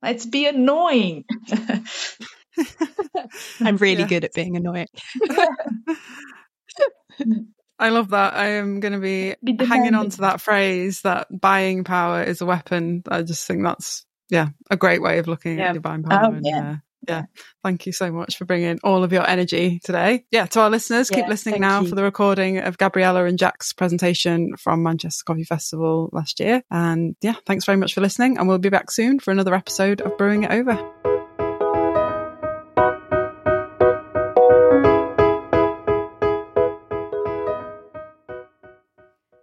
Let's 0.02 0.26
be 0.26 0.48
annoying. 0.48 1.26
I'm 3.62 3.78
really 3.78 4.02
yeah. 4.02 4.08
good 4.08 4.26
at 4.26 4.34
being 4.34 4.58
annoying. 4.58 4.88
I 7.80 7.90
love 7.90 8.10
that. 8.10 8.34
I 8.36 8.48
am 8.52 8.80
going 8.80 8.94
to 8.94 9.00
be, 9.00 9.36
be 9.44 9.58
hanging 9.66 9.96
on 9.96 10.10
to 10.12 10.22
that 10.22 10.42
phrase 10.42 11.02
that 11.02 11.28
buying 11.32 11.84
power 11.84 12.24
is 12.24 12.42
a 12.42 12.46
weapon. 12.46 13.04
I 13.08 13.24
just 13.24 13.48
think 13.48 13.64
that's, 13.64 14.06
yeah, 14.30 14.50
a 14.70 14.78
great 14.78 15.02
way 15.02 15.18
of 15.18 15.28
looking 15.28 15.58
yeah. 15.58 15.70
at 15.70 15.74
your 15.74 15.82
buying 15.82 16.04
power. 16.04 16.26
Oh, 16.26 16.34
and, 16.34 16.46
yeah. 16.46 16.70
Uh, 16.70 16.76
Yeah. 17.08 17.24
Thank 17.64 17.86
you 17.86 17.92
so 17.92 18.12
much 18.12 18.38
for 18.38 18.46
bringing 18.46 18.80
all 18.84 19.04
of 19.04 19.12
your 19.12 19.28
energy 19.28 19.80
today. 19.84 20.26
Yeah. 20.32 20.46
To 20.48 20.62
our 20.62 20.70
listeners, 20.70 21.10
yeah, 21.12 21.22
keep 21.22 21.28
listening 21.28 21.62
now 21.62 21.82
you. 21.82 21.88
for 21.88 21.96
the 21.96 22.04
recording 22.04 22.60
of 22.60 22.78
Gabriela 22.78 23.26
and 23.26 23.40
Jack's 23.40 23.74
presentation 23.74 24.56
from 24.58 24.84
Manchester 24.84 25.24
Coffee 25.26 25.44
Festival 25.44 26.10
last 26.14 26.40
year. 26.40 26.64
And 26.70 27.16
yeah, 27.22 27.36
thanks 27.46 27.66
very 27.66 27.78
much 27.78 27.94
for 27.94 28.02
listening. 28.02 28.38
And 28.38 28.48
we'll 28.48 28.60
be 28.60 28.70
back 28.70 28.92
soon 28.92 29.20
for 29.20 29.32
another 29.32 29.56
episode 29.56 30.02
of 30.02 30.18
Brewing 30.18 30.44
It 30.44 30.52
Over. 30.52 30.78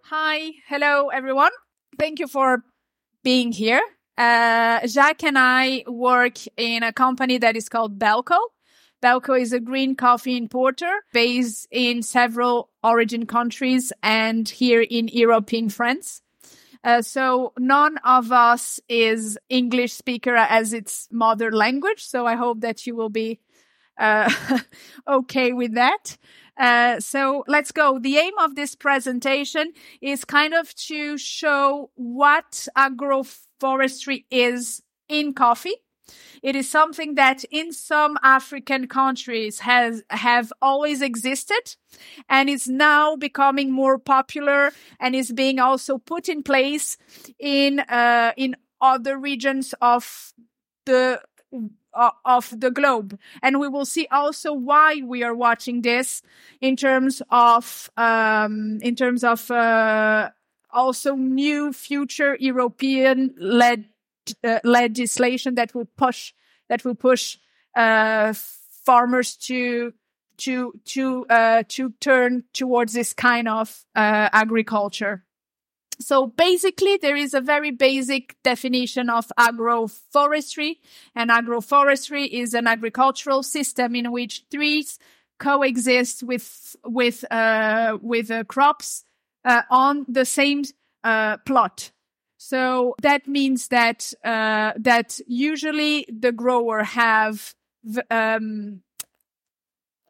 Hi, 0.05 0.53
hello, 0.69 1.09
everyone. 1.09 1.51
Thank 1.99 2.21
you 2.21 2.29
for 2.29 2.63
being 3.25 3.53
here. 3.53 3.81
Uh, 4.19 4.85
Jacques 4.85 5.23
and 5.23 5.39
I 5.39 5.85
work 5.87 6.39
in 6.57 6.83
a 6.83 6.93
company 6.93 7.39
that 7.39 7.57
is 7.57 7.69
called 7.69 8.01
Belco. 8.01 8.39
Belco 9.01 9.41
is 9.41 9.53
a 9.53 9.61
green 9.61 9.95
coffee 9.95 10.37
importer 10.37 10.91
based 11.13 11.69
in 11.71 12.03
several 12.03 12.69
origin 12.83 13.27
countries 13.27 13.93
and 14.03 14.49
here 14.49 14.83
in 14.83 15.07
Europe, 15.07 15.55
in 15.55 15.69
France. 15.69 16.21
Uh, 16.83 17.01
so 17.01 17.53
none 17.59 17.99
of 17.99 18.33
us 18.33 18.81
is 18.89 19.39
English 19.49 19.93
speaker 19.93 20.35
as 20.35 20.73
its 20.73 21.07
mother 21.13 21.53
language. 21.53 22.05
So 22.05 22.27
I 22.27 22.35
hope 22.35 22.63
that 22.63 22.89
you 22.89 22.97
will 22.97 23.11
be 23.11 23.39
uh, 23.99 24.33
okay 25.09 25.53
with 25.53 25.75
that. 25.75 26.17
Uh, 26.57 26.99
so 26.99 27.45
let's 27.47 27.71
go. 27.71 28.01
The 28.01 28.17
aim 28.17 28.35
of 28.41 28.57
this 28.57 28.75
presentation 28.75 29.73
is 30.01 30.25
kind 30.25 30.55
of 30.55 30.75
to 30.75 31.17
show 31.19 31.91
what 31.95 32.67
agroforestry 33.59 34.25
is 34.31 34.83
in 35.09 35.33
coffee. 35.33 35.75
It 36.43 36.57
is 36.57 36.71
something 36.71 37.17
that 37.17 37.45
in 37.51 37.73
some 37.73 38.17
African 38.23 38.87
countries 38.87 39.61
has 39.61 40.03
have 40.09 40.53
always 40.63 41.03
existed 41.03 41.77
and 42.29 42.49
is 42.49 42.67
now 42.67 43.17
becoming 43.17 43.71
more 43.71 43.99
popular 43.99 44.73
and 44.99 45.15
is 45.15 45.33
being 45.33 45.59
also 45.59 45.99
put 45.99 46.29
in 46.29 46.43
place 46.43 46.97
in 47.39 47.81
uh, 47.81 48.33
in 48.37 48.57
other 48.81 49.19
regions 49.19 49.75
of 49.83 50.33
the 50.87 51.21
uh, 51.99 52.11
of 52.25 52.59
the 52.59 52.71
globe. 52.71 53.19
And 53.43 53.61
we 53.61 53.69
will 53.69 53.85
see 53.85 54.07
also 54.11 54.53
why 54.53 55.03
we 55.05 55.23
are 55.25 55.35
watching 55.35 55.83
this 55.83 56.23
in 56.61 56.77
terms 56.77 57.21
of, 57.31 57.91
um, 57.97 58.79
in 58.83 58.95
terms 58.95 59.25
of, 59.25 59.51
uh, 59.51 60.31
also 60.79 61.15
new 61.17 61.73
future 61.73 62.37
European 62.41 63.35
led 63.39 63.85
uh, 64.45 64.61
legislation 64.65 65.55
that 65.57 65.75
will 65.75 65.89
push, 65.97 66.33
that 66.69 66.85
will 66.85 66.95
push, 66.95 67.39
uh, 67.77 68.33
farmers 68.85 69.37
to, 69.37 69.93
to, 70.39 70.73
to, 70.85 71.27
uh, 71.29 71.63
to 71.69 71.91
turn 72.01 72.45
towards 72.53 72.93
this 72.93 73.13
kind 73.13 73.49
of, 73.49 73.85
uh, 73.95 74.29
agriculture. 74.33 75.25
So 76.01 76.29
basically, 76.29 76.97
there 76.97 77.17
is 77.17 77.35
a 77.35 77.41
very 77.41 77.73
basic 77.73 78.37
definition 78.45 79.11
of 79.11 79.33
agroforestry. 79.39 80.77
And 81.15 81.31
agroforestry 81.31 82.29
is 82.29 82.55
an 82.55 82.67
agricultural 82.67 83.43
system 83.43 83.97
in 83.97 84.13
which 84.13 84.49
trees 84.49 84.99
coexist 85.39 86.23
with, 86.23 86.77
with, 86.85 87.25
uh, 87.31 87.99
with 88.01 88.31
uh, 88.31 88.45
crops, 88.45 89.05
uh, 89.49 89.63
on 89.71 90.05
the 90.09 90.25
same, 90.25 90.63
uh, 91.03 91.39
plot. 91.39 91.91
So 92.37 92.95
that 93.03 93.27
means 93.27 93.69
that, 93.69 94.13
uh, 94.25 94.73
that 94.77 95.19
usually 95.27 96.07
the 96.09 96.33
grower 96.33 96.85
have, 96.85 97.55
um, 98.11 98.83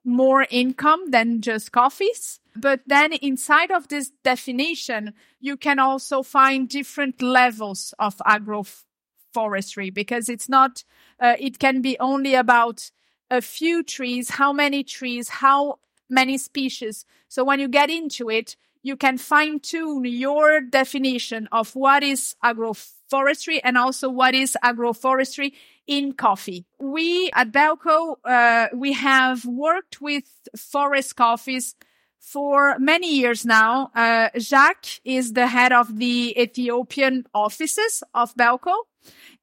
more 0.04 0.46
income 0.50 1.10
than 1.10 1.40
just 1.40 1.70
coffees. 1.70 2.40
But 2.56 2.80
then 2.86 3.12
inside 3.12 3.70
of 3.70 3.88
this 3.88 4.10
definition, 4.24 5.14
you 5.38 5.56
can 5.56 5.78
also 5.78 6.22
find 6.22 6.68
different 6.68 7.22
levels 7.22 7.94
of 7.98 8.16
agroforestry 8.26 9.94
because 9.94 10.28
it's 10.28 10.48
not, 10.48 10.84
uh, 11.20 11.36
it 11.38 11.58
can 11.58 11.80
be 11.82 11.96
only 12.00 12.34
about 12.34 12.90
a 13.30 13.40
few 13.40 13.82
trees, 13.82 14.30
how 14.30 14.52
many 14.52 14.82
trees, 14.82 15.28
how 15.28 15.78
many 16.10 16.38
species. 16.38 17.04
So 17.28 17.44
when 17.44 17.60
you 17.60 17.68
get 17.68 17.90
into 17.90 18.30
it, 18.30 18.56
you 18.82 18.96
can 18.96 19.18
fine 19.18 19.60
tune 19.60 20.04
your 20.04 20.60
definition 20.60 21.48
of 21.52 21.74
what 21.74 22.02
is 22.02 22.34
agroforestry 22.44 23.60
and 23.62 23.76
also 23.76 24.08
what 24.08 24.34
is 24.34 24.56
agroforestry 24.64 25.52
in 25.86 26.12
coffee. 26.12 26.66
We 26.78 27.30
at 27.34 27.52
Belco, 27.52 28.16
uh, 28.24 28.68
we 28.74 28.92
have 28.92 29.44
worked 29.44 30.00
with 30.00 30.24
forest 30.56 31.16
coffees 31.16 31.74
for 32.18 32.78
many 32.78 33.14
years 33.14 33.44
now. 33.46 33.90
Uh, 33.94 34.28
Jacques 34.38 35.00
is 35.04 35.32
the 35.32 35.46
head 35.46 35.72
of 35.72 35.98
the 35.98 36.38
Ethiopian 36.38 37.26
offices 37.34 38.02
of 38.14 38.34
Belco. 38.34 38.74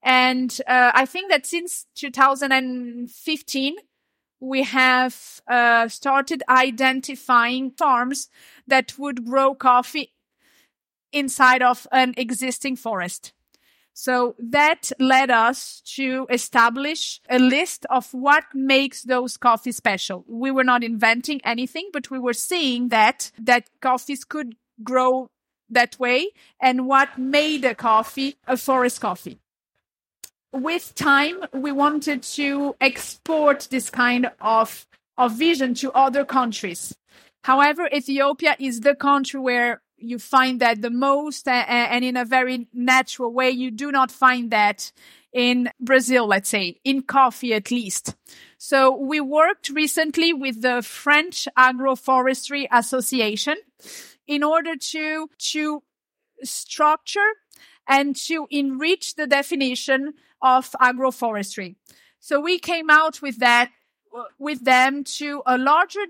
And 0.02 0.56
uh, 0.68 0.92
I 0.94 1.06
think 1.06 1.30
that 1.30 1.46
since 1.46 1.86
2015, 1.96 3.74
we 4.38 4.62
have 4.62 5.40
uh, 5.48 5.88
started 5.88 6.42
identifying 6.48 7.70
farms 7.70 8.28
that 8.66 8.98
would 8.98 9.24
grow 9.24 9.54
coffee 9.54 10.12
inside 11.12 11.62
of 11.62 11.86
an 11.92 12.14
existing 12.16 12.76
forest. 12.76 13.32
So 13.98 14.34
that 14.38 14.92
led 14.98 15.30
us 15.30 15.80
to 15.96 16.26
establish 16.28 17.20
a 17.30 17.38
list 17.38 17.86
of 17.88 18.12
what 18.12 18.44
makes 18.52 19.02
those 19.02 19.38
coffees 19.38 19.76
special. 19.76 20.22
We 20.28 20.50
were 20.50 20.64
not 20.64 20.84
inventing 20.84 21.40
anything, 21.44 21.88
but 21.94 22.10
we 22.10 22.18
were 22.18 22.34
seeing 22.34 22.90
that, 22.90 23.32
that 23.38 23.70
coffees 23.80 24.22
could 24.24 24.56
grow 24.82 25.30
that 25.70 25.98
way 25.98 26.28
and 26.60 26.86
what 26.86 27.16
made 27.18 27.64
a 27.64 27.74
coffee 27.74 28.36
a 28.46 28.58
forest 28.58 29.00
coffee. 29.00 29.38
With 30.52 30.94
time, 30.94 31.44
we 31.52 31.72
wanted 31.72 32.22
to 32.22 32.76
export 32.80 33.68
this 33.70 33.88
kind 33.88 34.30
of, 34.42 34.86
of 35.16 35.32
vision 35.36 35.72
to 35.76 35.90
other 35.92 36.26
countries. 36.26 36.94
However, 37.46 37.88
Ethiopia 37.94 38.56
is 38.58 38.80
the 38.80 38.96
country 38.96 39.38
where 39.38 39.80
you 39.98 40.18
find 40.18 40.60
that 40.60 40.82
the 40.82 40.90
most 40.90 41.46
and 41.46 42.04
in 42.04 42.16
a 42.16 42.24
very 42.24 42.66
natural 42.72 43.32
way. 43.32 43.50
You 43.50 43.70
do 43.70 43.92
not 43.92 44.10
find 44.10 44.50
that 44.50 44.90
in 45.32 45.70
Brazil, 45.78 46.26
let's 46.26 46.48
say, 46.48 46.80
in 46.82 47.02
coffee 47.02 47.54
at 47.54 47.70
least. 47.70 48.16
So 48.58 48.96
we 48.96 49.20
worked 49.20 49.68
recently 49.68 50.32
with 50.32 50.60
the 50.60 50.82
French 50.82 51.46
Agroforestry 51.56 52.66
Association 52.72 53.54
in 54.26 54.42
order 54.42 54.74
to, 54.74 55.30
to 55.52 55.84
structure 56.42 57.30
and 57.86 58.16
to 58.26 58.48
enrich 58.50 59.14
the 59.14 59.28
definition 59.28 60.14
of 60.42 60.72
agroforestry. 60.80 61.76
So 62.18 62.40
we 62.40 62.58
came 62.58 62.90
out 62.90 63.22
with 63.22 63.38
that, 63.38 63.70
with 64.36 64.64
them 64.64 65.04
to 65.18 65.42
a 65.46 65.56
larger 65.56 66.06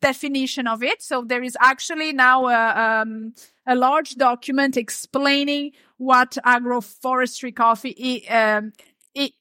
definition 0.00 0.66
of 0.66 0.82
it. 0.82 1.02
So 1.02 1.24
there 1.24 1.42
is 1.42 1.56
actually 1.60 2.12
now 2.12 2.46
a, 2.46 3.02
um, 3.02 3.34
a 3.66 3.74
large 3.74 4.14
document 4.14 4.76
explaining 4.76 5.72
what 5.96 6.38
agroforestry 6.44 7.54
coffee 7.54 8.28
um, 8.28 8.72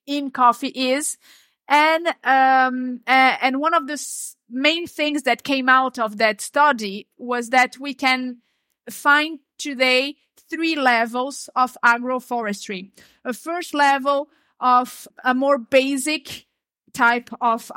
in 0.05 0.31
coffee 0.31 0.67
is. 0.67 1.17
And, 1.69 2.07
um, 2.23 3.01
and 3.05 3.59
one 3.59 3.73
of 3.73 3.87
the 3.87 4.01
main 4.49 4.87
things 4.87 5.23
that 5.23 5.43
came 5.43 5.67
out 5.67 5.99
of 5.99 6.17
that 6.17 6.39
study 6.41 7.07
was 7.17 7.49
that 7.49 7.77
we 7.77 7.93
can 7.93 8.37
find 8.89 9.39
today 9.57 10.15
three 10.49 10.75
levels 10.75 11.49
of 11.55 11.77
agroforestry. 11.83 12.91
A 13.25 13.33
first 13.33 13.73
level 13.73 14.29
of 14.59 15.07
a 15.23 15.33
more 15.33 15.57
basic 15.57 16.45
type 16.93 17.29
of 17.41 17.71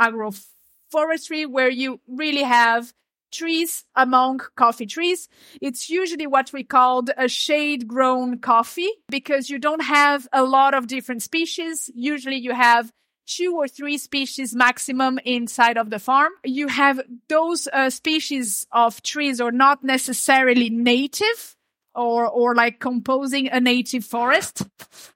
agroforestry 0.90 1.46
where 1.46 1.70
you 1.70 2.00
really 2.08 2.42
have 2.42 2.92
trees 3.32 3.84
among 3.94 4.40
coffee 4.56 4.86
trees. 4.86 5.28
It's 5.60 5.88
usually 5.88 6.26
what 6.26 6.52
we 6.52 6.64
called 6.64 7.10
a 7.16 7.28
shade 7.28 7.86
grown 7.86 8.38
coffee 8.38 8.90
because 9.08 9.48
you 9.48 9.58
don't 9.58 9.82
have 9.82 10.26
a 10.32 10.42
lot 10.42 10.74
of 10.74 10.88
different 10.88 11.22
species. 11.22 11.90
Usually 11.94 12.36
you 12.36 12.52
have 12.52 12.90
two 13.26 13.54
or 13.56 13.68
three 13.68 13.98
species 13.98 14.54
maximum 14.54 15.20
inside 15.24 15.78
of 15.78 15.90
the 15.90 16.00
farm. 16.00 16.32
You 16.44 16.66
have 16.66 17.00
those 17.28 17.68
uh, 17.72 17.90
species 17.90 18.66
of 18.72 19.02
trees 19.02 19.40
are 19.40 19.52
not 19.52 19.84
necessarily 19.84 20.70
native 20.70 21.56
or 21.94 22.26
or 22.28 22.54
like 22.54 22.78
composing 22.80 23.48
a 23.48 23.60
native 23.60 24.04
forest, 24.04 24.62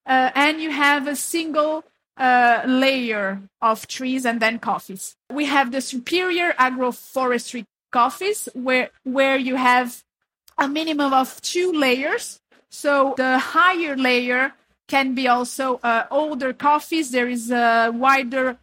uh, 0.06 0.30
and 0.34 0.60
you 0.60 0.70
have 0.70 1.06
a 1.06 1.14
single 1.14 1.84
uh, 2.16 2.62
layer 2.66 3.42
of 3.60 3.86
trees 3.86 4.24
and 4.24 4.40
then 4.40 4.58
coffees. 4.58 5.16
We 5.32 5.46
have 5.46 5.72
the 5.72 5.80
superior 5.80 6.52
agroforestry 6.52 7.64
coffees 7.90 8.48
where 8.54 8.90
where 9.04 9.36
you 9.36 9.56
have 9.56 10.02
a 10.58 10.68
minimum 10.68 11.12
of 11.12 11.40
two 11.40 11.72
layers. 11.72 12.40
So 12.70 13.14
the 13.16 13.38
higher 13.38 13.96
layer 13.96 14.52
can 14.88 15.14
be 15.14 15.28
also 15.28 15.80
uh, 15.82 16.06
older 16.10 16.52
coffees. 16.52 17.10
There 17.10 17.28
is 17.28 17.50
a 17.50 17.90
wider 17.94 18.58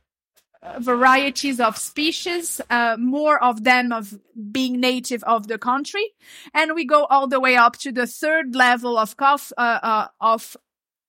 varieties 0.80 1.60
of 1.60 1.78
species, 1.78 2.62
uh, 2.70 2.96
more 3.00 3.44
of 3.44 3.64
them 3.64 3.92
of 3.92 4.20
being 4.52 4.80
native 4.80 5.24
of 5.24 5.48
the 5.48 5.58
country. 5.58 6.14
And 6.54 6.76
we 6.76 6.86
go 6.86 7.06
all 7.06 7.28
the 7.28 7.40
way 7.40 7.56
up 7.56 7.78
to 7.80 7.92
the 7.92 8.06
third 8.06 8.56
level 8.56 8.98
of 8.98 9.18
coffee, 9.18 9.54
uh, 9.58 9.80
uh, 9.82 10.08
of 10.20 10.56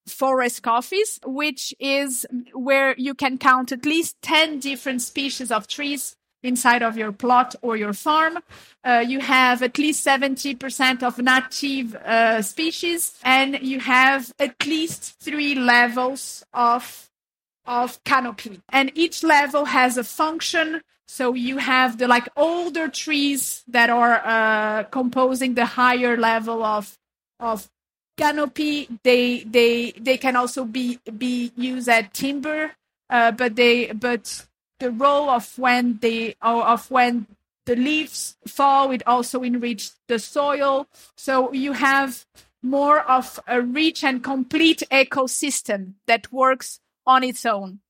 forest 0.07 0.63
coffees, 0.63 1.19
which 1.25 1.75
is 1.79 2.27
where 2.53 2.95
you 2.99 3.15
can 3.15 3.39
count 3.39 3.73
at 3.73 3.85
least 3.85 4.17
10 4.23 4.59
different 4.59 5.03
species 5.03 5.51
of 5.51 5.67
trees 5.67 6.17
inside 6.43 6.83
of 6.83 6.97
your 6.97 7.13
plot 7.13 7.55
or 7.63 7.77
your 7.77 7.93
farm. 7.93 8.39
Uh, 8.85 9.05
you 9.07 9.21
have 9.21 9.63
at 9.63 9.79
least 9.79 10.05
70% 10.07 11.03
of 11.03 11.19
native 11.19 11.95
uh, 11.95 12.43
species 12.43 13.19
and 13.23 13.61
you 13.63 13.81
have 13.81 14.33
at 14.39 14.67
least 14.67 15.21
three 15.21 15.55
levels 15.55 16.45
of 16.53 17.09
of 17.65 18.03
canopy 18.03 18.61
and 18.71 18.91
each 18.97 19.23
level 19.23 19.67
has 19.67 19.97
a 19.97 20.03
function 20.03 20.81
so 21.07 21.33
you 21.33 21.59
have 21.59 21.99
the 21.99 22.09
like 22.09 22.29
older 22.37 22.89
trees 22.89 23.63
that 23.69 23.89
are 23.89 24.21
uh, 24.25 24.83
composing 24.85 25.55
the 25.55 25.67
higher 25.67 26.17
level 26.17 26.65
of 26.65 26.99
of 27.39 27.71
canopy 28.17 28.89
they 29.03 29.45
they 29.45 29.93
they 29.93 30.17
can 30.17 30.37
also 30.37 30.65
be 30.65 30.99
be 31.17 31.53
used 31.57 31.89
as 31.89 32.05
timber 32.13 32.73
uh, 33.11 33.33
but 33.33 33.57
they 33.57 33.93
but 33.93 34.47
the 34.81 34.91
role 34.91 35.31
of 35.31 35.59
when 35.59 35.99
they 36.03 36.35
of 36.43 36.91
when 36.91 37.27
the 37.65 37.77
leaves 37.77 38.37
fall 38.47 38.91
it 38.91 39.03
also 39.07 39.43
enrich 39.43 39.91
the 40.09 40.19
soil 40.19 40.87
so 41.17 41.53
you 41.53 41.73
have 41.73 42.27
more 42.63 43.01
of 43.01 43.41
a 43.47 43.61
rich 43.61 44.05
and 44.05 44.23
complete 44.23 44.83
ecosystem 44.91 45.95
that 46.07 46.33
works 46.33 46.81
on 47.07 47.25
its 47.25 47.45
own. 47.45 47.81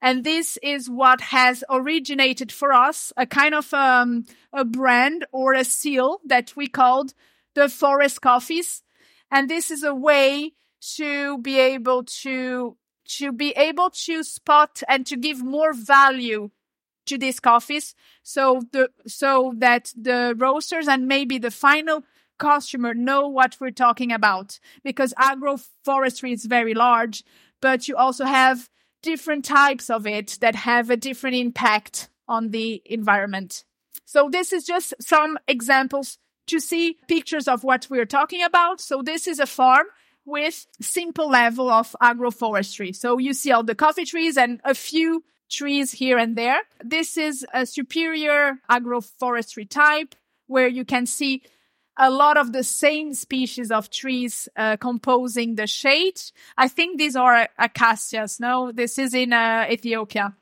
And 0.00 0.24
this 0.24 0.58
is 0.62 0.90
what 0.90 1.20
has 1.20 1.64
originated 1.70 2.50
for 2.52 2.72
us 2.72 3.12
a 3.16 3.26
kind 3.26 3.54
of 3.54 3.72
um, 3.72 4.26
a 4.52 4.64
brand 4.64 5.26
or 5.32 5.54
a 5.54 5.64
seal 5.64 6.20
that 6.24 6.56
we 6.56 6.66
called 6.66 7.14
the 7.54 7.68
forest 7.68 8.20
coffees. 8.20 8.82
And 9.34 9.50
this 9.50 9.70
is 9.70 9.82
a 9.82 9.94
way 9.94 10.52
to 10.96 11.38
be 11.38 11.58
able 11.58 12.04
to 12.04 12.76
to 13.06 13.32
be 13.32 13.50
able 13.50 13.90
to 13.90 14.22
spot 14.22 14.82
and 14.88 15.04
to 15.06 15.16
give 15.16 15.42
more 15.42 15.74
value 15.74 16.50
to 17.04 17.18
these 17.18 17.40
coffees 17.40 17.94
so 18.22 18.62
the 18.72 18.88
so 19.06 19.52
that 19.58 19.92
the 19.94 20.34
roasters 20.38 20.88
and 20.88 21.06
maybe 21.06 21.36
the 21.36 21.50
final 21.50 22.02
customer 22.38 22.94
know 22.94 23.28
what 23.28 23.58
we're 23.60 23.70
talking 23.70 24.10
about 24.10 24.58
because 24.82 25.12
agroforestry 25.18 26.32
is 26.32 26.46
very 26.46 26.72
large 26.72 27.24
but 27.60 27.88
you 27.88 27.96
also 27.96 28.24
have 28.24 28.70
different 29.04 29.44
types 29.44 29.90
of 29.90 30.06
it 30.06 30.38
that 30.40 30.54
have 30.54 30.88
a 30.88 30.96
different 30.96 31.36
impact 31.36 32.08
on 32.26 32.50
the 32.50 32.82
environment. 32.86 33.64
So 34.06 34.28
this 34.30 34.52
is 34.52 34.64
just 34.64 34.94
some 35.00 35.38
examples 35.46 36.18
to 36.46 36.60
see 36.60 36.98
pictures 37.08 37.48
of 37.48 37.64
what 37.64 37.88
we're 37.90 38.06
talking 38.06 38.42
about. 38.42 38.80
So 38.80 39.02
this 39.02 39.26
is 39.26 39.38
a 39.38 39.46
farm 39.46 39.86
with 40.24 40.66
simple 40.80 41.28
level 41.28 41.70
of 41.70 41.94
agroforestry. 42.02 42.94
So 42.94 43.18
you 43.18 43.34
see 43.34 43.52
all 43.52 43.62
the 43.62 43.74
coffee 43.74 44.04
trees 44.04 44.36
and 44.36 44.60
a 44.64 44.74
few 44.74 45.24
trees 45.50 45.92
here 45.92 46.18
and 46.18 46.36
there. 46.36 46.58
This 46.82 47.16
is 47.16 47.46
a 47.52 47.66
superior 47.66 48.58
agroforestry 48.70 49.68
type 49.68 50.14
where 50.46 50.68
you 50.68 50.84
can 50.84 51.06
see 51.06 51.42
a 51.96 52.10
lot 52.10 52.36
of 52.36 52.52
the 52.52 52.64
same 52.64 53.14
species 53.14 53.70
of 53.70 53.88
trees 53.88 54.48
uh, 54.56 54.76
composing 54.76 55.54
the 55.54 55.66
shade. 55.66 56.20
I 56.56 56.68
think 56.68 56.98
these 56.98 57.14
are 57.14 57.48
acacias. 57.58 58.40
No, 58.40 58.72
this 58.72 58.98
is 58.98 59.14
in 59.14 59.32
uh, 59.32 59.66
Ethiopia. 59.70 60.34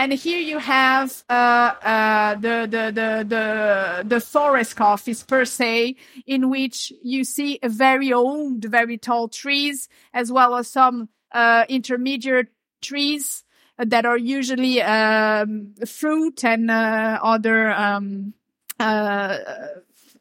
And 0.00 0.14
here 0.14 0.40
you 0.40 0.56
have 0.60 1.22
uh, 1.28 1.32
uh, 1.32 2.34
the, 2.36 2.66
the, 2.70 2.84
the, 2.90 3.24
the, 3.28 4.02
the 4.08 4.18
forest 4.18 4.74
coffees 4.74 5.22
per 5.22 5.44
se, 5.44 5.96
in 6.26 6.48
which 6.48 6.90
you 7.02 7.22
see 7.22 7.58
very 7.62 8.10
old, 8.10 8.64
very 8.64 8.96
tall 8.96 9.28
trees, 9.28 9.90
as 10.14 10.32
well 10.32 10.56
as 10.56 10.68
some 10.68 11.10
uh, 11.32 11.66
intermediate 11.68 12.48
trees 12.80 13.44
that 13.76 14.06
are 14.06 14.16
usually 14.16 14.80
um, 14.80 15.74
fruit 15.86 16.44
and 16.44 16.70
uh, 16.70 17.18
other 17.22 17.70
um, 17.70 18.32
uh, 18.78 19.36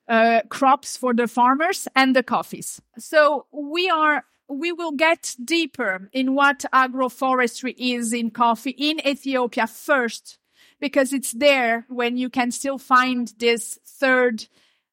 uh, 0.09 0.41
crops 0.49 0.97
for 0.97 1.13
the 1.13 1.25
farmers 1.25 1.87
and 1.95 2.13
the 2.13 2.23
coffees. 2.23 2.81
So 2.97 3.45
we 3.53 3.89
are 3.89 4.25
we 4.49 4.71
will 4.71 4.91
get 4.91 5.35
deeper 5.43 6.09
in 6.11 6.33
what 6.33 6.65
agroforestry 6.73 7.75
is 7.77 8.13
in 8.13 8.31
coffee 8.31 8.71
in 8.71 9.05
Ethiopia 9.07 9.67
first, 9.67 10.39
because 10.79 11.13
it's 11.13 11.31
there 11.33 11.85
when 11.87 12.17
you 12.17 12.29
can 12.29 12.51
still 12.51 12.77
find 12.77 13.31
this 13.37 13.77
third 13.85 14.47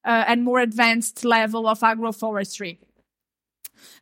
uh, 0.04 0.24
and 0.28 0.44
more 0.44 0.60
advanced 0.60 1.24
level 1.24 1.66
of 1.66 1.80
agroforestry. 1.80 2.78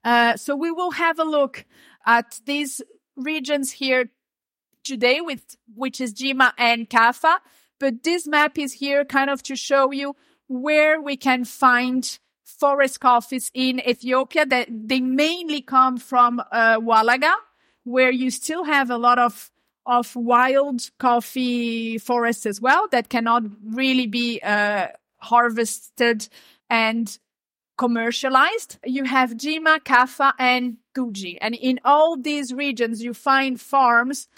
Uh, 0.03 0.37
so 0.37 0.57
we 0.57 0.71
will 0.71 0.93
have 0.93 1.19
a 1.19 1.25
look 1.25 1.65
at 2.05 2.41
these 2.47 2.83
regions 3.17 3.73
here 3.73 4.11
today 4.83 5.21
with, 5.21 5.57
which 5.75 6.01
is 6.01 6.15
Jimma 6.15 6.53
and 6.59 6.91
Kafa, 6.91 7.39
But 7.81 8.03
this 8.03 8.27
map 8.27 8.59
is 8.59 8.73
here 8.73 9.05
kind 9.05 9.31
of 9.31 9.43
to 9.45 9.57
show 9.57 9.91
you 9.91 10.17
where 10.49 11.01
we 11.01 11.17
can 11.17 11.45
find 11.45 12.19
forest 12.45 13.01
coffees 13.01 13.51
in 13.55 13.81
Ethiopia 13.81 14.47
that 14.47 14.69
they 14.71 15.01
mainly 15.01 15.63
come 15.63 15.97
from 15.97 16.41
uh, 16.53 16.79
Walaga, 16.79 17.33
where 17.85 18.11
you 18.11 18.31
still 18.31 18.65
have 18.65 18.91
a 18.91 18.99
lot 18.99 19.19
of 19.19 19.51
of 19.87 20.17
wild 20.17 20.91
coffee 20.99 21.99
forests 21.99 22.47
as 22.47 22.59
well 22.59 22.89
that 22.91 23.11
cannot 23.11 23.43
really 23.63 24.07
be 24.07 24.41
uh, 24.43 24.87
harvested 25.19 26.27
and 26.71 27.19
commercialized. 27.77 28.79
You 28.85 29.05
have 29.05 29.33
Jima, 29.33 29.81
Kaffa, 29.81 30.33
and 30.39 30.79
Guji. 30.97 31.37
And 31.41 31.55
in 31.55 31.81
all 31.85 32.17
these 32.17 32.53
regions, 32.53 33.03
you 33.03 33.13
find 33.15 33.61
farms 33.61 34.29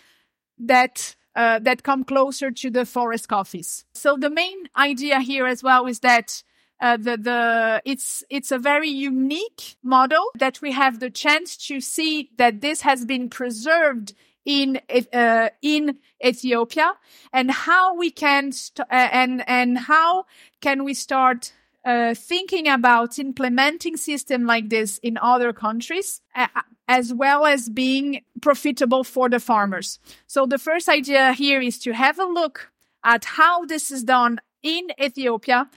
that 0.58 1.14
uh, 1.34 1.58
that 1.60 1.82
come 1.82 2.02
closer 2.02 2.50
to 2.50 2.70
the 2.70 2.86
forest 2.86 3.28
coffees. 3.28 3.84
So 3.94 4.16
the 4.16 4.30
main 4.30 4.70
idea 4.76 5.20
here 5.20 5.46
as 5.46 5.62
well 5.62 5.86
is 5.86 6.00
that 6.00 6.42
uh, 6.80 6.96
the 6.96 7.16
the 7.16 7.82
it's 7.84 8.22
it's 8.30 8.52
a 8.52 8.58
very 8.58 8.88
unique 8.88 9.76
model 9.82 10.30
that 10.38 10.60
we 10.60 10.72
have 10.72 11.00
the 11.00 11.10
chance 11.10 11.56
to 11.56 11.80
see 11.80 12.30
that 12.36 12.60
this 12.60 12.82
has 12.82 13.04
been 13.04 13.28
preserved 13.30 14.14
in 14.44 14.80
uh, 15.12 15.48
in 15.62 15.98
Ethiopia 16.24 16.92
and 17.32 17.50
how 17.50 17.94
we 17.94 18.10
can 18.10 18.52
st- 18.52 18.86
uh, 18.90 19.08
and 19.12 19.42
and 19.48 19.78
how 19.78 20.24
can 20.60 20.84
we 20.84 20.94
start 20.94 21.52
uh, 21.84 22.14
thinking 22.14 22.68
about 22.68 23.18
implementing 23.18 23.96
system 23.96 24.44
like 24.44 24.68
this 24.70 24.98
in 24.98 25.18
other 25.18 25.52
countries 25.52 26.20
uh, 26.34 26.46
as 26.88 27.12
well 27.12 27.46
as 27.46 27.68
being 27.68 28.22
profitable 28.40 29.02
for 29.04 29.28
the 29.28 29.40
farmers. 29.40 29.98
So 30.26 30.46
the 30.46 30.58
first 30.58 30.88
idea 30.88 31.32
here 31.32 31.60
is 31.60 31.78
to 31.80 31.92
have 31.92 32.18
a 32.18 32.24
look 32.24 32.70
at 33.04 33.24
how 33.24 33.64
this 33.64 33.90
is 33.90 34.04
done 34.04 34.40
in 34.62 34.88
Ethiopia 35.00 35.68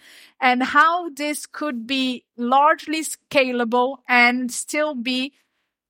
and 0.41 0.63
how 0.63 1.09
this 1.09 1.45
could 1.45 1.85
be 1.85 2.25
largely 2.37 3.01
scalable 3.03 3.97
and 4.07 4.51
still 4.51 4.95
be 4.95 5.33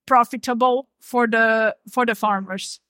profitable 0.06 0.88
for 1.00 1.26
the 1.26 1.76
for 1.88 2.04
the 2.04 2.14
farmers. 2.14 2.80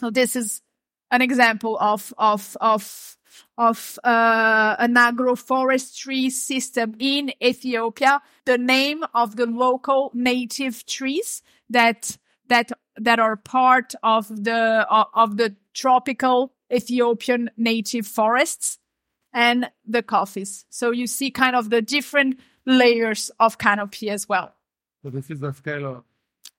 So 0.00 0.10
this 0.10 0.36
is 0.36 0.62
an 1.10 1.22
example 1.22 1.78
of 1.80 2.12
of 2.18 2.56
of 2.60 3.16
of 3.58 3.98
uh, 4.04 4.76
an 4.78 4.94
agroforestry 4.94 6.30
system 6.30 6.94
in 6.98 7.32
Ethiopia. 7.42 8.20
The 8.44 8.58
name 8.58 9.04
of 9.14 9.36
the 9.36 9.46
local 9.46 10.10
native 10.14 10.86
trees 10.86 11.42
that 11.70 12.16
that 12.48 12.70
that 12.96 13.18
are 13.18 13.36
part 13.36 13.94
of 14.02 14.28
the 14.28 14.86
of 14.88 15.36
the 15.36 15.56
tropical 15.72 16.52
Ethiopian 16.72 17.50
native 17.56 18.06
forests 18.06 18.78
and 19.34 19.70
the 19.86 20.02
coffees. 20.02 20.64
So 20.70 20.92
you 20.92 21.06
see 21.06 21.30
kind 21.30 21.56
of 21.56 21.68
the 21.68 21.82
different 21.82 22.38
layers 22.64 23.30
of 23.40 23.58
canopy 23.58 24.08
as 24.08 24.28
well. 24.28 24.54
So 25.02 25.10
this 25.10 25.28
is 25.30 25.40
the 25.40 25.52
scale 25.52 25.86
of 25.86 26.04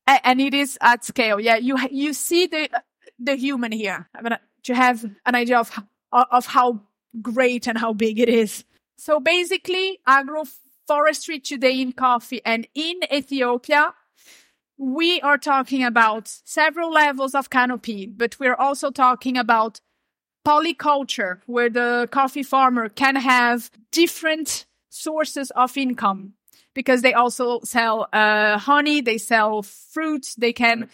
and 0.07 0.39
it 0.39 0.53
is 0.53 0.78
at 0.82 1.03
scale. 1.03 1.39
Yeah, 1.39 1.57
you 1.57 1.78
you 1.89 2.13
see 2.13 2.47
the 2.47 2.69
the 3.17 3.36
human 3.36 3.71
here. 3.71 4.07
I 4.15 4.21
mean, 4.21 4.38
to 4.63 4.76
have 4.76 5.03
an 5.26 5.36
idea 5.36 5.59
of 5.59 5.71
of 6.11 6.45
how 6.45 6.82
great 7.21 7.67
and 7.67 7.78
how 7.78 7.93
big 7.93 8.19
it 8.19 8.30
is. 8.30 8.63
So 8.97 9.19
basically, 9.19 9.99
agroforestry 10.07 11.43
today 11.43 11.82
in 11.82 11.93
coffee 11.93 12.41
and 12.45 12.67
in 12.76 12.99
Ethiopia, 13.11 13.93
we 14.78 15.21
are 15.21 15.38
talking 15.38 15.84
about 15.84 16.28
several 16.28 16.91
levels 16.91 17.34
of 17.34 17.49
canopy, 17.49 18.05
but 18.05 18.39
we're 18.39 18.55
also 18.55 18.91
talking 18.91 19.38
about 19.38 19.82
polyculture, 20.46 21.39
where 21.48 21.70
the 21.70 22.08
coffee 22.12 22.43
farmer 22.43 22.88
can 22.89 23.16
have 23.16 23.72
different 23.91 24.66
sources 24.89 25.52
of 25.52 25.76
income 25.78 26.34
because 26.74 27.02
they 27.02 27.14
also 27.14 27.62
sell 27.64 28.08
uh, 28.14 28.58
honey, 28.60 29.02
they 29.02 29.18
sell 29.18 29.64
fruits, 29.64 30.36
they 30.36 30.54
can 30.54 30.89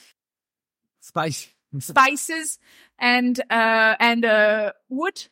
spice 1.01 1.49
spices 1.79 2.59
and 2.97 3.39
uh, 3.49 3.95
and 3.99 4.23
uh, 4.23 4.71
wood. 4.89 5.27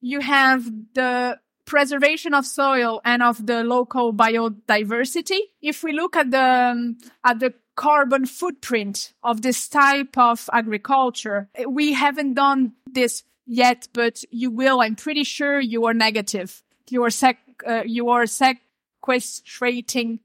You 0.00 0.20
have 0.20 0.70
the 0.94 1.38
preservation 1.64 2.34
of 2.34 2.46
soil 2.46 3.00
and 3.04 3.22
of 3.22 3.44
the 3.44 3.64
local 3.64 4.12
biodiversity. 4.12 5.40
If 5.62 5.82
we 5.82 5.92
look 5.92 6.14
at 6.14 6.30
the 6.30 6.44
um, 6.44 6.98
at 7.24 7.40
the 7.40 7.54
carbon 7.76 8.26
footprint 8.26 9.14
of 9.22 9.42
this 9.42 9.68
type 9.68 10.16
of 10.16 10.48
agriculture, 10.52 11.48
we 11.66 11.92
haven't 11.92 12.34
done 12.34 12.72
this 12.86 13.24
yet, 13.46 13.88
but 13.92 14.22
you 14.30 14.50
will. 14.50 14.80
I'm 14.80 14.96
pretty 14.96 15.24
sure 15.24 15.60
you 15.60 15.86
are 15.86 15.94
negative. 15.94 16.62
You 16.88 17.04
are 17.04 17.10
sec, 17.10 17.38
uh, 17.66 17.82
you 17.84 18.10
are 18.10 18.24
sequestrating 18.24 20.20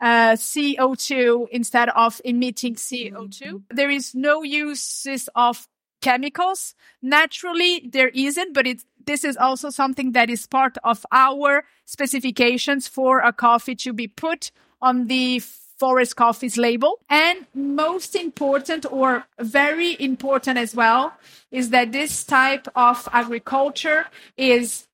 uh, 0.00 0.32
CO2 0.32 1.48
instead 1.50 1.88
of 1.90 2.20
emitting 2.24 2.74
CO2. 2.74 3.62
There 3.70 3.90
is 3.90 4.14
no 4.14 4.42
uses 4.42 5.28
of 5.34 5.68
chemicals. 6.00 6.74
Naturally, 7.02 7.88
there 7.90 8.08
isn't, 8.08 8.54
but 8.54 8.66
this 9.04 9.24
is 9.24 9.36
also 9.36 9.70
something 9.70 10.12
that 10.12 10.30
is 10.30 10.46
part 10.46 10.76
of 10.84 11.04
our 11.10 11.64
specifications 11.86 12.86
for 12.86 13.20
a 13.20 13.32
coffee 13.32 13.74
to 13.76 13.92
be 13.92 14.06
put 14.06 14.50
on 14.80 15.06
the 15.06 15.42
forest 15.78 16.16
coffees 16.16 16.56
label. 16.56 16.98
And 17.08 17.46
most 17.54 18.14
important 18.14 18.84
or 18.90 19.26
very 19.40 19.96
important 20.00 20.58
as 20.58 20.74
well 20.74 21.14
is 21.50 21.70
that 21.70 21.92
this 21.92 22.24
type 22.24 22.68
of 22.74 23.08
agriculture 23.12 24.06
is 24.36 24.88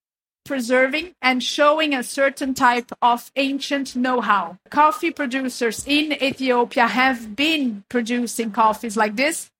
preserving 0.45 1.14
and 1.22 1.43
showing 1.43 1.95
a 1.95 2.03
certain 2.03 2.53
type 2.53 2.93
of 3.01 3.30
ancient 3.35 3.97
know-how. 3.97 4.59
Coffee 4.70 5.11
producers 5.11 5.85
in 5.87 6.12
Ethiopia 6.22 6.87
have 6.87 7.35
been 7.35 7.85
producing 7.89 8.51
coffees 8.51 8.97
like 8.97 9.16
this 9.16 9.51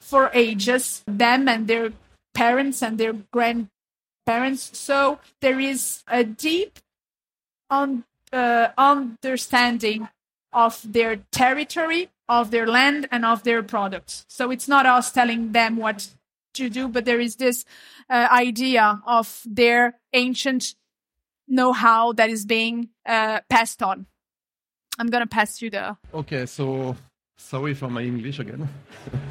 for 0.00 0.30
ages, 0.34 1.04
them 1.06 1.48
and 1.48 1.68
their 1.68 1.92
parents 2.34 2.82
and 2.82 2.98
their 2.98 3.14
grandparents. 3.32 4.76
So 4.76 5.20
there 5.40 5.60
is 5.60 6.02
a 6.08 6.24
deep 6.24 6.80
un- 7.70 8.04
uh, 8.32 8.68
understanding 8.76 10.08
of 10.52 10.80
their 10.84 11.16
territory, 11.30 12.10
of 12.28 12.50
their 12.50 12.66
land, 12.66 13.08
and 13.10 13.24
of 13.24 13.42
their 13.42 13.62
products. 13.62 14.24
So 14.28 14.50
it's 14.50 14.68
not 14.68 14.86
us 14.86 15.10
telling 15.10 15.52
them 15.52 15.76
what 15.76 16.08
to 16.54 16.68
do, 16.68 16.88
but 16.88 17.04
there 17.04 17.20
is 17.20 17.36
this 17.36 17.64
uh, 18.10 18.28
idea 18.30 19.02
of 19.06 19.42
their 19.46 19.98
ancient 20.12 20.74
know-how 21.48 22.12
that 22.12 22.30
is 22.30 22.44
being 22.44 22.88
uh, 23.06 23.40
passed 23.48 23.82
on. 23.82 24.06
I'm 24.98 25.08
gonna 25.08 25.26
pass 25.26 25.62
you 25.62 25.70
the. 25.70 25.96
Okay, 26.12 26.46
so 26.46 26.96
sorry 27.36 27.74
for 27.74 27.88
my 27.88 28.02
English 28.02 28.38
again. 28.38 28.68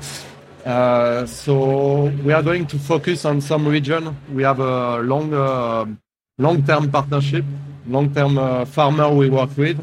uh, 0.66 1.26
so 1.26 2.06
we 2.24 2.34
are 2.34 2.44
going 2.44 2.66
to 2.68 2.80
focus 2.80 3.26
on 3.26 3.42
some 3.42 3.68
region. 3.68 4.16
We 4.34 4.44
have 4.44 4.60
a 4.60 5.00
long, 5.02 5.34
uh, 5.34 5.86
long-term 6.38 6.92
partnership, 6.92 7.46
long-term 7.88 8.38
uh, 8.38 8.66
farmer 8.66 9.10
we 9.14 9.30
work 9.30 9.56
with. 9.56 9.80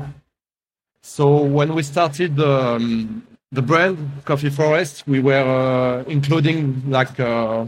So 1.08 1.42
when 1.42 1.74
we 1.74 1.82
started 1.82 2.38
um, 2.38 3.26
the 3.50 3.62
brand 3.62 3.96
Coffee 4.26 4.50
Forest, 4.50 5.04
we 5.08 5.20
were 5.20 5.40
uh, 5.40 6.04
including 6.04 6.90
like 6.90 7.18
uh, 7.18 7.64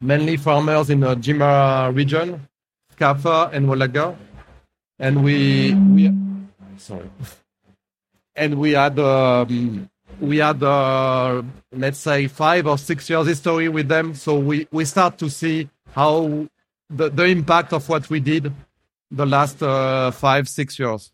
mainly 0.00 0.36
farmers 0.36 0.90
in 0.90 1.00
the 1.00 1.14
Jima 1.14 1.94
region, 1.94 2.48
Kaffa 2.98 3.52
and 3.54 3.68
Wolaga, 3.68 4.16
and 4.98 5.22
we 5.24 5.72
we 5.94 6.12
sorry, 6.78 7.08
and 8.34 8.56
we 8.56 8.72
had 8.72 8.98
um, 8.98 9.88
we 10.20 10.38
had 10.38 10.62
uh, 10.64 11.42
let's 11.70 11.98
say 11.98 12.26
five 12.26 12.66
or 12.66 12.76
six 12.76 13.08
years 13.08 13.28
history 13.28 13.68
with 13.68 13.86
them, 13.86 14.14
so 14.14 14.36
we 14.36 14.66
we 14.72 14.84
start 14.84 15.16
to 15.18 15.30
see 15.30 15.70
how 15.92 16.48
the 16.90 17.08
the 17.08 17.24
impact 17.24 17.72
of 17.72 17.88
what 17.88 18.10
we 18.10 18.18
did 18.18 18.52
the 19.12 19.24
last 19.24 19.62
uh, 19.62 20.10
five 20.10 20.48
six 20.48 20.76
years. 20.78 21.12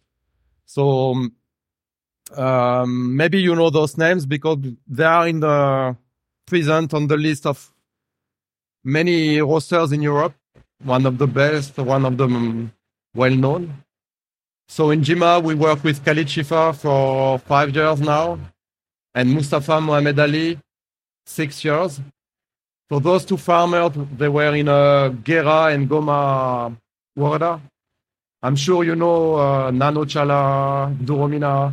So 0.69 1.13
um, 1.13 1.33
um, 2.37 3.17
maybe 3.17 3.41
you 3.41 3.57
know 3.57 3.71
those 3.71 3.97
names 3.97 4.27
because 4.27 4.59
they 4.87 5.05
are 5.05 5.27
in 5.27 5.41
the 5.41 5.97
present 6.47 6.93
on 6.93 7.07
the 7.07 7.17
list 7.17 7.47
of 7.47 7.73
many 8.85 9.41
roasters 9.41 9.93
in 9.93 10.03
Europe. 10.03 10.35
One 10.85 11.07
of 11.07 11.17
the 11.17 11.27
best, 11.27 11.79
one 11.79 12.05
of 12.05 12.19
them 12.19 12.37
um, 12.37 12.73
well 13.15 13.35
known. 13.35 13.83
So 14.69 14.91
in 14.91 15.01
Jima, 15.01 15.43
we 15.43 15.55
work 15.55 15.83
with 15.83 16.05
Khalid 16.05 16.27
Shifa 16.27 16.77
for 16.77 17.39
five 17.39 17.75
years 17.75 18.01
now, 18.03 18.39
and 19.15 19.33
Mustafa 19.33 19.81
Mohamed 19.81 20.19
Ali, 20.21 20.59
six 21.25 21.65
years. 21.65 21.99
So 22.91 22.99
those 22.99 23.25
two 23.25 23.39
farmers, 23.39 23.93
they 24.19 24.29
were 24.29 24.55
in 24.55 24.69
uh, 24.69 25.09
Gera 25.25 25.73
and 25.73 25.89
Goma 25.89 26.77
Woreda. 27.19 27.59
I'm 28.43 28.57
sure 28.57 28.85
you 28.85 28.95
know 28.95 29.35
uh, 29.35 29.71
Nano 29.71 30.05
Challa, 30.05 30.97
Duromina, 30.99 31.73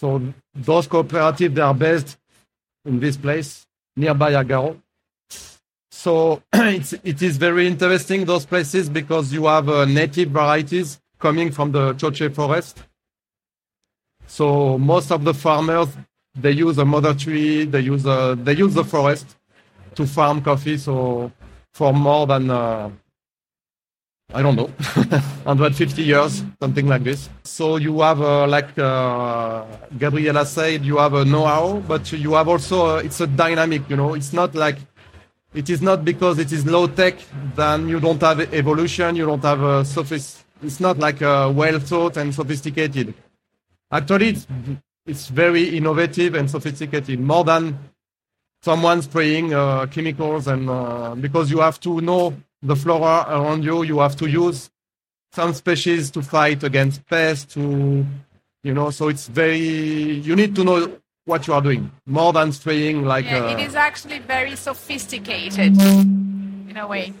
so 0.00 0.22
those 0.54 0.88
cooperatives, 0.88 1.54
they 1.54 1.60
are 1.60 1.74
based 1.74 2.16
in 2.86 3.00
this 3.00 3.18
place 3.18 3.66
nearby 3.96 4.32
Agaro. 4.32 4.80
So 5.90 6.42
it's, 6.54 6.94
it 7.04 7.20
is 7.20 7.36
very 7.36 7.66
interesting, 7.66 8.24
those 8.24 8.46
places, 8.46 8.88
because 8.88 9.30
you 9.30 9.44
have 9.44 9.68
uh, 9.68 9.84
native 9.84 10.30
varieties 10.30 10.98
coming 11.18 11.50
from 11.50 11.72
the 11.72 11.92
Choche 11.94 12.34
forest. 12.34 12.82
So 14.26 14.78
most 14.78 15.12
of 15.12 15.24
the 15.24 15.34
farmers, 15.34 15.88
they 16.34 16.52
use 16.52 16.78
a 16.78 16.84
mother 16.86 17.12
tree, 17.12 17.64
they 17.66 17.80
use, 17.80 18.06
a, 18.06 18.38
they 18.42 18.54
use 18.54 18.72
the 18.72 18.84
forest 18.84 19.36
to 19.96 20.06
farm 20.06 20.40
coffee. 20.40 20.78
So 20.78 21.30
for 21.74 21.92
more 21.92 22.26
than 22.26 22.48
uh, 22.48 22.90
I 24.32 24.42
don't 24.42 24.54
know, 24.54 24.66
150 25.44 26.02
years, 26.02 26.44
something 26.60 26.86
like 26.86 27.02
this. 27.02 27.28
So 27.44 27.76
you 27.76 28.00
have, 28.00 28.20
uh, 28.20 28.46
like 28.46 28.78
uh, 28.78 29.64
Gabriela 29.98 30.46
said, 30.46 30.84
you 30.84 30.98
have 30.98 31.14
a 31.14 31.24
know-how, 31.24 31.82
but 31.88 32.12
you 32.12 32.34
have 32.34 32.46
also, 32.48 32.96
uh, 32.96 32.98
it's 32.98 33.20
a 33.20 33.26
dynamic, 33.26 33.82
you 33.90 33.96
know, 33.96 34.14
it's 34.14 34.32
not 34.32 34.54
like, 34.54 34.78
it 35.52 35.68
is 35.68 35.82
not 35.82 36.04
because 36.04 36.38
it 36.38 36.52
is 36.52 36.64
low 36.64 36.86
tech, 36.86 37.16
then 37.56 37.88
you 37.88 37.98
don't 37.98 38.20
have 38.20 38.40
evolution, 38.54 39.16
you 39.16 39.26
don't 39.26 39.42
have 39.42 39.62
a 39.62 39.84
sophist- 39.84 40.44
it's 40.62 40.78
not 40.78 40.98
like 40.98 41.22
uh, 41.22 41.50
well 41.54 41.78
thought 41.80 42.16
and 42.16 42.34
sophisticated. 42.34 43.14
Actually, 43.90 44.28
it's, 44.28 44.46
it's 45.06 45.28
very 45.28 45.76
innovative 45.76 46.34
and 46.34 46.48
sophisticated, 46.48 47.18
more 47.18 47.42
than 47.44 47.78
someone 48.62 49.02
spraying 49.02 49.54
uh, 49.54 49.86
chemicals 49.86 50.46
and 50.46 50.68
uh, 50.68 51.14
because 51.14 51.50
you 51.50 51.58
have 51.60 51.80
to 51.80 52.00
know 52.00 52.34
the 52.62 52.76
flora 52.76 53.24
around 53.28 53.64
you, 53.64 53.82
you 53.82 54.00
have 54.00 54.16
to 54.16 54.26
use 54.28 54.70
some 55.32 55.54
species 55.54 56.10
to 56.10 56.22
fight 56.22 56.62
against 56.62 57.06
pests, 57.06 57.54
to 57.54 58.04
you 58.62 58.74
know. 58.74 58.90
So 58.90 59.08
it's 59.08 59.28
very 59.28 59.58
you 59.58 60.36
need 60.36 60.54
to 60.56 60.64
know 60.64 60.98
what 61.24 61.46
you 61.46 61.54
are 61.54 61.62
doing 61.62 61.90
more 62.06 62.32
than 62.32 62.52
spraying 62.52 63.04
like. 63.04 63.24
Yeah, 63.24 63.44
uh, 63.44 63.56
it 63.56 63.60
is 63.60 63.74
actually 63.74 64.18
very 64.18 64.56
sophisticated 64.56 65.80
in 65.80 66.76
a 66.76 66.86
way. 66.86 67.14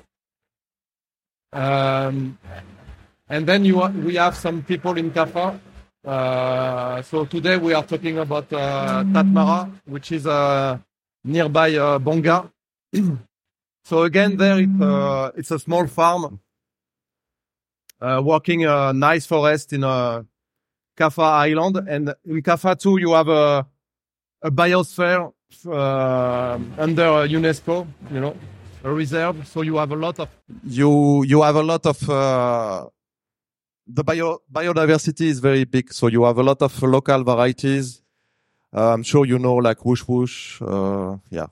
Um, 1.52 2.38
and 3.28 3.46
then 3.46 3.64
you 3.64 3.78
we 4.04 4.16
have 4.16 4.36
some 4.36 4.62
people 4.62 4.96
in 4.98 5.10
Kafa. 5.10 5.58
Uh, 6.04 7.02
so 7.02 7.24
today 7.26 7.56
we 7.58 7.74
are 7.74 7.84
talking 7.84 8.18
about 8.18 8.50
uh, 8.52 9.04
Tatmara, 9.04 9.70
which 9.84 10.12
is 10.12 10.26
uh, 10.26 10.78
nearby 11.24 11.74
uh, 11.76 11.98
Bonga. 11.98 12.50
so 13.90 14.04
again, 14.04 14.36
there 14.36 14.60
it, 14.60 14.70
uh, 14.80 15.32
it's 15.36 15.50
a 15.50 15.58
small 15.58 15.84
farm 15.88 16.38
uh, 18.00 18.22
working 18.24 18.64
a 18.64 18.92
nice 18.92 19.26
forest 19.26 19.72
in 19.72 19.82
a 19.82 20.24
Kafa 20.96 21.22
Island, 21.22 21.76
and 21.88 22.14
in 22.24 22.40
Kafa 22.40 22.78
too 22.78 22.98
you 22.98 23.12
have 23.14 23.28
a 23.28 23.66
a 24.42 24.50
biosphere 24.50 25.32
uh, 25.66 26.58
under 26.78 27.26
UNESCO, 27.28 27.86
you 28.12 28.20
know, 28.20 28.36
a 28.84 28.92
reserve. 28.92 29.44
So 29.48 29.62
you 29.62 29.76
have 29.76 29.90
a 29.90 29.96
lot 29.96 30.20
of 30.20 30.28
you 30.64 31.24
you 31.24 31.42
have 31.42 31.56
a 31.56 31.62
lot 31.62 31.84
of 31.84 32.08
uh, 32.08 32.86
the 33.88 34.04
bio 34.04 34.38
biodiversity 34.52 35.26
is 35.26 35.40
very 35.40 35.64
big. 35.64 35.92
So 35.92 36.06
you 36.06 36.22
have 36.24 36.38
a 36.38 36.44
lot 36.44 36.62
of 36.62 36.80
local 36.80 37.24
varieties. 37.24 38.02
Uh, 38.72 38.92
I'm 38.94 39.02
sure 39.02 39.26
you 39.26 39.40
know 39.40 39.56
like 39.56 39.84
Wush 39.84 40.06
Wush, 40.06 40.62
uh, 40.62 41.16
yeah, 41.28 41.48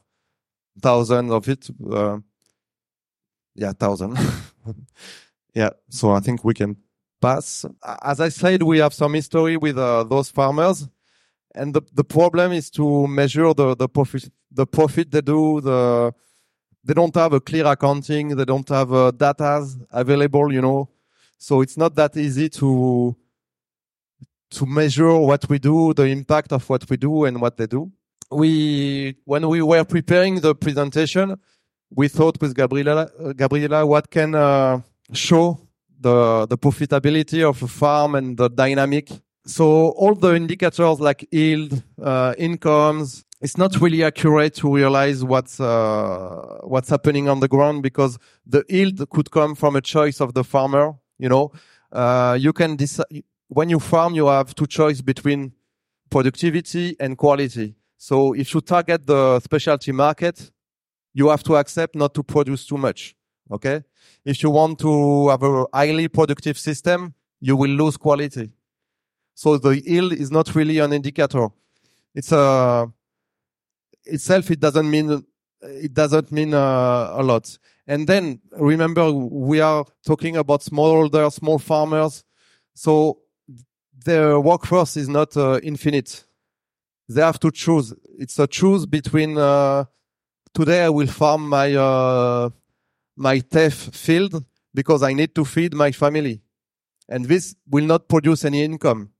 thousands 0.81 1.33
of 1.33 1.49
it. 1.49 1.69
Uh, 1.93 2.19
yeah, 3.59 3.73
thousand. 3.73 4.17
yeah. 5.55 5.71
So 5.91 6.13
I 6.13 6.21
think 6.21 6.45
we 6.45 6.55
can 6.55 6.77
pass. 7.21 7.65
As 8.03 8.21
I 8.21 8.31
said, 8.31 8.63
we 8.63 8.79
have 8.79 8.95
some 8.95 9.15
history 9.15 9.57
with 9.57 9.77
uh, 9.77 10.05
those 10.05 10.31
farmers 10.31 10.89
and 11.55 11.75
the, 11.75 11.83
the 11.93 12.05
problem 12.05 12.53
is 12.53 12.71
to 12.71 13.07
measure 13.07 13.53
the, 13.55 13.75
the 13.75 13.89
profit 13.89 14.31
the 14.51 14.67
profit 14.67 15.11
they 15.11 15.21
do 15.21 15.61
the 15.61 16.13
they 16.85 16.95
don't 16.95 17.15
have 17.15 17.33
a 17.33 17.41
clear 17.41 17.67
accounting 17.67 18.37
they 18.37 18.45
don't 18.45 18.69
have 18.69 18.93
uh, 18.93 19.11
data 19.11 19.67
available 19.91 20.53
you 20.53 20.61
know 20.61 20.89
so 21.37 21.61
it's 21.61 21.77
not 21.77 21.95
that 21.95 22.17
easy 22.17 22.49
to 22.49 23.17
to 24.51 24.65
measure 24.67 25.15
what 25.17 25.49
we 25.49 25.59
do 25.59 25.93
the 25.95 26.05
impact 26.05 26.53
of 26.53 26.69
what 26.71 26.89
we 26.89 26.97
do 26.97 27.25
and 27.25 27.41
what 27.41 27.57
they 27.57 27.67
do 27.67 27.91
we 28.31 29.17
when 29.25 29.47
we 29.49 29.61
were 29.63 29.85
preparing 29.85 30.41
the 30.41 30.55
presentation 30.55 31.37
we 31.95 32.09
thought 32.09 32.41
with 32.41 32.55
gabriela 32.55 33.11
gabriela 33.37 33.87
what 33.87 34.11
can 34.11 34.35
uh, 34.35 34.81
show 35.13 35.59
the 36.01 36.47
the 36.47 36.59
profitability 36.59 37.43
of 37.49 37.63
a 37.63 37.69
farm 37.69 38.15
and 38.15 38.37
the 38.37 38.49
dynamic 38.49 39.11
so 39.49 39.89
all 39.97 40.15
the 40.15 40.35
indicators 40.35 41.01
like 41.01 41.27
yield, 41.33 41.83
uh, 42.03 42.35
incomes, 42.37 43.25
it's 43.41 43.57
not 43.57 43.81
really 43.81 44.05
accurate 44.05 44.55
to 44.57 44.75
realize 44.75 45.25
what's 45.25 45.59
uh, 45.59 46.59
what's 46.65 46.91
happening 46.91 47.31
on 47.31 47.41
the 47.41 47.49
ground 47.49 47.83
because 47.83 48.19
the 48.47 48.63
yield 48.69 49.09
could 49.09 49.31
come 49.31 49.55
from 49.55 49.75
a 49.75 49.81
choice 49.81 50.21
of 50.21 50.35
the 50.35 50.45
farmer. 50.45 50.95
You 51.19 51.31
know, 51.31 51.53
uh, 51.93 52.37
you 52.39 52.53
can 52.53 52.77
decide 52.77 53.25
when 53.49 53.71
you 53.71 53.81
farm, 53.81 54.15
you 54.15 54.27
have 54.27 54.55
two 54.55 54.67
choice 54.67 55.01
between 55.01 55.53
productivity 56.11 56.97
and 57.01 57.17
quality. 57.17 57.75
So 57.97 58.35
if 58.35 58.53
you 58.53 58.61
target 58.61 59.07
the 59.07 59.41
specialty 59.41 59.93
market, 59.93 60.51
you 61.19 61.29
have 61.31 61.43
to 61.43 61.57
accept 61.57 61.97
not 61.97 62.15
to 62.15 62.23
produce 62.23 62.65
too 62.65 62.79
much. 62.79 63.17
Okay. 63.51 63.83
If 64.25 64.41
you 64.43 64.51
want 64.51 64.79
to 64.79 65.29
have 65.31 65.43
a 65.43 65.67
highly 65.75 66.07
productive 66.07 66.57
system, 66.57 67.13
you 67.41 67.57
will 67.57 67.71
lose 67.71 67.97
quality. 67.97 68.53
So 69.35 69.59
the 69.59 69.81
yield 69.81 70.13
is 70.13 70.31
not 70.31 70.55
really 70.55 70.79
an 70.79 70.93
indicator. 70.93 71.49
It's 72.15 72.31
a 72.31 72.89
itself. 74.05 74.49
It 74.53 74.61
doesn't 74.61 74.89
mean 74.89 75.25
it 75.61 75.93
doesn't 75.93 76.31
mean 76.31 76.55
uh, 76.55 77.21
a 77.21 77.23
lot. 77.31 77.59
And 77.89 78.07
then 78.07 78.41
remember, 78.53 79.11
we 79.13 79.61
are 79.61 79.85
talking 80.07 80.37
about 80.37 80.61
smallholders, 80.61 81.33
small 81.33 81.59
farmers. 81.59 82.23
So 82.75 83.23
their 84.05 84.39
workforce 84.39 84.97
is 84.97 85.09
not 85.09 85.37
uh, 85.37 85.59
infinite. 85.65 86.25
They 87.09 87.23
have 87.23 87.41
to 87.41 87.51
choose. 87.51 87.93
It's 88.19 88.39
a 88.39 88.47
choose 88.47 88.87
between. 88.87 89.37
Uh, 89.37 89.87
today 90.55 90.85
I 90.85 90.89
will 90.91 91.07
farm 91.07 91.49
my 91.49 91.75
uh, 91.75 92.51
my 93.17 93.41
teff 93.41 93.75
field 93.75 94.45
because 94.75 95.03
I 95.03 95.13
need 95.13 95.35
to 95.35 95.45
feed 95.45 95.75
my 95.75 95.93
family, 95.93 96.41
and 97.09 97.25
this 97.25 97.55
will 97.69 97.85
not 97.85 98.09
produce 98.09 98.45
any 98.45 98.63
income 98.63 99.11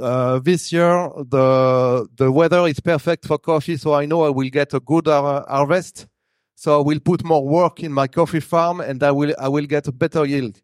uh, 0.00 0.38
this 0.38 0.72
year 0.72 1.10
the 1.28 2.08
the 2.16 2.30
weather 2.30 2.66
is 2.66 2.80
perfect 2.80 3.26
for 3.26 3.38
coffee, 3.38 3.76
so 3.76 3.94
I 3.94 4.06
know 4.06 4.22
I 4.24 4.30
will 4.30 4.48
get 4.48 4.74
a 4.74 4.80
good 4.80 5.06
har- 5.06 5.44
harvest. 5.48 6.06
So 6.54 6.80
I 6.80 6.82
will 6.84 7.00
put 7.00 7.24
more 7.24 7.44
work 7.44 7.82
in 7.82 7.92
my 7.92 8.06
coffee 8.06 8.40
farm, 8.40 8.80
and 8.80 9.02
I 9.02 9.10
will 9.10 9.34
I 9.38 9.48
will 9.48 9.66
get 9.66 9.88
a 9.88 9.92
better 9.92 10.24
yield. 10.24 10.60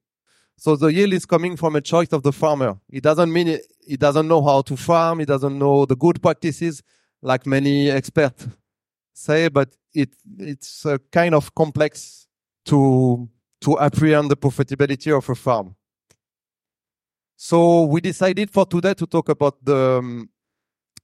So 0.57 0.77
the 0.77 0.89
yield 0.89 1.13
is 1.13 1.27
coming 1.27 1.57
from 1.57 1.77
a 1.77 1.81
choice 1.81 2.09
of 2.13 2.23
the 2.23 2.33
farmer. 2.33 2.79
It 2.91 3.03
doesn't 3.03 3.33
mean 3.33 3.49
it, 3.49 3.63
he 3.87 3.97
doesn't 3.97 4.27
know 4.27 4.43
how 4.43 4.63
to 4.63 4.77
farm. 4.77 5.21
He 5.21 5.25
doesn't 5.25 5.59
know 5.59 5.87
the 5.87 5.97
good 5.97 6.21
practices, 6.23 6.83
like 7.23 7.47
many 7.47 7.91
experts 7.91 8.47
say. 9.19 9.49
But 9.49 9.77
it 9.95 10.11
it's 10.39 10.85
a 10.85 10.99
kind 11.11 11.35
of 11.35 11.55
complex 11.55 12.27
to 12.67 13.29
to 13.61 13.79
apprehend 13.79 14.31
the 14.31 14.37
profitability 14.37 15.17
of 15.17 15.29
a 15.29 15.35
farm. 15.35 15.75
So 17.37 17.85
we 17.85 18.01
decided 18.01 18.51
for 18.51 18.67
today 18.67 18.95
to 18.95 19.07
talk 19.07 19.29
about 19.29 19.65
the 19.65 19.99
um, 19.99 20.29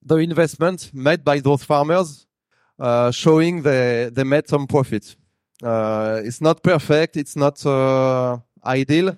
the 0.02 0.16
investment 0.16 0.90
made 0.92 1.24
by 1.24 1.40
those 1.40 1.64
farmers, 1.64 2.26
uh, 2.78 3.10
showing 3.10 3.62
they 3.62 4.10
they 4.12 4.24
made 4.24 4.48
some 4.48 4.66
profit. 4.66 5.16
Uh, 5.62 6.20
it's 6.24 6.40
not 6.40 6.62
perfect. 6.62 7.16
It's 7.16 7.36
not 7.36 7.64
uh, 7.64 8.38
ideal. 8.66 9.16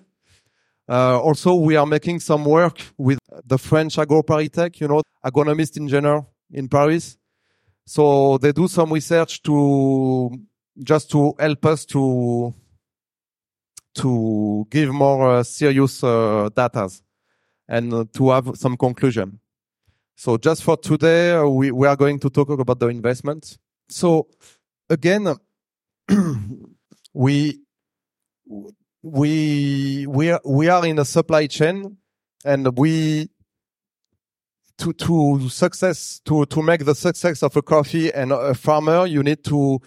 Uh, 0.88 1.18
also, 1.20 1.54
we 1.54 1.74
are 1.74 1.86
making 1.86 2.20
some 2.20 2.44
work 2.44 2.80
with 2.96 3.18
the 3.44 3.58
French 3.58 3.96
AgroParisTech, 3.96 4.80
you 4.80 4.86
know, 4.86 5.02
agronomist 5.24 5.76
engineer 5.80 6.24
in 6.52 6.68
Paris. 6.68 7.16
So 7.86 8.38
they 8.38 8.52
do 8.52 8.66
some 8.66 8.92
research 8.92 9.42
to 9.44 10.30
just 10.82 11.10
to 11.12 11.34
help 11.38 11.64
us 11.66 11.84
to 11.86 12.52
to 13.94 14.66
give 14.70 14.92
more 14.92 15.36
uh, 15.36 15.42
serious 15.42 16.04
uh, 16.04 16.50
data 16.54 16.90
and 17.68 17.92
uh, 17.94 18.04
to 18.12 18.30
have 18.30 18.50
some 18.56 18.76
conclusion. 18.76 19.40
So 20.16 20.36
just 20.36 20.62
for 20.62 20.76
today, 20.76 21.32
uh, 21.32 21.46
we, 21.46 21.70
we 21.70 21.86
are 21.86 21.96
going 21.96 22.18
to 22.20 22.30
talk 22.30 22.48
about 22.50 22.78
the 22.78 22.88
investment. 22.88 23.56
So 23.88 24.28
again, 24.90 25.34
we 27.14 27.60
we 29.02 30.06
we 30.08 30.30
are, 30.30 30.40
we 30.44 30.68
are 30.68 30.84
in 30.86 30.98
a 30.98 31.04
supply 31.04 31.46
chain, 31.46 31.96
and 32.44 32.76
we 32.76 33.28
to 34.78 34.92
to 34.92 35.48
success 35.48 36.20
to 36.24 36.44
to 36.46 36.62
make 36.62 36.84
the 36.84 36.94
success 36.94 37.42
of 37.42 37.56
a 37.56 37.62
coffee 37.62 38.12
and 38.12 38.32
a 38.32 38.54
farmer, 38.54 39.06
you 39.06 39.22
need 39.22 39.42
to 39.44 39.80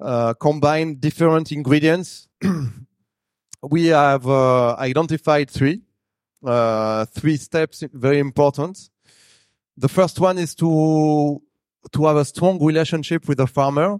uh, 0.00 0.34
combine 0.34 0.96
different 0.96 1.52
ingredients. 1.52 2.28
we 3.62 3.86
have 3.86 4.26
uh, 4.26 4.76
identified 4.76 5.50
three 5.50 5.82
uh, 6.44 7.04
three 7.06 7.36
steps 7.36 7.82
very 7.92 8.18
important. 8.18 8.90
The 9.76 9.88
first 9.88 10.20
one 10.20 10.38
is 10.38 10.54
to 10.56 11.42
to 11.92 12.06
have 12.06 12.16
a 12.16 12.24
strong 12.24 12.64
relationship 12.64 13.28
with 13.28 13.38
the 13.38 13.46
farmer, 13.46 13.98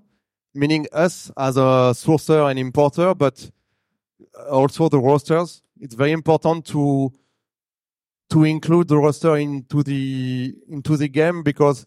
meaning 0.55 0.87
us 0.93 1.31
as 1.37 1.57
a 1.57 1.95
sourcer 1.95 2.51
and 2.51 2.59
importer, 2.59 3.15
but 3.15 3.51
also 4.51 4.89
the 4.89 4.99
roasters. 4.99 5.63
It's 5.81 5.95
very 5.95 6.13
important 6.13 6.67
to 6.67 7.13
to 8.31 8.45
include 8.45 8.89
the 8.89 8.97
roster 8.97 9.37
into 9.37 9.83
the 9.83 10.55
into 10.69 10.97
the 10.97 11.09
game 11.09 11.43
because 11.43 11.87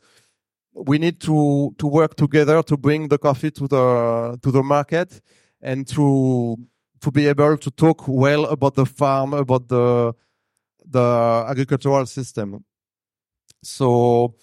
we 0.74 0.98
need 0.98 1.20
to 1.20 1.74
to 1.78 1.88
work 1.88 2.16
together 2.16 2.64
to 2.64 2.78
bring 2.78 3.08
the 3.08 3.18
coffee 3.18 3.52
to 3.52 3.68
the 3.68 4.38
to 4.42 4.52
the 4.52 4.64
market 4.64 5.22
and 5.62 5.88
to 5.88 6.58
to 7.02 7.12
be 7.12 7.28
able 7.28 7.58
to 7.58 7.72
talk 7.72 8.08
well 8.08 8.46
about 8.46 8.76
the 8.76 8.86
farm 8.86 9.34
about 9.34 9.68
the 9.68 10.14
the 10.86 11.46
agricultural 11.48 12.06
system 12.06 12.64
so 13.64 14.34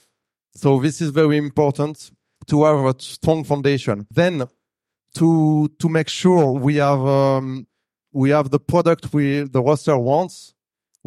so 0.54 0.80
this 0.80 1.00
is 1.00 1.10
very 1.10 1.36
important 1.36 2.10
to 2.46 2.64
have 2.64 2.84
a 2.84 2.94
strong 2.98 3.44
foundation 3.44 4.06
then 4.10 4.46
to 5.16 5.68
to 5.78 5.88
make 5.88 6.08
sure 6.08 6.52
we 6.52 6.76
have 6.76 7.00
um, 7.00 7.66
we 8.12 8.30
have 8.30 8.50
the 8.50 8.60
product 8.60 9.12
we 9.12 9.42
the 9.42 9.62
roster 9.62 9.96
wants. 9.96 10.54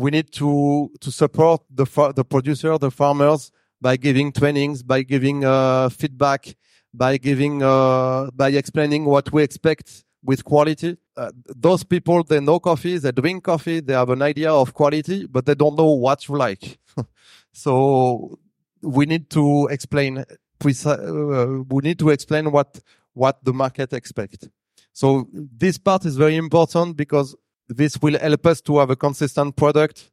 We 0.03 0.11
need 0.11 0.31
to 0.41 0.91
to 1.03 1.09
support 1.11 1.59
the 1.69 1.85
the 2.15 2.25
producer, 2.33 2.77
the 2.77 2.91
farmers 3.01 3.51
by 3.81 3.97
giving 3.97 4.31
trainings, 4.31 4.81
by 4.81 5.03
giving 5.03 5.43
uh, 5.43 5.89
feedback, 5.89 6.55
by 6.93 7.17
giving 7.17 7.61
uh, 7.61 8.31
by 8.31 8.49
explaining 8.61 9.03
what 9.13 9.25
we 9.33 9.43
expect 9.43 10.05
with 10.23 10.45
quality. 10.45 10.97
Uh, 11.17 11.31
those 11.65 11.83
people 11.83 12.23
they 12.23 12.39
know 12.39 12.59
coffee, 12.59 12.97
they 12.97 13.11
drink 13.11 13.43
coffee, 13.43 13.81
they 13.81 13.93
have 13.93 14.09
an 14.09 14.21
idea 14.21 14.51
of 14.51 14.73
quality, 14.73 15.27
but 15.27 15.45
they 15.45 15.55
don't 15.55 15.77
know 15.77 15.91
what 15.91 16.27
you 16.27 16.35
like. 16.37 16.79
so 17.51 18.39
we 18.81 19.05
need 19.05 19.29
to 19.31 19.67
explain. 19.69 20.19
Uh, 20.19 21.47
we 21.69 21.81
need 21.87 21.99
to 21.99 22.09
explain 22.09 22.51
what 22.51 22.79
what 23.13 23.43
the 23.43 23.53
market 23.53 23.91
expects. 23.91 24.47
So 24.93 25.27
this 25.33 25.77
part 25.77 26.05
is 26.05 26.15
very 26.15 26.37
important 26.37 26.95
because 26.95 27.35
this 27.69 28.01
will 28.01 28.17
help 28.19 28.45
us 28.47 28.61
to 28.61 28.79
have 28.79 28.89
a 28.89 28.95
consistent 28.95 29.55
product, 29.55 30.11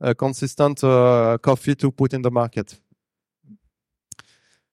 a 0.00 0.14
consistent 0.14 0.84
uh, 0.84 1.38
coffee 1.42 1.74
to 1.74 1.90
put 1.90 2.12
in 2.12 2.22
the 2.22 2.30
market. 2.30 2.78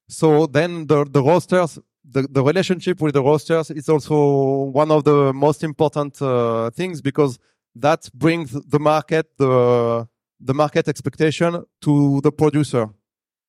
So 0.07 0.45
then 0.45 0.85
the, 0.85 1.05
the 1.05 1.23
roasters, 1.23 1.79
the, 2.03 2.23
the 2.23 2.43
relationship 2.43 3.01
with 3.01 3.13
the 3.13 3.23
roasters 3.23 3.71
is 3.71 3.89
also 3.89 4.65
one 4.65 4.91
of 4.91 5.03
the 5.03 5.33
most 5.33 5.63
important 5.63 6.21
uh, 6.21 6.69
things 6.69 7.01
because 7.01 7.39
that 7.75 8.09
brings 8.13 8.51
the 8.51 8.79
market, 8.79 9.25
the, 9.37 10.07
the 10.39 10.53
market 10.53 10.87
expectation 10.87 11.63
to 11.81 12.21
the 12.21 12.31
producer. 12.31 12.89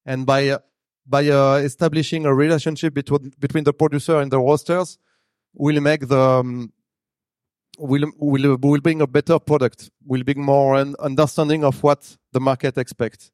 And 0.06 0.24
by, 0.24 0.58
by 1.06 1.28
uh, 1.28 1.56
establishing 1.56 2.24
a 2.24 2.32
relationship 2.34 2.94
between, 2.94 3.32
between 3.38 3.64
the 3.64 3.74
producer 3.74 4.20
and 4.20 4.30
the 4.30 4.38
roasters, 4.38 4.98
will 5.52 5.80
make 5.80 6.06
the 6.08 6.20
um, 6.20 6.72
will 7.78 8.10
will 8.18 8.56
will 8.56 8.80
bring 8.80 9.00
a 9.00 9.06
better 9.06 9.38
product. 9.38 9.90
Will 10.04 10.22
bring 10.22 10.42
more 10.42 10.76
an 10.76 10.94
understanding 10.98 11.64
of 11.64 11.82
what 11.82 12.16
the 12.32 12.40
market 12.40 12.78
expects, 12.78 13.30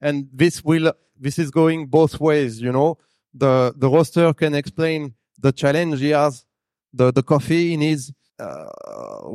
and 0.00 0.28
this 0.32 0.64
will 0.64 0.92
this 1.18 1.38
is 1.38 1.50
going 1.50 1.86
both 1.86 2.20
ways. 2.20 2.60
You 2.60 2.72
know, 2.72 2.98
the 3.34 3.72
the 3.76 3.88
roaster 3.88 4.32
can 4.34 4.54
explain 4.54 5.14
the 5.38 5.52
challenge 5.52 6.00
he 6.00 6.10
has, 6.10 6.44
the 6.92 7.12
the 7.12 7.22
coffee 7.22 7.70
he 7.70 7.76
needs, 7.76 8.12
uh, 8.38 8.66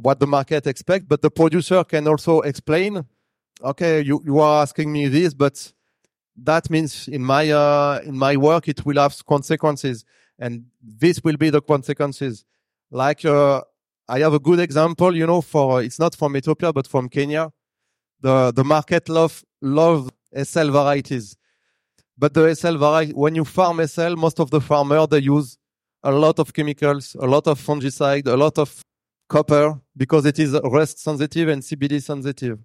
what 0.02 0.20
the 0.20 0.28
market 0.28 0.68
expects, 0.68 1.06
but 1.08 1.22
the 1.22 1.32
producer 1.32 1.84
can 1.84 2.08
also 2.08 2.42
explain. 2.42 3.06
Okay, 3.64 4.02
you 4.02 4.22
you 4.26 4.40
are 4.40 4.62
asking 4.62 4.92
me 4.92 5.08
this, 5.08 5.34
but 5.34 5.74
that 6.36 6.70
means 6.70 7.08
in 7.08 7.24
my 7.24 7.50
uh, 7.50 8.00
in 8.04 8.18
my 8.18 8.38
work 8.38 8.68
it 8.68 8.86
will 8.86 8.98
have 9.02 9.26
consequences 9.26 10.06
and 10.40 10.66
this 10.82 11.24
will 11.24 11.38
be 11.38 11.50
the 11.50 11.62
consequences. 11.62 12.46
Like 12.92 13.26
uh, 13.26 13.62
I 14.10 14.20
have 14.20 14.34
a 14.34 14.40
good 14.40 14.60
example, 14.60 15.16
you 15.16 15.28
know, 15.28 15.42
for 15.42 15.84
it's 15.84 16.00
not 16.00 16.16
from 16.16 16.36
Ethiopia 16.38 16.72
but 16.72 16.88
from 16.88 17.10
Kenya. 17.10 17.52
The 18.22 18.52
the 18.52 18.64
market 18.64 19.10
love 19.10 19.44
love 19.62 20.10
SL 20.34 20.70
varieties, 20.72 21.36
but 22.18 22.34
the 22.34 22.56
SL 22.56 22.78
variety 22.78 23.14
when 23.14 23.36
you 23.36 23.46
farm 23.46 23.86
SL, 23.86 24.16
most 24.16 24.40
of 24.40 24.50
the 24.50 24.62
farmers 24.62 25.08
they 25.10 25.20
use 25.20 25.58
a 26.04 26.12
lot 26.12 26.40
of 26.40 26.54
chemicals, 26.54 27.16
a 27.20 27.28
lot 27.28 27.48
of 27.48 27.60
fungicide, 27.60 28.28
a 28.28 28.38
lot 28.38 28.58
of 28.58 28.82
copper 29.28 29.80
because 29.96 30.26
it 30.26 30.40
is 30.40 30.58
rust 30.64 31.00
sensitive 31.00 31.50
and 31.50 31.62
CBD 31.62 32.02
sensitive. 32.02 32.60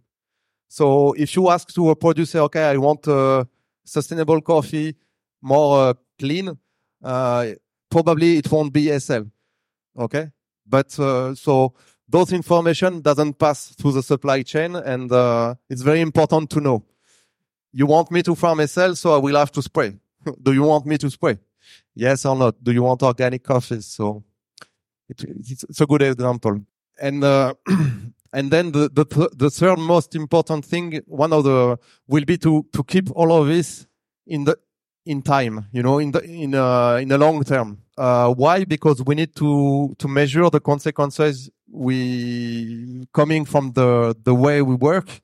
So 0.68 1.12
if 1.14 1.36
you 1.36 1.50
ask 1.50 1.72
to 1.74 1.90
a 1.90 1.96
producer, 1.96 2.38
okay, 2.40 2.64
I 2.64 2.76
want 2.76 3.06
uh, 3.06 3.44
sustainable 3.84 4.40
coffee, 4.40 4.96
more 5.42 5.90
uh, 5.90 5.94
clean, 6.18 6.56
uh, 7.02 7.46
probably 7.90 8.38
it 8.38 8.50
won't 8.50 8.72
be 8.72 8.96
SL. 8.98 9.24
Okay. 9.98 10.30
But, 10.72 10.98
uh, 10.98 11.34
so 11.34 11.74
those 12.08 12.32
information 12.32 13.02
doesn't 13.02 13.34
pass 13.38 13.74
through 13.76 13.92
the 13.92 14.02
supply 14.02 14.42
chain 14.42 14.74
and, 14.74 15.12
uh, 15.12 15.54
it's 15.68 15.82
very 15.82 16.00
important 16.00 16.48
to 16.54 16.60
know. 16.60 16.78
You 17.72 17.86
want 17.94 18.10
me 18.10 18.22
to 18.22 18.34
farm 18.34 18.66
SL, 18.66 18.94
so 18.94 19.14
I 19.14 19.18
will 19.18 19.36
have 19.36 19.52
to 19.52 19.62
spray. 19.62 19.90
Do 20.42 20.52
you 20.52 20.62
want 20.62 20.86
me 20.86 20.96
to 20.96 21.10
spray? 21.10 21.36
Yes 21.94 22.24
or 22.24 22.34
not? 22.36 22.54
Do 22.64 22.72
you 22.72 22.82
want 22.82 23.02
organic 23.02 23.42
coffees? 23.44 23.86
So 23.86 24.24
it, 25.10 25.22
it's, 25.24 25.62
it's, 25.64 25.80
a 25.80 25.86
good 25.86 26.02
example. 26.02 26.54
And, 26.98 27.22
uh, 27.22 27.54
and 28.32 28.50
then 28.50 28.72
the, 28.72 28.88
the, 28.88 29.04
th- 29.04 29.34
the 29.36 29.50
third 29.50 29.78
most 29.78 30.14
important 30.14 30.64
thing, 30.64 31.02
one 31.06 31.34
of 31.34 31.44
the, 31.44 31.78
will 32.06 32.24
be 32.24 32.38
to, 32.38 32.64
to 32.72 32.82
keep 32.84 33.10
all 33.10 33.30
of 33.38 33.46
this 33.46 33.86
in 34.26 34.44
the, 34.44 34.56
in 35.04 35.22
time, 35.22 35.66
you 35.72 35.82
know, 35.82 35.98
in 35.98 36.12
the 36.12 36.22
in 36.22 36.54
a 36.54 36.96
in 36.96 37.10
a 37.10 37.18
long 37.18 37.42
term. 37.44 37.78
Uh, 37.96 38.32
why? 38.32 38.64
Because 38.64 39.02
we 39.04 39.14
need 39.14 39.34
to 39.36 39.94
to 39.98 40.08
measure 40.08 40.48
the 40.48 40.60
consequences 40.60 41.50
we 41.70 43.06
coming 43.12 43.44
from 43.44 43.72
the 43.72 44.16
the 44.22 44.34
way 44.34 44.62
we 44.62 44.74
work. 44.74 45.20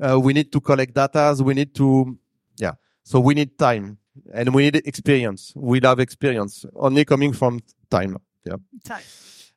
Uh, 0.00 0.18
we 0.18 0.32
need 0.32 0.50
to 0.52 0.60
collect 0.60 0.94
data. 0.94 1.36
We 1.40 1.54
need 1.54 1.74
to, 1.76 2.18
yeah. 2.56 2.72
So 3.04 3.20
we 3.20 3.34
need 3.34 3.56
time 3.56 3.98
and 4.34 4.52
we 4.54 4.64
need 4.64 4.76
experience. 4.86 5.52
We 5.54 5.80
have 5.84 6.00
experience 6.00 6.64
only 6.74 7.04
coming 7.04 7.32
from 7.32 7.60
time. 7.88 8.16
Yeah. 8.44 8.56
Time. 8.84 9.02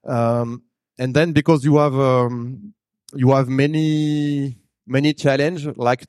Um, 0.04 0.64
and 1.00 1.16
then 1.16 1.32
because 1.32 1.66
you 1.66 1.78
have 1.78 1.96
um, 1.96 2.74
you 3.16 3.32
have 3.32 3.48
many 3.50 4.60
many 4.86 5.14
challenge 5.14 5.66
like 5.78 6.06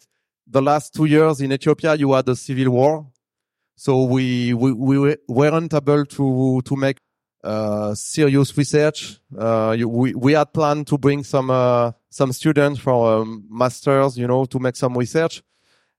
the 0.46 0.60
last 0.62 0.94
two 0.94 1.06
years 1.06 1.40
in 1.40 1.52
Ethiopia, 1.52 1.94
you 1.94 2.12
had 2.12 2.28
a 2.28 2.36
civil 2.36 2.70
war 2.70 3.06
so 3.76 4.04
we, 4.04 4.54
we, 4.54 4.72
we 4.72 5.16
weren't 5.28 5.74
able 5.74 6.04
to, 6.06 6.62
to 6.64 6.76
make 6.76 6.98
uh, 7.44 7.94
serious 7.94 8.56
research. 8.56 9.20
Uh, 9.38 9.76
we, 9.86 10.14
we 10.14 10.32
had 10.32 10.52
planned 10.52 10.86
to 10.88 10.98
bring 10.98 11.22
some, 11.22 11.50
uh, 11.50 11.92
some 12.10 12.32
students 12.32 12.80
from 12.80 13.02
um, 13.02 13.46
masters, 13.50 14.16
you 14.16 14.26
know, 14.26 14.46
to 14.46 14.58
make 14.58 14.76
some 14.76 14.96
research. 14.96 15.42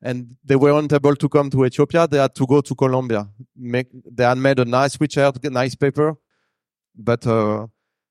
And 0.01 0.36
they 0.43 0.55
weren't 0.55 0.91
able 0.91 1.15
to 1.15 1.30
come 1.30 1.49
to 1.51 1.65
Ethiopia. 1.65 2.07
They 2.07 2.17
had 2.17 2.36
to 2.36 2.45
go 2.45 2.61
to 2.61 2.75
Colombia. 2.75 3.30
Make, 3.55 3.88
they 3.93 4.23
had 4.23 4.38
made 4.38 4.59
a 4.59 4.65
nice 4.65 4.99
research, 4.99 5.36
a 5.43 5.49
nice 5.49 5.75
paper. 5.75 6.15
But, 6.95 7.25
uh, 7.25 7.67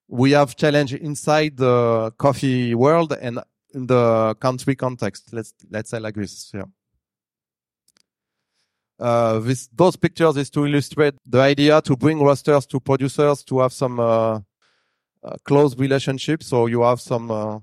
we 0.09 0.31
have 0.31 0.55
challenge 0.55 0.95
inside 0.95 1.57
the 1.57 2.13
coffee 2.17 2.75
world 2.75 3.13
and 3.21 3.41
in 3.75 3.87
the 3.87 4.37
country 4.41 4.77
context. 4.77 5.33
Let's, 5.33 5.53
let's 5.69 5.91
say 5.91 5.99
like 5.99 6.15
this. 6.15 6.53
Yeah. 6.55 6.67
Uh, 8.99 9.41
this, 9.41 9.69
those 9.75 9.97
pictures 9.97 10.37
is 10.37 10.51
to 10.51 10.67
illustrate 10.67 11.15
the 11.27 11.41
idea 11.41 11.81
to 11.83 11.97
bring 11.97 12.23
roasters 12.23 12.67
to 12.67 12.81
producers 12.81 13.43
to 13.45 13.61
have 13.61 13.73
some 13.73 14.01
uh, 14.01 14.41
uh, 15.23 15.37
close 15.45 15.77
relationship. 15.77 16.43
So 16.43 16.67
you 16.67 16.83
have 16.83 17.01
some. 17.01 17.31
Uh, 17.31 17.59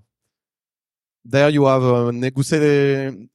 there 1.26 1.50
you 1.50 1.66
have 1.66 1.82
a 1.82 2.12
Neguseta 2.12 3.28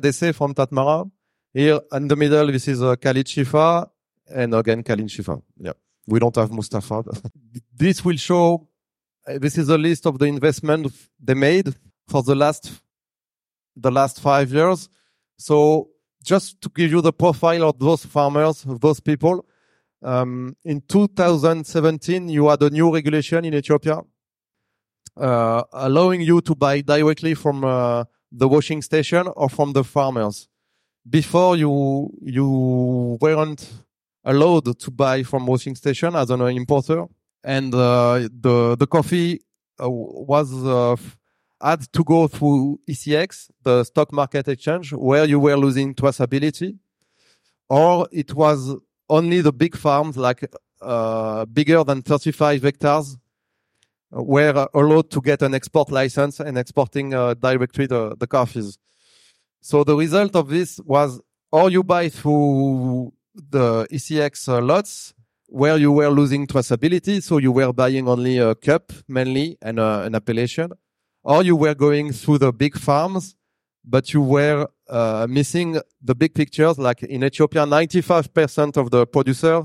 DC 0.00 0.34
from 0.34 0.54
Tatmara. 0.54 1.10
Here 1.52 1.80
in 1.92 2.08
the 2.08 2.16
middle, 2.16 2.46
this 2.46 2.68
is 2.68 2.82
uh, 2.82 2.96
Khalid 2.96 3.26
Shifa, 3.26 3.90
and 4.34 4.54
again 4.54 4.82
Khalid 4.82 5.08
Shifa. 5.08 5.42
Yeah, 5.58 5.72
we 6.06 6.18
don't 6.18 6.34
have 6.36 6.50
Mustafa. 6.50 7.02
this 7.74 8.04
will 8.04 8.16
show. 8.16 8.68
Uh, 9.26 9.38
this 9.38 9.58
is 9.58 9.68
a 9.68 9.76
list 9.76 10.06
of 10.06 10.18
the 10.18 10.24
investment 10.24 10.90
they 11.20 11.34
made 11.34 11.74
for 12.08 12.22
the 12.22 12.34
last 12.34 12.72
the 13.76 13.90
last 13.90 14.20
five 14.20 14.52
years. 14.52 14.88
So 15.36 15.91
just 16.22 16.60
to 16.60 16.70
give 16.74 16.90
you 16.90 17.00
the 17.00 17.12
profile 17.12 17.68
of 17.68 17.78
those 17.78 18.04
farmers, 18.04 18.64
of 18.64 18.80
those 18.80 19.00
people, 19.00 19.44
um, 20.02 20.56
in 20.64 20.80
2017, 20.88 22.28
you 22.28 22.48
had 22.48 22.62
a 22.62 22.70
new 22.70 22.92
regulation 22.92 23.44
in 23.44 23.54
Ethiopia 23.54 24.00
uh, 25.16 25.62
allowing 25.72 26.20
you 26.20 26.40
to 26.40 26.54
buy 26.54 26.80
directly 26.80 27.34
from 27.34 27.64
uh, 27.64 28.04
the 28.30 28.48
washing 28.48 28.82
station 28.82 29.28
or 29.36 29.48
from 29.48 29.72
the 29.72 29.84
farmers. 29.84 30.48
Before 31.08 31.56
you 31.56 32.10
you 32.22 33.18
weren't 33.20 33.68
allowed 34.24 34.78
to 34.78 34.90
buy 34.90 35.22
from 35.24 35.46
washing 35.46 35.74
station 35.74 36.14
as 36.14 36.30
an 36.30 36.40
importer, 36.42 37.06
and 37.42 37.74
uh, 37.74 38.28
the 38.40 38.76
the 38.78 38.86
coffee 38.86 39.40
uh, 39.82 39.90
was 39.90 40.52
uh, 40.64 40.96
had 41.62 41.92
to 41.92 42.04
go 42.04 42.26
through 42.28 42.80
ECX, 42.88 43.50
the 43.62 43.84
stock 43.84 44.12
market 44.12 44.48
exchange, 44.48 44.92
where 44.92 45.24
you 45.24 45.38
were 45.38 45.56
losing 45.56 45.94
traceability, 45.94 46.76
or 47.68 48.08
it 48.10 48.34
was 48.34 48.74
only 49.08 49.40
the 49.40 49.52
big 49.52 49.76
farms, 49.76 50.16
like 50.16 50.44
uh, 50.80 51.44
bigger 51.46 51.84
than 51.84 52.02
35 52.02 52.62
hectares, 52.62 53.16
were 54.10 54.68
allowed 54.74 55.10
to 55.10 55.20
get 55.20 55.42
an 55.42 55.54
export 55.54 55.90
license 55.90 56.40
and 56.40 56.58
exporting 56.58 57.14
uh, 57.14 57.34
directly 57.34 57.86
the, 57.86 58.14
the 58.18 58.26
coffees. 58.26 58.78
So 59.60 59.84
the 59.84 59.96
result 59.96 60.36
of 60.36 60.48
this 60.48 60.80
was, 60.80 61.20
or 61.50 61.70
you 61.70 61.82
buy 61.82 62.08
through 62.08 63.12
the 63.34 63.86
ECX 63.90 64.48
uh, 64.48 64.60
lots, 64.60 65.14
where 65.46 65.76
you 65.76 65.92
were 65.92 66.08
losing 66.08 66.46
traceability, 66.46 67.22
so 67.22 67.38
you 67.38 67.52
were 67.52 67.72
buying 67.72 68.08
only 68.08 68.38
a 68.38 68.54
cup 68.54 68.92
mainly 69.06 69.58
and 69.62 69.78
uh, 69.78 70.02
an 70.04 70.14
appellation, 70.14 70.72
or 71.22 71.42
you 71.42 71.56
were 71.56 71.74
going 71.74 72.12
through 72.12 72.38
the 72.38 72.52
big 72.52 72.76
farms, 72.78 73.36
but 73.84 74.12
you 74.12 74.20
were 74.20 74.68
uh, 74.88 75.26
missing 75.28 75.80
the 76.00 76.14
big 76.14 76.34
pictures. 76.34 76.78
Like 76.78 77.02
in 77.02 77.24
Ethiopia, 77.24 77.64
95% 77.64 78.76
of 78.76 78.90
the 78.90 79.06
producers 79.06 79.64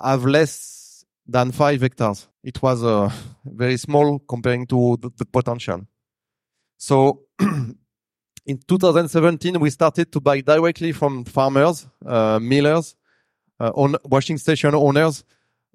have 0.00 0.24
less 0.24 1.04
than 1.26 1.52
five 1.52 1.80
hectares. 1.80 2.28
It 2.42 2.60
was 2.62 2.82
uh, 2.82 3.10
very 3.44 3.76
small 3.76 4.18
comparing 4.18 4.66
to 4.66 4.98
the, 5.00 5.10
the 5.16 5.24
potential. 5.24 5.86
So 6.76 7.22
in 8.46 8.58
2017, 8.66 9.58
we 9.60 9.70
started 9.70 10.10
to 10.12 10.20
buy 10.20 10.40
directly 10.40 10.92
from 10.92 11.24
farmers, 11.24 11.86
uh, 12.04 12.38
millers, 12.40 12.96
uh, 13.60 13.70
on 13.74 13.96
washing 14.04 14.38
station 14.38 14.74
owners, 14.74 15.24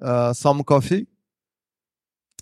uh, 0.02 0.34
some 0.34 0.64
coffee. 0.64 1.08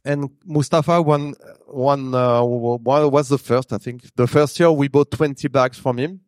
And 0.03 0.29
Mustafa 0.45 1.01
one, 1.01 1.33
one, 1.67 2.13
uh, 2.13 2.43
was 2.43 3.29
the 3.29 3.37
first, 3.37 3.73
I 3.73 3.77
think. 3.77 4.03
The 4.15 4.27
first 4.27 4.59
year 4.59 4.71
we 4.71 4.87
bought 4.87 5.11
20 5.11 5.47
bags 5.47 5.77
from 5.79 5.97
him. 5.97 6.21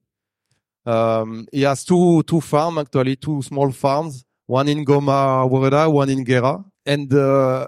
Um, 0.86 1.48
he 1.52 1.64
has 1.64 1.84
two, 1.84 2.24
two 2.24 2.42
farms, 2.42 2.80
actually, 2.80 3.18
two 3.18 3.42
small 3.42 3.72
farms, 3.72 4.24
one 4.46 4.70
in 4.70 4.86
Goma, 4.86 5.48
Woreda, 5.50 5.92
one 5.92 6.10
in 6.10 6.24
Gera. 6.24 6.64
And, 6.86 7.14
uh, 7.14 7.68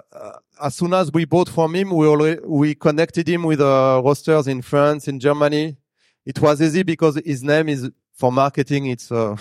as 0.62 0.74
soon 0.74 0.94
as 0.94 1.12
we 1.12 1.26
bought 1.26 1.48
from 1.48 1.74
him, 1.74 1.90
we 1.90 2.06
already, 2.06 2.40
we 2.44 2.74
connected 2.74 3.28
him 3.28 3.42
with, 3.42 3.60
uh, 3.60 4.00
roasters 4.02 4.46
in 4.48 4.62
France, 4.62 5.06
in 5.06 5.20
Germany. 5.20 5.76
It 6.24 6.40
was 6.40 6.60
easy 6.62 6.82
because 6.82 7.20
his 7.24 7.42
name 7.42 7.68
is 7.68 7.90
for 8.14 8.32
marketing. 8.32 8.86
It's, 8.86 9.12
uh, 9.12 9.36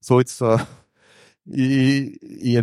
so 0.00 0.18
it's, 0.18 0.42
uh, 0.42 0.64
he, 1.52 2.18
he, 2.20 2.56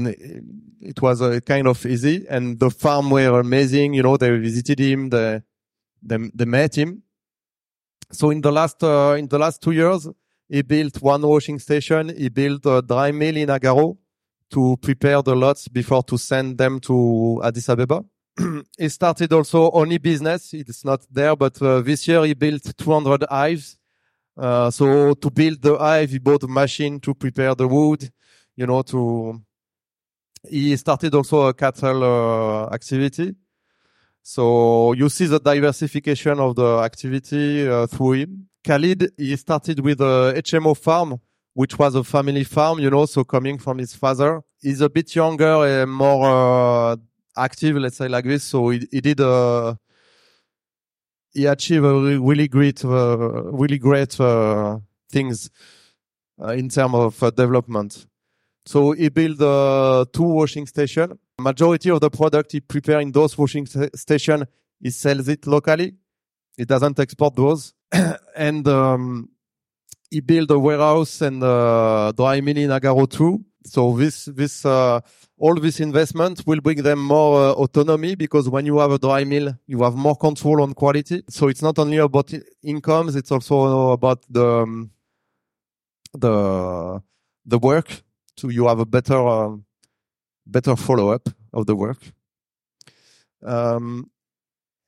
it 0.82 1.02
was 1.02 1.22
a 1.22 1.40
kind 1.42 1.68
of 1.68 1.86
easy 1.86 2.26
and 2.30 2.60
the 2.60 2.70
farm 2.70 3.10
were 3.10 3.40
amazing. 3.40 3.94
You 3.94 4.04
know, 4.04 4.18
they 4.18 4.38
visited 4.38 4.80
him, 4.80 5.10
they, 5.10 5.42
they, 6.02 6.18
they 6.34 6.46
met 6.46 6.76
him. 6.76 7.04
So 8.12 8.30
in 8.30 8.42
the 8.42 8.52
last, 8.52 8.84
uh, 8.84 9.16
in 9.18 9.28
the 9.28 9.40
last 9.40 9.62
two 9.62 9.72
years, 9.72 10.08
he 10.50 10.62
built 10.62 11.02
one 11.02 11.22
washing 11.22 11.60
station. 11.60 12.10
He 12.16 12.30
built 12.30 12.66
a 12.66 12.82
dry 12.82 13.12
mill 13.12 13.38
in 13.38 13.50
Agaro 13.50 13.98
to 14.52 14.78
prepare 14.78 15.22
the 15.22 15.36
lots 15.36 15.68
before 15.68 16.04
to 16.04 16.18
send 16.18 16.58
them 16.58 16.80
to 16.82 17.42
Addis 17.44 17.70
Ababa. 17.70 18.04
he 18.78 18.90
started 18.90 19.32
also 19.34 19.72
only 19.72 19.98
business. 19.98 20.54
It's 20.54 20.84
not 20.86 21.02
there, 21.10 21.36
but 21.36 21.60
uh, 21.62 21.82
this 21.82 22.08
year 22.08 22.24
he 22.26 22.34
built 22.34 22.72
200 22.78 23.26
hives. 23.30 23.78
Uh, 24.36 24.70
so 24.70 25.14
to 25.14 25.32
build 25.32 25.62
the 25.62 25.78
hive, 25.78 26.10
he 26.12 26.20
bought 26.20 26.44
a 26.44 26.48
machine 26.48 27.00
to 27.00 27.14
prepare 27.14 27.56
the 27.56 27.68
wood 27.68 28.12
you 28.56 28.68
know, 28.68 28.82
to, 28.84 29.42
he 30.50 30.76
started 30.78 31.14
also 31.16 31.48
a 31.48 31.54
cattle 31.54 32.04
uh, 32.04 32.74
activity. 32.74 33.36
So 34.22 34.94
you 34.94 35.10
see 35.10 35.26
the 35.26 35.40
diversification 35.40 36.40
of 36.40 36.56
the 36.56 36.78
activity 36.80 37.68
uh, 37.68 37.88
through 37.88 38.12
him. 38.14 38.48
Khalid, 38.64 39.12
he 39.18 39.36
started 39.36 39.80
with 39.82 40.00
a 40.00 40.34
HMO 40.38 40.78
farm, 40.78 41.20
which 41.54 41.78
was 41.78 41.96
a 41.96 42.04
family 42.04 42.46
farm, 42.46 42.80
you 42.80 42.90
know, 42.90 43.06
so 43.06 43.26
coming 43.26 43.58
from 43.58 43.80
his 43.80 43.94
father. 43.94 44.42
He's 44.62 44.80
a 44.80 44.90
bit 44.90 45.14
younger 45.14 45.66
and 45.66 45.92
more 45.92 46.92
uh, 46.94 46.96
active, 47.36 47.76
let's 47.76 47.98
say 47.98 48.08
like 48.08 48.24
this. 48.24 48.46
So 48.46 48.70
he, 48.70 48.88
he 48.90 49.02
did 49.02 49.20
a, 49.20 49.28
uh, 49.28 49.76
he 51.34 51.46
achieved 51.46 51.84
a 51.84 52.20
really 52.20 52.48
great, 52.48 52.86
uh, 52.86 53.18
really 53.52 53.80
great 53.80 54.18
uh, 54.20 54.78
things 55.12 55.50
in 56.40 56.70
terms 56.70 56.96
of 56.96 57.36
development. 57.36 58.06
So 58.66 58.94
he 58.94 59.10
built 59.10 59.42
uh, 59.42 60.06
two 60.14 60.24
washing 60.24 60.66
station. 60.68 61.20
Majority 61.40 61.90
of 61.90 62.00
the 62.00 62.10
product 62.10 62.54
he 62.54 62.60
prepare 62.62 63.00
in 63.00 63.12
those 63.12 63.38
washing 63.38 63.66
stations. 63.96 64.46
he 64.80 64.90
sells 64.90 65.28
it 65.28 65.46
locally. 65.46 65.96
He 66.58 66.66
doesn't 66.66 67.00
export 67.00 67.36
those. 67.36 67.74
and 68.36 68.68
um, 68.68 69.30
he 70.10 70.22
built 70.22 70.52
a 70.52 70.60
warehouse 70.60 71.22
and 71.22 71.44
uh, 71.44 72.12
dry 72.16 72.40
mill 72.40 72.58
in 72.58 72.70
Agaro 72.70 73.10
too. 73.10 73.44
So 73.66 73.96
this 73.98 74.26
this 74.26 74.66
uh, 74.66 75.00
all 75.38 75.56
this 75.56 75.80
investment 75.80 76.44
will 76.46 76.62
bring 76.62 76.84
them 76.84 77.00
more 77.00 77.50
uh, 77.50 77.54
autonomy 77.54 78.16
because 78.16 78.50
when 78.50 78.66
you 78.66 78.80
have 78.80 78.92
a 78.92 79.00
dry 79.00 79.24
mill, 79.24 79.58
you 79.68 79.84
have 79.84 79.96
more 79.96 80.16
control 80.16 80.62
on 80.62 80.74
quality. 80.74 81.24
So 81.30 81.48
it's 81.48 81.62
not 81.62 81.80
only 81.80 81.98
about 81.98 82.32
incomes; 82.62 83.16
it's 83.16 83.32
also 83.32 83.92
about 83.92 84.24
the 84.30 84.46
um, 84.46 84.92
the 86.14 87.02
the 87.46 87.58
work 87.58 88.04
to 88.38 88.50
you 88.50 88.68
have 88.68 88.80
a 88.80 88.86
better 88.86 89.18
um, 89.18 89.66
better 90.46 90.76
follow 90.76 91.10
up 91.10 91.30
of 91.54 91.66
the 91.66 91.76
work. 91.76 92.00
Um, 93.46 94.10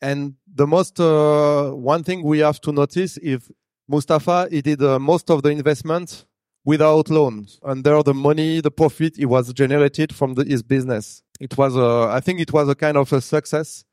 and 0.02 0.36
the 0.54 0.68
most 0.68 1.00
uh, 1.00 1.72
one 1.72 2.04
thing 2.04 2.24
we 2.24 2.40
have 2.40 2.60
to 2.62 2.72
notice 2.72 3.18
is 3.18 3.52
Mustafa 3.88 4.48
he 4.52 4.62
did 4.62 4.82
uh, 4.82 5.00
most 5.00 5.30
of 5.30 5.44
the 5.44 5.50
investment 5.50 6.26
without 6.64 7.10
loans. 7.10 7.60
Under 7.64 8.02
the 8.04 8.14
money, 8.14 8.60
the 8.60 8.72
profit 8.72 9.18
it 9.18 9.26
was 9.26 9.54
generated 9.54 10.14
from 10.14 10.34
the, 10.34 10.44
his 10.44 10.64
business. 10.64 11.22
It 11.40 11.58
was 11.58 11.76
a, 11.76 12.10
I 12.12 12.20
think 12.20 12.40
it 12.40 12.52
was 12.52 12.68
a 12.70 12.76
kind 12.76 12.98
of 12.98 13.12
a 13.14 13.22
success. 13.22 13.86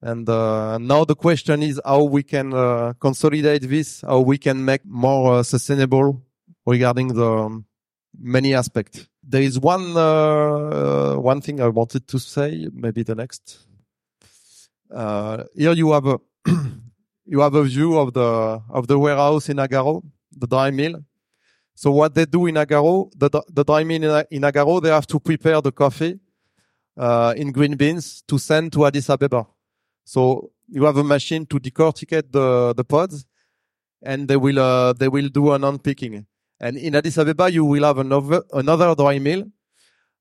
And 0.00 0.28
uh, 0.28 0.78
now 0.78 1.04
the 1.04 1.14
question 1.14 1.62
is 1.62 1.80
how 1.84 2.02
we 2.02 2.24
can 2.24 2.52
uh, 2.52 2.94
consolidate 2.98 3.62
this, 3.68 4.00
how 4.00 4.20
we 4.20 4.36
can 4.36 4.64
make 4.64 4.84
more 4.84 5.38
uh, 5.38 5.42
sustainable 5.44 6.22
regarding 6.66 7.08
the 7.08 7.32
um, 7.32 7.66
many 8.18 8.54
aspects. 8.54 9.08
There 9.22 9.42
is 9.42 9.58
one 9.58 9.96
uh, 9.96 11.14
one 11.16 11.40
thing 11.40 11.60
I 11.60 11.68
wanted 11.68 12.06
to 12.08 12.18
say. 12.18 12.68
Maybe 12.72 13.02
the 13.02 13.14
next. 13.14 13.58
Uh, 14.92 15.44
here 15.54 15.72
you 15.72 15.92
have 15.92 16.06
a 16.06 16.18
you 17.24 17.40
have 17.40 17.54
a 17.54 17.64
view 17.64 17.98
of 17.98 18.12
the 18.12 18.62
of 18.70 18.86
the 18.86 18.98
warehouse 18.98 19.48
in 19.48 19.56
Agaro, 19.56 20.02
the 20.36 20.46
dry 20.46 20.70
mill. 20.70 21.02
So 21.74 21.90
what 21.90 22.14
they 22.14 22.26
do 22.26 22.46
in 22.46 22.56
Agaro, 22.56 23.10
the 23.16 23.30
the 23.48 23.64
dry 23.64 23.84
mill 23.84 24.02
in, 24.04 24.26
in 24.30 24.42
Agaro, 24.42 24.82
they 24.82 24.90
have 24.90 25.06
to 25.08 25.20
prepare 25.20 25.60
the 25.60 25.72
coffee 25.72 26.18
uh, 26.96 27.34
in 27.36 27.52
green 27.52 27.76
beans 27.76 28.22
to 28.28 28.38
send 28.38 28.72
to 28.72 28.86
Addis 28.86 29.08
Ababa. 29.08 29.46
So 30.04 30.50
you 30.68 30.84
have 30.84 30.96
a 30.96 31.04
machine 31.04 31.46
to 31.46 31.58
decorticate 31.58 32.32
the 32.32 32.74
the 32.74 32.84
pods, 32.84 33.24
and 34.02 34.28
they 34.28 34.36
will 34.36 34.58
uh, 34.58 34.92
they 34.92 35.08
will 35.08 35.28
do 35.28 35.52
an 35.52 35.64
unpicking. 35.64 36.26
And 36.62 36.76
in 36.76 36.94
Addis 36.94 37.18
Ababa, 37.18 37.50
you 37.50 37.64
will 37.64 37.82
have 37.82 37.98
another, 37.98 38.44
another 38.52 38.94
dry 38.94 39.18
mill, 39.18 39.42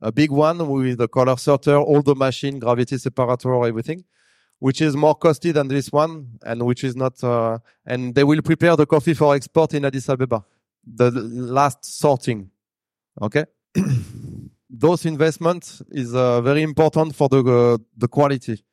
a 0.02 0.12
big 0.12 0.32
one 0.32 0.68
with 0.68 0.98
the 0.98 1.08
color 1.08 1.38
sorter, 1.38 1.78
all 1.78 2.02
the 2.02 2.16
machine, 2.16 2.58
gravity 2.58 2.98
separator, 2.98 3.64
everything, 3.64 4.04
which 4.58 4.82
is 4.82 4.96
more 4.96 5.14
costly 5.14 5.52
than 5.52 5.68
this 5.68 5.92
one 5.92 6.40
and 6.44 6.66
which 6.66 6.84
is 6.84 6.96
not, 6.96 7.24
uh, 7.24 7.60
and 7.86 8.16
they 8.16 8.24
will 8.24 8.42
prepare 8.42 8.76
the 8.76 8.88
coffee 8.88 9.14
for 9.14 9.36
export 9.36 9.76
in 9.76 9.86
Addis 9.86 10.10
Ababa. 10.10 10.44
The 10.84 11.12
last 11.12 11.86
sorting. 11.86 12.50
Okay. 13.22 13.46
Those 14.68 15.06
investments 15.06 15.84
is 15.92 16.16
uh, 16.16 16.42
very 16.42 16.64
important 16.64 17.16
for 17.16 17.30
the, 17.30 17.44
uh, 17.44 17.78
the 17.96 18.08
quality. 18.08 18.64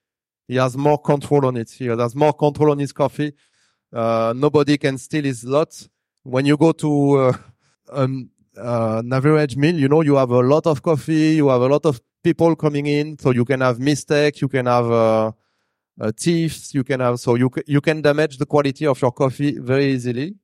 He 0.46 0.56
has 0.56 0.74
more 0.74 0.96
control 0.96 1.44
on 1.44 1.58
it. 1.58 1.70
He 1.70 1.84
has 1.84 2.16
more 2.16 2.32
control 2.32 2.70
on 2.70 2.78
his 2.78 2.92
coffee. 2.92 3.34
Uh, 3.92 4.32
nobody 4.34 4.78
can 4.78 4.96
steal 4.96 5.24
his 5.24 5.44
lot. 5.44 5.86
When 6.22 6.46
you 6.46 6.56
go 6.56 6.72
to 6.72 7.34
uh, 7.90 8.02
um, 8.04 8.30
uh, 8.56 9.02
an 9.04 9.12
average 9.12 9.56
meal, 9.56 9.74
you 9.74 9.88
know, 9.88 10.02
you 10.02 10.16
have 10.16 10.30
a 10.30 10.40
lot 10.40 10.66
of 10.66 10.82
coffee, 10.82 11.36
you 11.36 11.48
have 11.48 11.60
a 11.60 11.66
lot 11.66 11.84
of 11.86 12.00
people 12.22 12.56
coming 12.56 12.86
in, 12.86 13.18
so 13.18 13.30
you 13.30 13.44
can 13.44 13.60
have 13.60 13.78
mistakes, 13.78 14.42
you 14.42 14.48
can 14.48 14.66
have 14.66 14.90
uh, 14.90 15.32
uh, 16.00 16.12
thieves, 16.16 16.74
you 16.74 16.84
can 16.84 17.00
have, 17.00 17.20
so 17.20 17.34
you 17.34 17.50
you 17.66 17.80
can 17.80 18.02
damage 18.02 18.38
the 18.38 18.46
quality 18.46 18.86
of 18.86 19.00
your 19.00 19.12
coffee 19.12 19.58
very 19.58 19.86
easily. 19.92 20.34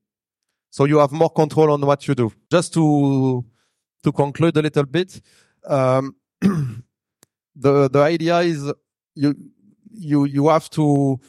So 0.70 0.84
you 0.86 0.99
have 0.99 1.12
more 1.12 1.30
control 1.30 1.70
on 1.72 1.80
what 1.80 2.07
you 2.09 2.14
do. 2.14 2.32
Just 2.51 2.74
to 2.74 3.45
to 4.03 4.12
conclude 4.12 4.57
a 4.57 4.62
little 4.62 4.86
bit, 4.86 5.20
um, 5.66 6.16
the 6.40 7.88
the 7.88 8.01
idea 8.01 8.40
is 8.40 8.72
you 9.14 9.34
you 9.92 10.24
you 10.24 10.49
have 10.49 10.68
to 10.70 11.20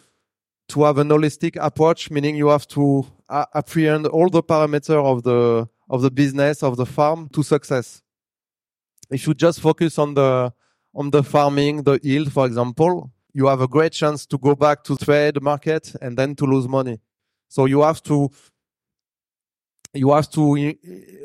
to 0.68 0.84
have 0.84 0.98
an 0.98 1.10
holistic 1.10 1.58
approach, 1.60 2.10
meaning 2.10 2.36
you 2.36 2.48
have 2.48 2.68
to 2.68 3.06
uh, 3.30 3.46
apprehend 3.54 4.08
all 4.08 4.30
the 4.30 4.42
parameters 4.42 5.04
of 5.04 5.24
the 5.24 5.68
of 5.90 6.02
the 6.02 6.12
business 6.12 6.64
of 6.64 6.78
the 6.78 6.86
farm 6.86 7.30
to 7.30 7.44
success. 7.44 8.02
If 9.10 9.28
you 9.28 9.34
just 9.34 9.60
focus 9.60 10.00
on 10.00 10.14
the 10.14 10.54
on 10.94 11.12
the 11.12 11.24
farming, 11.24 11.84
the 11.84 12.00
yield, 12.02 12.32
for 12.32 12.46
example, 12.46 13.12
you 13.34 13.48
have 13.48 13.62
a 13.62 13.68
great 13.68 13.92
chance 13.92 14.26
to 14.26 14.38
go 14.38 14.56
back 14.56 14.84
to 14.86 14.96
trade 14.96 15.42
market 15.42 15.94
and 16.02 16.18
then 16.18 16.36
to 16.36 16.46
lose 16.46 16.68
money. 16.68 17.00
So 17.50 17.66
you 17.66 17.82
have 17.82 18.02
to 18.04 18.30
you 19.94 20.12
have 20.12 20.30
to 20.32 20.76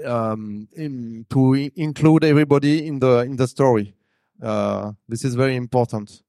um, 0.05 0.69
in, 0.73 1.27
to 1.31 1.71
include 1.77 2.25
everybody 2.25 2.87
in 2.87 2.99
the 2.99 3.19
in 3.21 3.37
the 3.37 3.47
story. 3.47 3.95
Uh, 4.43 4.93
this 5.09 5.25
is 5.25 5.35
very 5.35 5.57
important. 5.57 6.23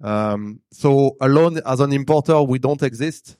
Um, 0.00 0.60
so 0.70 1.16
alone 1.20 1.60
as 1.66 1.80
an 1.80 1.92
importer, 1.92 2.40
we 2.42 2.58
don't 2.58 2.82
exist 2.82 3.36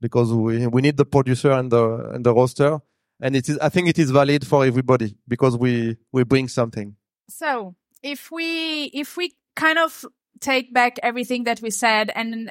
because 0.00 0.32
we 0.32 0.66
we 0.66 0.82
need 0.82 0.96
the 0.96 1.04
producer 1.04 1.50
and 1.52 1.70
the 1.70 2.10
and 2.10 2.24
the 2.24 2.34
roaster 2.34 2.80
and 3.20 3.36
it 3.36 3.48
is 3.48 3.58
i 3.58 3.68
think 3.68 3.88
it 3.88 3.98
is 3.98 4.10
valid 4.10 4.46
for 4.46 4.64
everybody 4.64 5.16
because 5.28 5.56
we 5.56 5.96
we 6.12 6.24
bring 6.24 6.48
something 6.48 6.96
so 7.28 7.74
if 8.02 8.30
we 8.30 8.84
if 8.94 9.16
we 9.16 9.32
kind 9.54 9.78
of 9.78 10.04
take 10.40 10.72
back 10.72 10.98
everything 11.02 11.44
that 11.44 11.60
we 11.60 11.70
said 11.70 12.10
and 12.14 12.50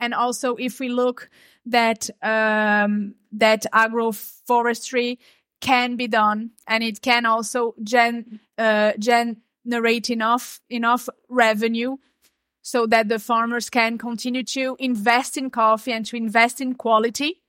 and 0.00 0.14
also 0.14 0.56
if 0.56 0.80
we 0.80 0.88
look 0.88 1.30
that 1.66 2.10
um 2.22 3.14
that 3.32 3.64
agroforestry 3.72 5.18
can 5.60 5.96
be 5.96 6.08
done 6.08 6.50
and 6.66 6.82
it 6.82 7.02
can 7.02 7.26
also 7.26 7.74
gen 7.82 8.40
uh 8.58 8.92
gen 8.98 9.36
generate 9.64 10.10
enough 10.10 10.60
enough 10.70 11.08
revenue 11.28 11.96
so 12.62 12.86
that 12.86 13.08
the 13.08 13.18
farmers 13.18 13.70
can 13.70 13.98
continue 13.98 14.42
to 14.42 14.76
invest 14.78 15.36
in 15.36 15.50
coffee 15.50 15.92
and 15.92 16.04
to 16.06 16.16
invest 16.16 16.60
in 16.60 16.74
quality. 16.74 17.39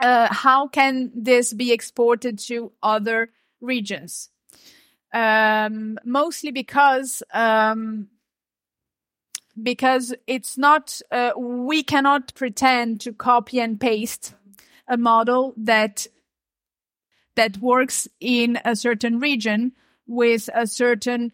Uh, 0.00 0.28
how 0.30 0.68
can 0.68 1.10
this 1.14 1.52
be 1.52 1.72
exported 1.72 2.38
to 2.38 2.72
other 2.82 3.30
regions? 3.60 4.30
Um, 5.12 5.98
mostly 6.04 6.50
because 6.50 7.22
um, 7.32 8.08
because 9.60 10.14
it's 10.26 10.58
not 10.58 11.00
uh, 11.10 11.32
we 11.38 11.82
cannot 11.82 12.34
pretend 12.34 13.00
to 13.02 13.12
copy 13.12 13.60
and 13.60 13.80
paste 13.80 14.34
a 14.88 14.96
model 14.96 15.54
that 15.56 16.06
that 17.36 17.58
works 17.58 18.08
in 18.20 18.58
a 18.64 18.76
certain 18.76 19.18
region 19.18 19.72
with 20.06 20.48
a 20.54 20.66
certain 20.66 21.32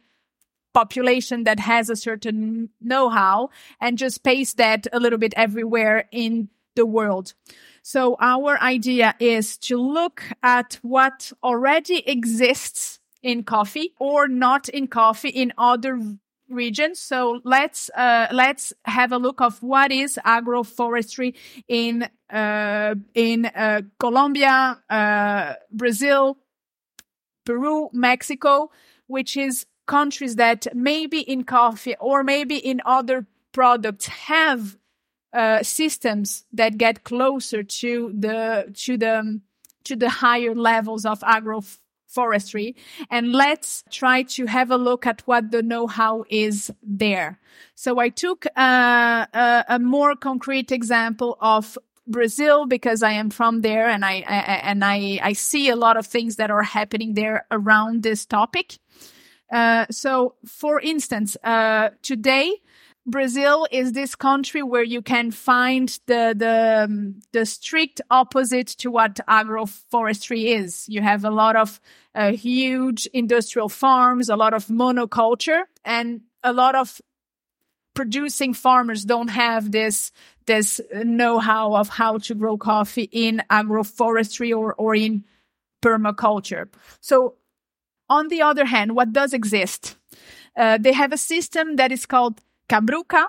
population 0.75 1.45
that 1.45 1.61
has 1.61 1.91
a 1.91 1.97
certain 1.97 2.71
know-how 2.81 3.51
and 3.81 3.99
just 3.99 4.23
paste 4.23 4.57
that 4.57 4.87
a 4.93 4.99
little 4.99 5.19
bit 5.19 5.35
everywhere 5.37 6.09
in 6.11 6.49
the 6.75 6.87
world. 6.87 7.35
So 7.83 8.17
our 8.21 8.61
idea 8.63 9.15
is 9.19 9.59
to 9.59 9.77
look 9.77 10.23
at 10.43 10.79
what 10.83 11.33
already 11.43 11.99
exists 12.09 13.01
in 13.23 13.43
coffee 13.43 13.93
or 13.99 14.29
not 14.29 14.69
in 14.69 14.87
coffee 14.87 15.29
in 15.29 15.53
other 15.59 15.99
regions. 16.49 17.01
So 17.01 17.41
let's 17.45 17.91
uh, 17.91 18.29
let's 18.31 18.73
have 18.85 19.11
a 19.11 19.19
look 19.19 19.41
of 19.41 19.61
what 19.63 19.91
is 19.91 20.19
agroforestry 20.25 21.35
in 21.67 22.09
uh, 22.31 22.95
in 23.15 23.47
uh, 23.47 23.83
Colombia, 23.99 24.81
uh, 24.89 25.55
Brazil, 25.73 26.39
Peru, 27.45 27.91
Mexico, 27.93 28.71
which 29.09 29.37
is 29.37 29.67
countries 29.87 30.37
that 30.37 30.69
maybe 30.73 31.21
in 31.21 31.43
coffee 31.43 31.97
or 31.99 32.23
maybe 32.23 32.57
in 32.57 32.81
other 32.87 33.27
products 33.53 34.07
have 34.07 34.77
uh, 35.33 35.63
systems 35.63 36.45
that 36.53 36.79
get 36.79 37.05
closer 37.05 37.63
to 37.63 38.13
the 38.19 38.73
to 38.75 38.97
the 38.97 39.41
to 39.85 39.97
the 39.97 40.09
higher 40.09 40.55
levels 40.55 41.05
of 41.05 41.21
agroforestry 41.21 42.75
and 43.11 43.33
let's 43.33 43.83
try 43.91 44.23
to 44.23 44.47
have 44.47 44.71
a 44.71 44.77
look 44.77 45.07
at 45.07 45.23
what 45.23 45.51
the 45.51 45.63
know-how 45.63 46.25
is 46.29 46.71
there 46.83 47.39
so 47.75 47.99
i 47.99 48.09
took 48.09 48.47
uh, 48.57 49.27
a, 49.33 49.65
a 49.69 49.79
more 49.79 50.15
concrete 50.15 50.71
example 50.71 51.37
of 51.41 51.79
Brazil 52.07 52.67
because 52.67 53.03
I 53.03 53.13
am 53.13 53.31
from 53.31 53.61
there 53.61 53.89
and 53.89 54.05
I, 54.05 54.25
I, 54.27 54.37
and 54.65 54.85
I 54.85 55.21
I 55.23 55.33
see 55.35 55.69
a 55.69 55.77
lot 55.77 55.97
of 55.97 56.05
things 56.07 56.37
that 56.37 56.51
are 56.51 56.63
happening 56.63 57.15
there 57.15 57.47
around 57.51 58.03
this 58.03 58.27
topic. 58.27 58.79
Uh, 59.53 59.87
so, 59.91 60.35
for 60.47 60.81
instance, 60.81 61.37
uh, 61.45 61.91
today 62.01 62.55
Brazil 63.05 63.67
is 63.71 63.93
this 63.93 64.15
country 64.15 64.63
where 64.63 64.83
you 64.85 65.03
can 65.03 65.31
find 65.31 65.89
the 66.07 66.35
the 66.37 66.85
um, 66.85 67.21
the 67.33 67.45
strict 67.45 68.01
opposite 68.11 68.69
to 68.69 68.91
what 68.91 69.19
agroforestry 69.29 70.57
is. 70.57 70.89
You 70.89 71.03
have 71.03 71.25
a 71.25 71.31
lot 71.31 71.57
of 71.57 71.81
uh, 72.15 72.33
huge 72.33 73.07
industrial 73.07 73.69
farms, 73.69 74.29
a 74.29 74.37
lot 74.37 74.55
of 74.55 74.67
monoculture, 74.67 75.63
and 75.85 76.21
a 76.45 76.53
lot 76.53 76.77
of 76.77 77.01
producing 77.95 78.55
farmers 78.55 79.05
don't 79.05 79.29
have 79.29 79.73
this 79.73 80.13
this 80.47 80.81
know-how 80.93 81.75
of 81.75 81.89
how 81.89 82.19
to 82.19 82.35
grow 82.35 82.57
coffee 82.57 83.09
in 83.11 83.43
agroforestry 83.51 84.57
or 84.57 84.75
or 84.75 84.95
in 84.95 85.25
permaculture. 85.83 86.69
So 87.01 87.35
on 88.09 88.29
the 88.29 88.43
other 88.43 88.65
hand, 88.65 88.95
what 88.95 89.13
does 89.13 89.33
exist? 89.33 89.97
Uh, 90.57 90.79
they 90.79 90.93
have 90.93 91.13
a 91.13 91.19
system 91.19 91.77
that 91.77 91.91
is 91.91 92.07
called 92.07 92.41
Cabruca. 92.69 93.27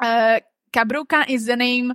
Uh, 0.00 0.40
Cabruca 0.72 1.28
is 1.28 1.46
the 1.46 1.56
name 1.56 1.94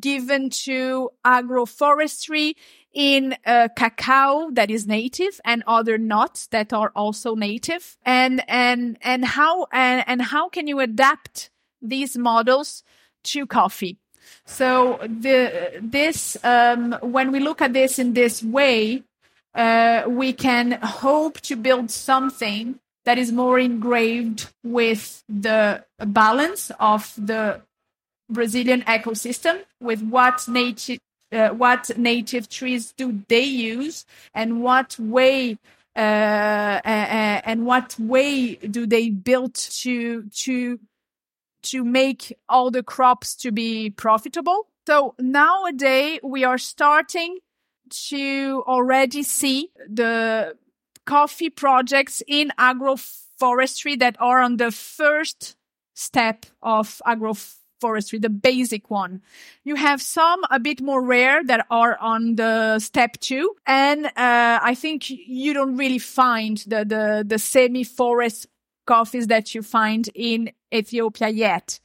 given 0.00 0.50
to 0.50 1.10
agroforestry 1.24 2.54
in 2.92 3.36
uh, 3.46 3.68
cacao 3.76 4.50
that 4.52 4.70
is 4.70 4.86
native 4.86 5.40
and 5.44 5.62
other 5.66 5.98
nuts 5.98 6.48
that 6.48 6.72
are 6.72 6.90
also 6.96 7.34
native 7.34 7.96
and 8.04 8.42
and 8.48 8.98
and 9.02 9.24
how 9.24 9.66
and, 9.72 10.02
and 10.06 10.22
how 10.22 10.48
can 10.48 10.66
you 10.66 10.80
adapt 10.80 11.50
these 11.80 12.16
models 12.18 12.82
to 13.22 13.46
coffee 13.46 13.98
so 14.44 14.98
the 15.02 15.78
this 15.80 16.36
um, 16.42 16.96
when 17.02 17.30
we 17.30 17.38
look 17.38 17.62
at 17.62 17.72
this 17.72 17.98
in 17.98 18.14
this 18.14 18.42
way 18.42 19.02
uh, 19.54 20.02
we 20.08 20.32
can 20.32 20.72
hope 20.82 21.40
to 21.40 21.56
build 21.56 21.90
something 21.90 22.78
that 23.08 23.16
is 23.16 23.32
more 23.32 23.58
engraved 23.58 24.52
with 24.62 25.24
the 25.30 25.82
balance 25.98 26.70
of 26.78 27.14
the 27.16 27.62
Brazilian 28.28 28.82
ecosystem, 28.82 29.64
with 29.80 30.02
what 30.02 30.46
native 30.46 30.98
uh, 31.32 31.48
what 31.48 31.96
native 31.96 32.50
trees 32.50 32.92
do 32.98 33.24
they 33.28 33.44
use, 33.44 34.04
and 34.34 34.60
what 34.60 34.98
way 34.98 35.56
uh, 35.96 36.00
uh, 36.84 37.40
and 37.44 37.64
what 37.64 37.98
way 37.98 38.56
do 38.56 38.86
they 38.86 39.08
build 39.08 39.54
to 39.54 40.24
to 40.44 40.78
to 41.62 41.84
make 41.84 42.36
all 42.46 42.70
the 42.70 42.82
crops 42.82 43.34
to 43.36 43.50
be 43.50 43.88
profitable. 43.88 44.66
So 44.86 45.14
nowadays 45.18 46.20
we 46.22 46.44
are 46.44 46.58
starting 46.58 47.38
to 48.10 48.62
already 48.66 49.22
see 49.22 49.70
the 49.88 50.58
coffee 51.08 51.48
projects 51.48 52.22
in 52.28 52.52
agroforestry 52.58 53.98
that 53.98 54.14
are 54.20 54.40
on 54.40 54.58
the 54.58 54.70
first 54.70 55.56
step 55.94 56.44
of 56.62 57.00
agroforestry, 57.06 58.20
the 58.20 58.28
basic 58.28 58.90
one. 58.90 59.22
You 59.64 59.76
have 59.76 60.02
some 60.02 60.40
a 60.50 60.60
bit 60.60 60.82
more 60.82 61.02
rare 61.02 61.42
that 61.44 61.66
are 61.70 61.96
on 61.98 62.36
the 62.36 62.78
step 62.78 63.16
two. 63.20 63.56
And, 63.66 64.04
uh, 64.06 64.60
I 64.70 64.74
think 64.74 65.08
you 65.08 65.54
don't 65.54 65.78
really 65.78 65.98
find 65.98 66.58
the, 66.66 66.84
the, 66.84 67.24
the 67.26 67.38
semi-forest 67.38 68.46
coffees 68.86 69.28
that 69.28 69.54
you 69.54 69.62
find 69.62 70.10
in 70.14 70.50
Ethiopia 70.74 71.30
yet. 71.30 71.80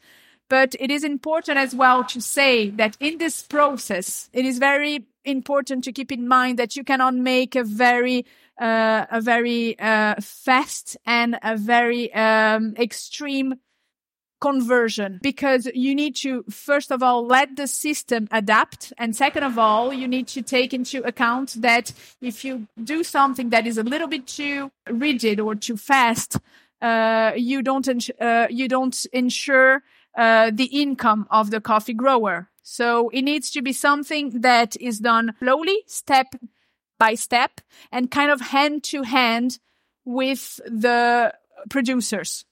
But 0.50 0.76
it 0.80 0.92
is 0.92 1.06
important 1.06 1.58
as 1.58 1.74
well 1.74 2.04
to 2.04 2.20
say 2.20 2.72
that 2.72 2.98
in 3.00 3.18
this 3.20 3.42
process, 3.44 4.30
it 4.34 4.46
is 4.46 4.60
very 4.60 5.06
important 5.24 5.86
to 5.86 5.94
keep 5.94 6.12
in 6.12 6.28
mind 6.28 6.60
that 6.60 6.76
you 6.76 6.84
cannot 6.84 7.16
make 7.16 7.56
a 7.56 7.64
very 7.64 8.26
uh, 8.60 9.06
a 9.12 9.22
very 9.22 9.78
uh, 9.80 10.16
fast 10.22 10.98
and 11.06 11.38
a 11.42 11.58
very 11.58 12.14
um, 12.14 12.76
extreme 12.78 13.56
conversion 14.42 15.20
because 15.24 15.70
you 15.74 15.96
need 15.96 16.14
to 16.18 16.44
first 16.50 16.92
of 16.92 17.02
all 17.02 17.26
let 17.26 17.56
the 17.56 17.66
system 17.66 18.28
adapt 18.30 18.92
and 18.98 19.16
second 19.16 19.42
of 19.42 19.58
all 19.58 19.94
you 19.94 20.06
need 20.06 20.28
to 20.28 20.42
take 20.42 20.74
into 20.74 21.02
account 21.08 21.56
that 21.62 21.94
if 22.20 22.44
you 22.44 22.68
do 22.84 23.06
something 23.06 23.52
that 23.52 23.66
is 23.66 23.78
a 23.78 23.84
little 23.84 24.08
bit 24.08 24.28
too 24.28 24.70
rigid 24.90 25.40
or 25.40 25.56
too 25.56 25.78
fast 25.78 26.38
uh, 26.82 27.32
you 27.38 27.62
don't 27.62 28.10
uh, 28.20 28.48
you 28.50 28.68
don't 28.68 29.06
ensure 29.14 29.82
uh, 30.16 30.52
the 30.54 30.66
income 30.66 31.28
of 31.32 31.50
the 31.50 31.62
coffee 31.62 31.94
grower. 31.94 32.50
So 32.62 33.10
it 33.10 33.24
needs 33.24 33.50
to 33.52 33.62
be 33.62 33.74
something 33.74 34.42
that 34.42 34.76
is 34.80 35.00
done 35.00 35.34
slowly, 35.40 35.84
step 35.88 36.28
by 37.00 37.16
step, 37.16 37.62
and 37.92 38.12
kind 38.12 38.32
of 38.32 38.42
hand 38.42 38.84
to 38.84 39.04
hand 39.04 39.60
with 40.06 40.60
the 40.66 41.34
producers, 41.70 42.46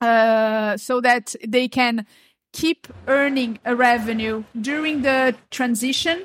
uh, 0.00 0.76
so 0.76 1.00
that 1.00 1.34
they 1.46 1.68
can 1.68 2.06
keep 2.52 2.86
earning 3.08 3.58
a 3.64 3.74
revenue 3.74 4.44
during 4.60 5.02
the 5.02 5.34
transition 5.50 6.22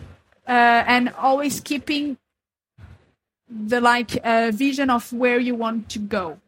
uh, 0.48 0.84
and 0.86 1.10
always 1.18 1.60
keeping 1.60 2.18
the 3.50 3.82
like 3.82 4.20
uh, 4.24 4.52
vision 4.54 4.90
of 4.90 5.12
where 5.12 5.40
you 5.40 5.56
want 5.56 5.90
to 5.90 6.00
go. 6.00 6.40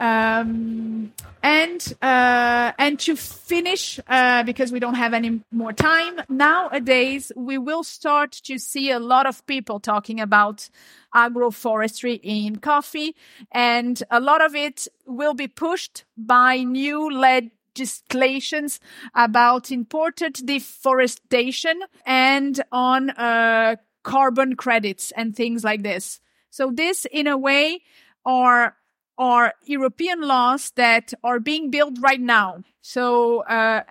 Um, 0.00 1.12
and 1.42 1.94
uh, 2.00 2.72
and 2.78 2.98
to 3.00 3.16
finish, 3.16 4.00
uh, 4.08 4.42
because 4.44 4.72
we 4.72 4.80
don't 4.80 4.94
have 4.94 5.12
any 5.12 5.40
more 5.52 5.74
time 5.74 6.20
nowadays, 6.28 7.30
we 7.36 7.58
will 7.58 7.84
start 7.84 8.32
to 8.44 8.58
see 8.58 8.90
a 8.90 8.98
lot 8.98 9.26
of 9.26 9.46
people 9.46 9.78
talking 9.78 10.18
about 10.20 10.70
agroforestry 11.14 12.18
in 12.22 12.56
coffee, 12.56 13.14
and 13.52 14.02
a 14.10 14.20
lot 14.20 14.42
of 14.42 14.54
it 14.54 14.88
will 15.06 15.34
be 15.34 15.48
pushed 15.48 16.04
by 16.16 16.62
new 16.62 17.10
legislations 17.10 18.80
about 19.14 19.70
imported 19.70 20.34
deforestation 20.46 21.80
and 22.06 22.62
on 22.72 23.10
uh, 23.10 23.76
carbon 24.02 24.56
credits 24.56 25.10
and 25.12 25.36
things 25.36 25.62
like 25.62 25.82
this. 25.82 26.20
So 26.48 26.70
this, 26.70 27.06
in 27.12 27.26
a 27.26 27.36
way, 27.36 27.82
are 28.24 28.76
are 29.20 29.52
European 29.66 30.22
laws 30.22 30.72
that 30.76 31.12
are 31.22 31.38
being 31.38 31.70
built 31.70 31.98
right 32.00 32.20
now. 32.20 32.62
So, 32.80 33.44
uh, 33.44 33.82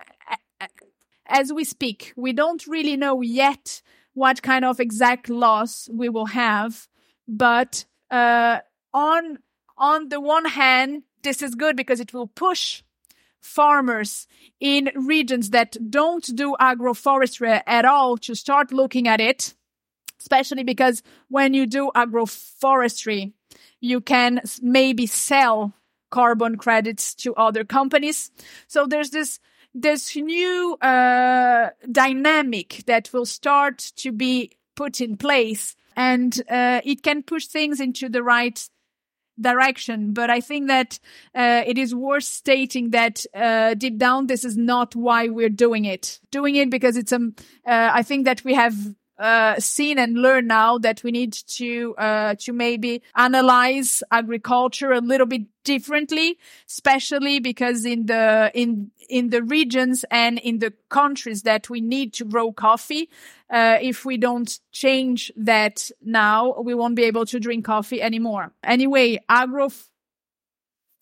as 1.26 1.52
we 1.52 1.62
speak, 1.62 2.12
we 2.16 2.32
don't 2.32 2.66
really 2.66 2.96
know 2.96 3.22
yet 3.22 3.80
what 4.12 4.42
kind 4.42 4.64
of 4.64 4.80
exact 4.80 5.30
laws 5.30 5.88
we 5.92 6.08
will 6.08 6.26
have, 6.26 6.88
but 7.28 7.84
uh, 8.10 8.58
on 8.92 9.38
on 9.78 10.08
the 10.08 10.20
one 10.20 10.46
hand, 10.46 11.04
this 11.22 11.40
is 11.40 11.54
good 11.54 11.76
because 11.76 12.00
it 12.00 12.12
will 12.12 12.26
push 12.26 12.82
farmers 13.40 14.26
in 14.58 14.90
regions 14.94 15.50
that 15.50 15.76
don't 15.90 16.36
do 16.36 16.56
agroforestry 16.60 17.62
at 17.66 17.84
all 17.84 18.18
to 18.18 18.34
start 18.34 18.72
looking 18.72 19.06
at 19.06 19.20
it, 19.20 19.54
especially 20.18 20.64
because 20.64 21.02
when 21.28 21.54
you 21.54 21.66
do 21.66 21.90
agroforestry, 21.94 23.32
you 23.80 24.00
can 24.00 24.40
maybe 24.62 25.06
sell 25.06 25.74
carbon 26.10 26.56
credits 26.56 27.14
to 27.14 27.34
other 27.34 27.64
companies. 27.64 28.30
So 28.66 28.86
there's 28.86 29.10
this 29.10 29.40
this 29.72 30.16
new 30.16 30.74
uh, 30.80 31.70
dynamic 31.90 32.82
that 32.86 33.10
will 33.12 33.26
start 33.26 33.78
to 33.96 34.10
be 34.10 34.50
put 34.74 35.00
in 35.00 35.16
place, 35.16 35.76
and 35.96 36.42
uh, 36.48 36.80
it 36.84 37.02
can 37.02 37.22
push 37.22 37.46
things 37.46 37.80
into 37.80 38.08
the 38.08 38.22
right 38.22 38.68
direction. 39.40 40.12
But 40.12 40.28
I 40.28 40.40
think 40.40 40.66
that 40.68 40.98
uh, 41.34 41.62
it 41.66 41.78
is 41.78 41.94
worth 41.94 42.24
stating 42.24 42.90
that 42.90 43.24
uh, 43.34 43.74
deep 43.74 43.96
down, 43.96 44.26
this 44.26 44.44
is 44.44 44.56
not 44.56 44.96
why 44.96 45.28
we're 45.28 45.48
doing 45.48 45.84
it. 45.84 46.20
Doing 46.30 46.56
it 46.56 46.70
because 46.70 46.96
it's 46.96 47.12
um. 47.12 47.34
Uh, 47.66 47.90
I 47.92 48.02
think 48.02 48.24
that 48.24 48.44
we 48.44 48.54
have 48.54 48.74
uh, 49.20 49.60
seen 49.60 49.98
and 49.98 50.16
learned 50.16 50.48
now 50.48 50.78
that 50.78 51.04
we 51.04 51.10
need 51.10 51.34
to 51.34 51.94
uh, 51.98 52.34
to 52.36 52.52
maybe 52.52 53.02
analyze 53.14 54.02
agriculture 54.10 54.92
a 54.92 55.00
little 55.00 55.26
bit 55.26 55.42
differently, 55.62 56.38
especially 56.66 57.38
because 57.38 57.84
in 57.84 58.06
the 58.06 58.50
in 58.54 58.90
in 59.10 59.28
the 59.28 59.42
regions 59.42 60.06
and 60.10 60.38
in 60.38 60.58
the 60.60 60.72
countries 60.88 61.42
that 61.42 61.68
we 61.68 61.82
need 61.82 62.14
to 62.14 62.24
grow 62.24 62.50
coffee, 62.50 63.10
uh, 63.50 63.76
if 63.82 64.06
we 64.06 64.16
don't 64.16 64.58
change 64.72 65.30
that 65.36 65.90
now, 66.02 66.58
we 66.62 66.74
won't 66.74 66.96
be 66.96 67.04
able 67.04 67.26
to 67.26 67.38
drink 67.38 67.66
coffee 67.66 68.00
anymore. 68.00 68.52
Anyway, 68.64 69.20
agro 69.28 69.68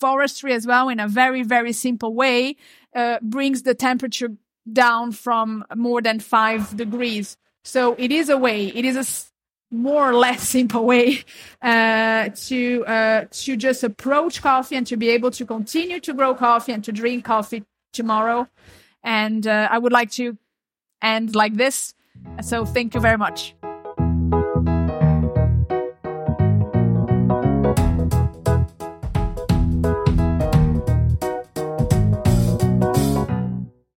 forestry 0.01 0.53
as 0.53 0.67
well, 0.67 0.89
in 0.89 0.99
a 0.99 1.07
very 1.07 1.45
very 1.45 1.73
simple 1.73 2.13
way, 2.15 2.57
uh, 2.97 3.19
brings 3.23 3.63
the 3.63 3.75
temperature 3.75 4.31
down 4.71 5.13
from 5.13 5.65
more 5.77 6.03
than 6.03 6.19
five 6.19 6.77
degrees 6.77 7.37
so 7.65 7.95
it 7.99 8.13
is 8.13 8.29
a 8.29 8.39
way, 8.39 8.67
it 8.69 8.85
is 8.85 8.97
a 8.97 9.05
more 9.71 10.09
or 10.09 10.15
less 10.15 10.49
simple 10.49 10.85
way 10.85 11.25
uh, 11.63 12.31
to 12.35 12.85
uh, 12.87 13.25
to 13.31 13.57
just 13.57 13.85
approach 13.85 14.41
coffee 14.43 14.77
and 14.77 14.87
to 14.87 14.97
be 14.97 15.09
able 15.11 15.31
to 15.31 15.45
continue 15.45 16.01
to 16.01 16.15
grow 16.15 16.35
coffee 16.35 16.73
and 16.73 16.85
to 16.85 16.93
drink 16.93 17.25
coffee 17.25 17.65
tomorrow. 17.93 18.49
And 19.03 19.47
uh, 19.47 19.69
I 19.71 19.79
would 19.79 19.93
like 19.93 20.11
to 20.13 20.37
end 21.03 21.35
like 21.35 21.55
this. 21.55 21.95
So 22.43 22.65
thank 22.65 22.95
you 22.95 23.01
very 23.01 23.17
much. 23.17 23.55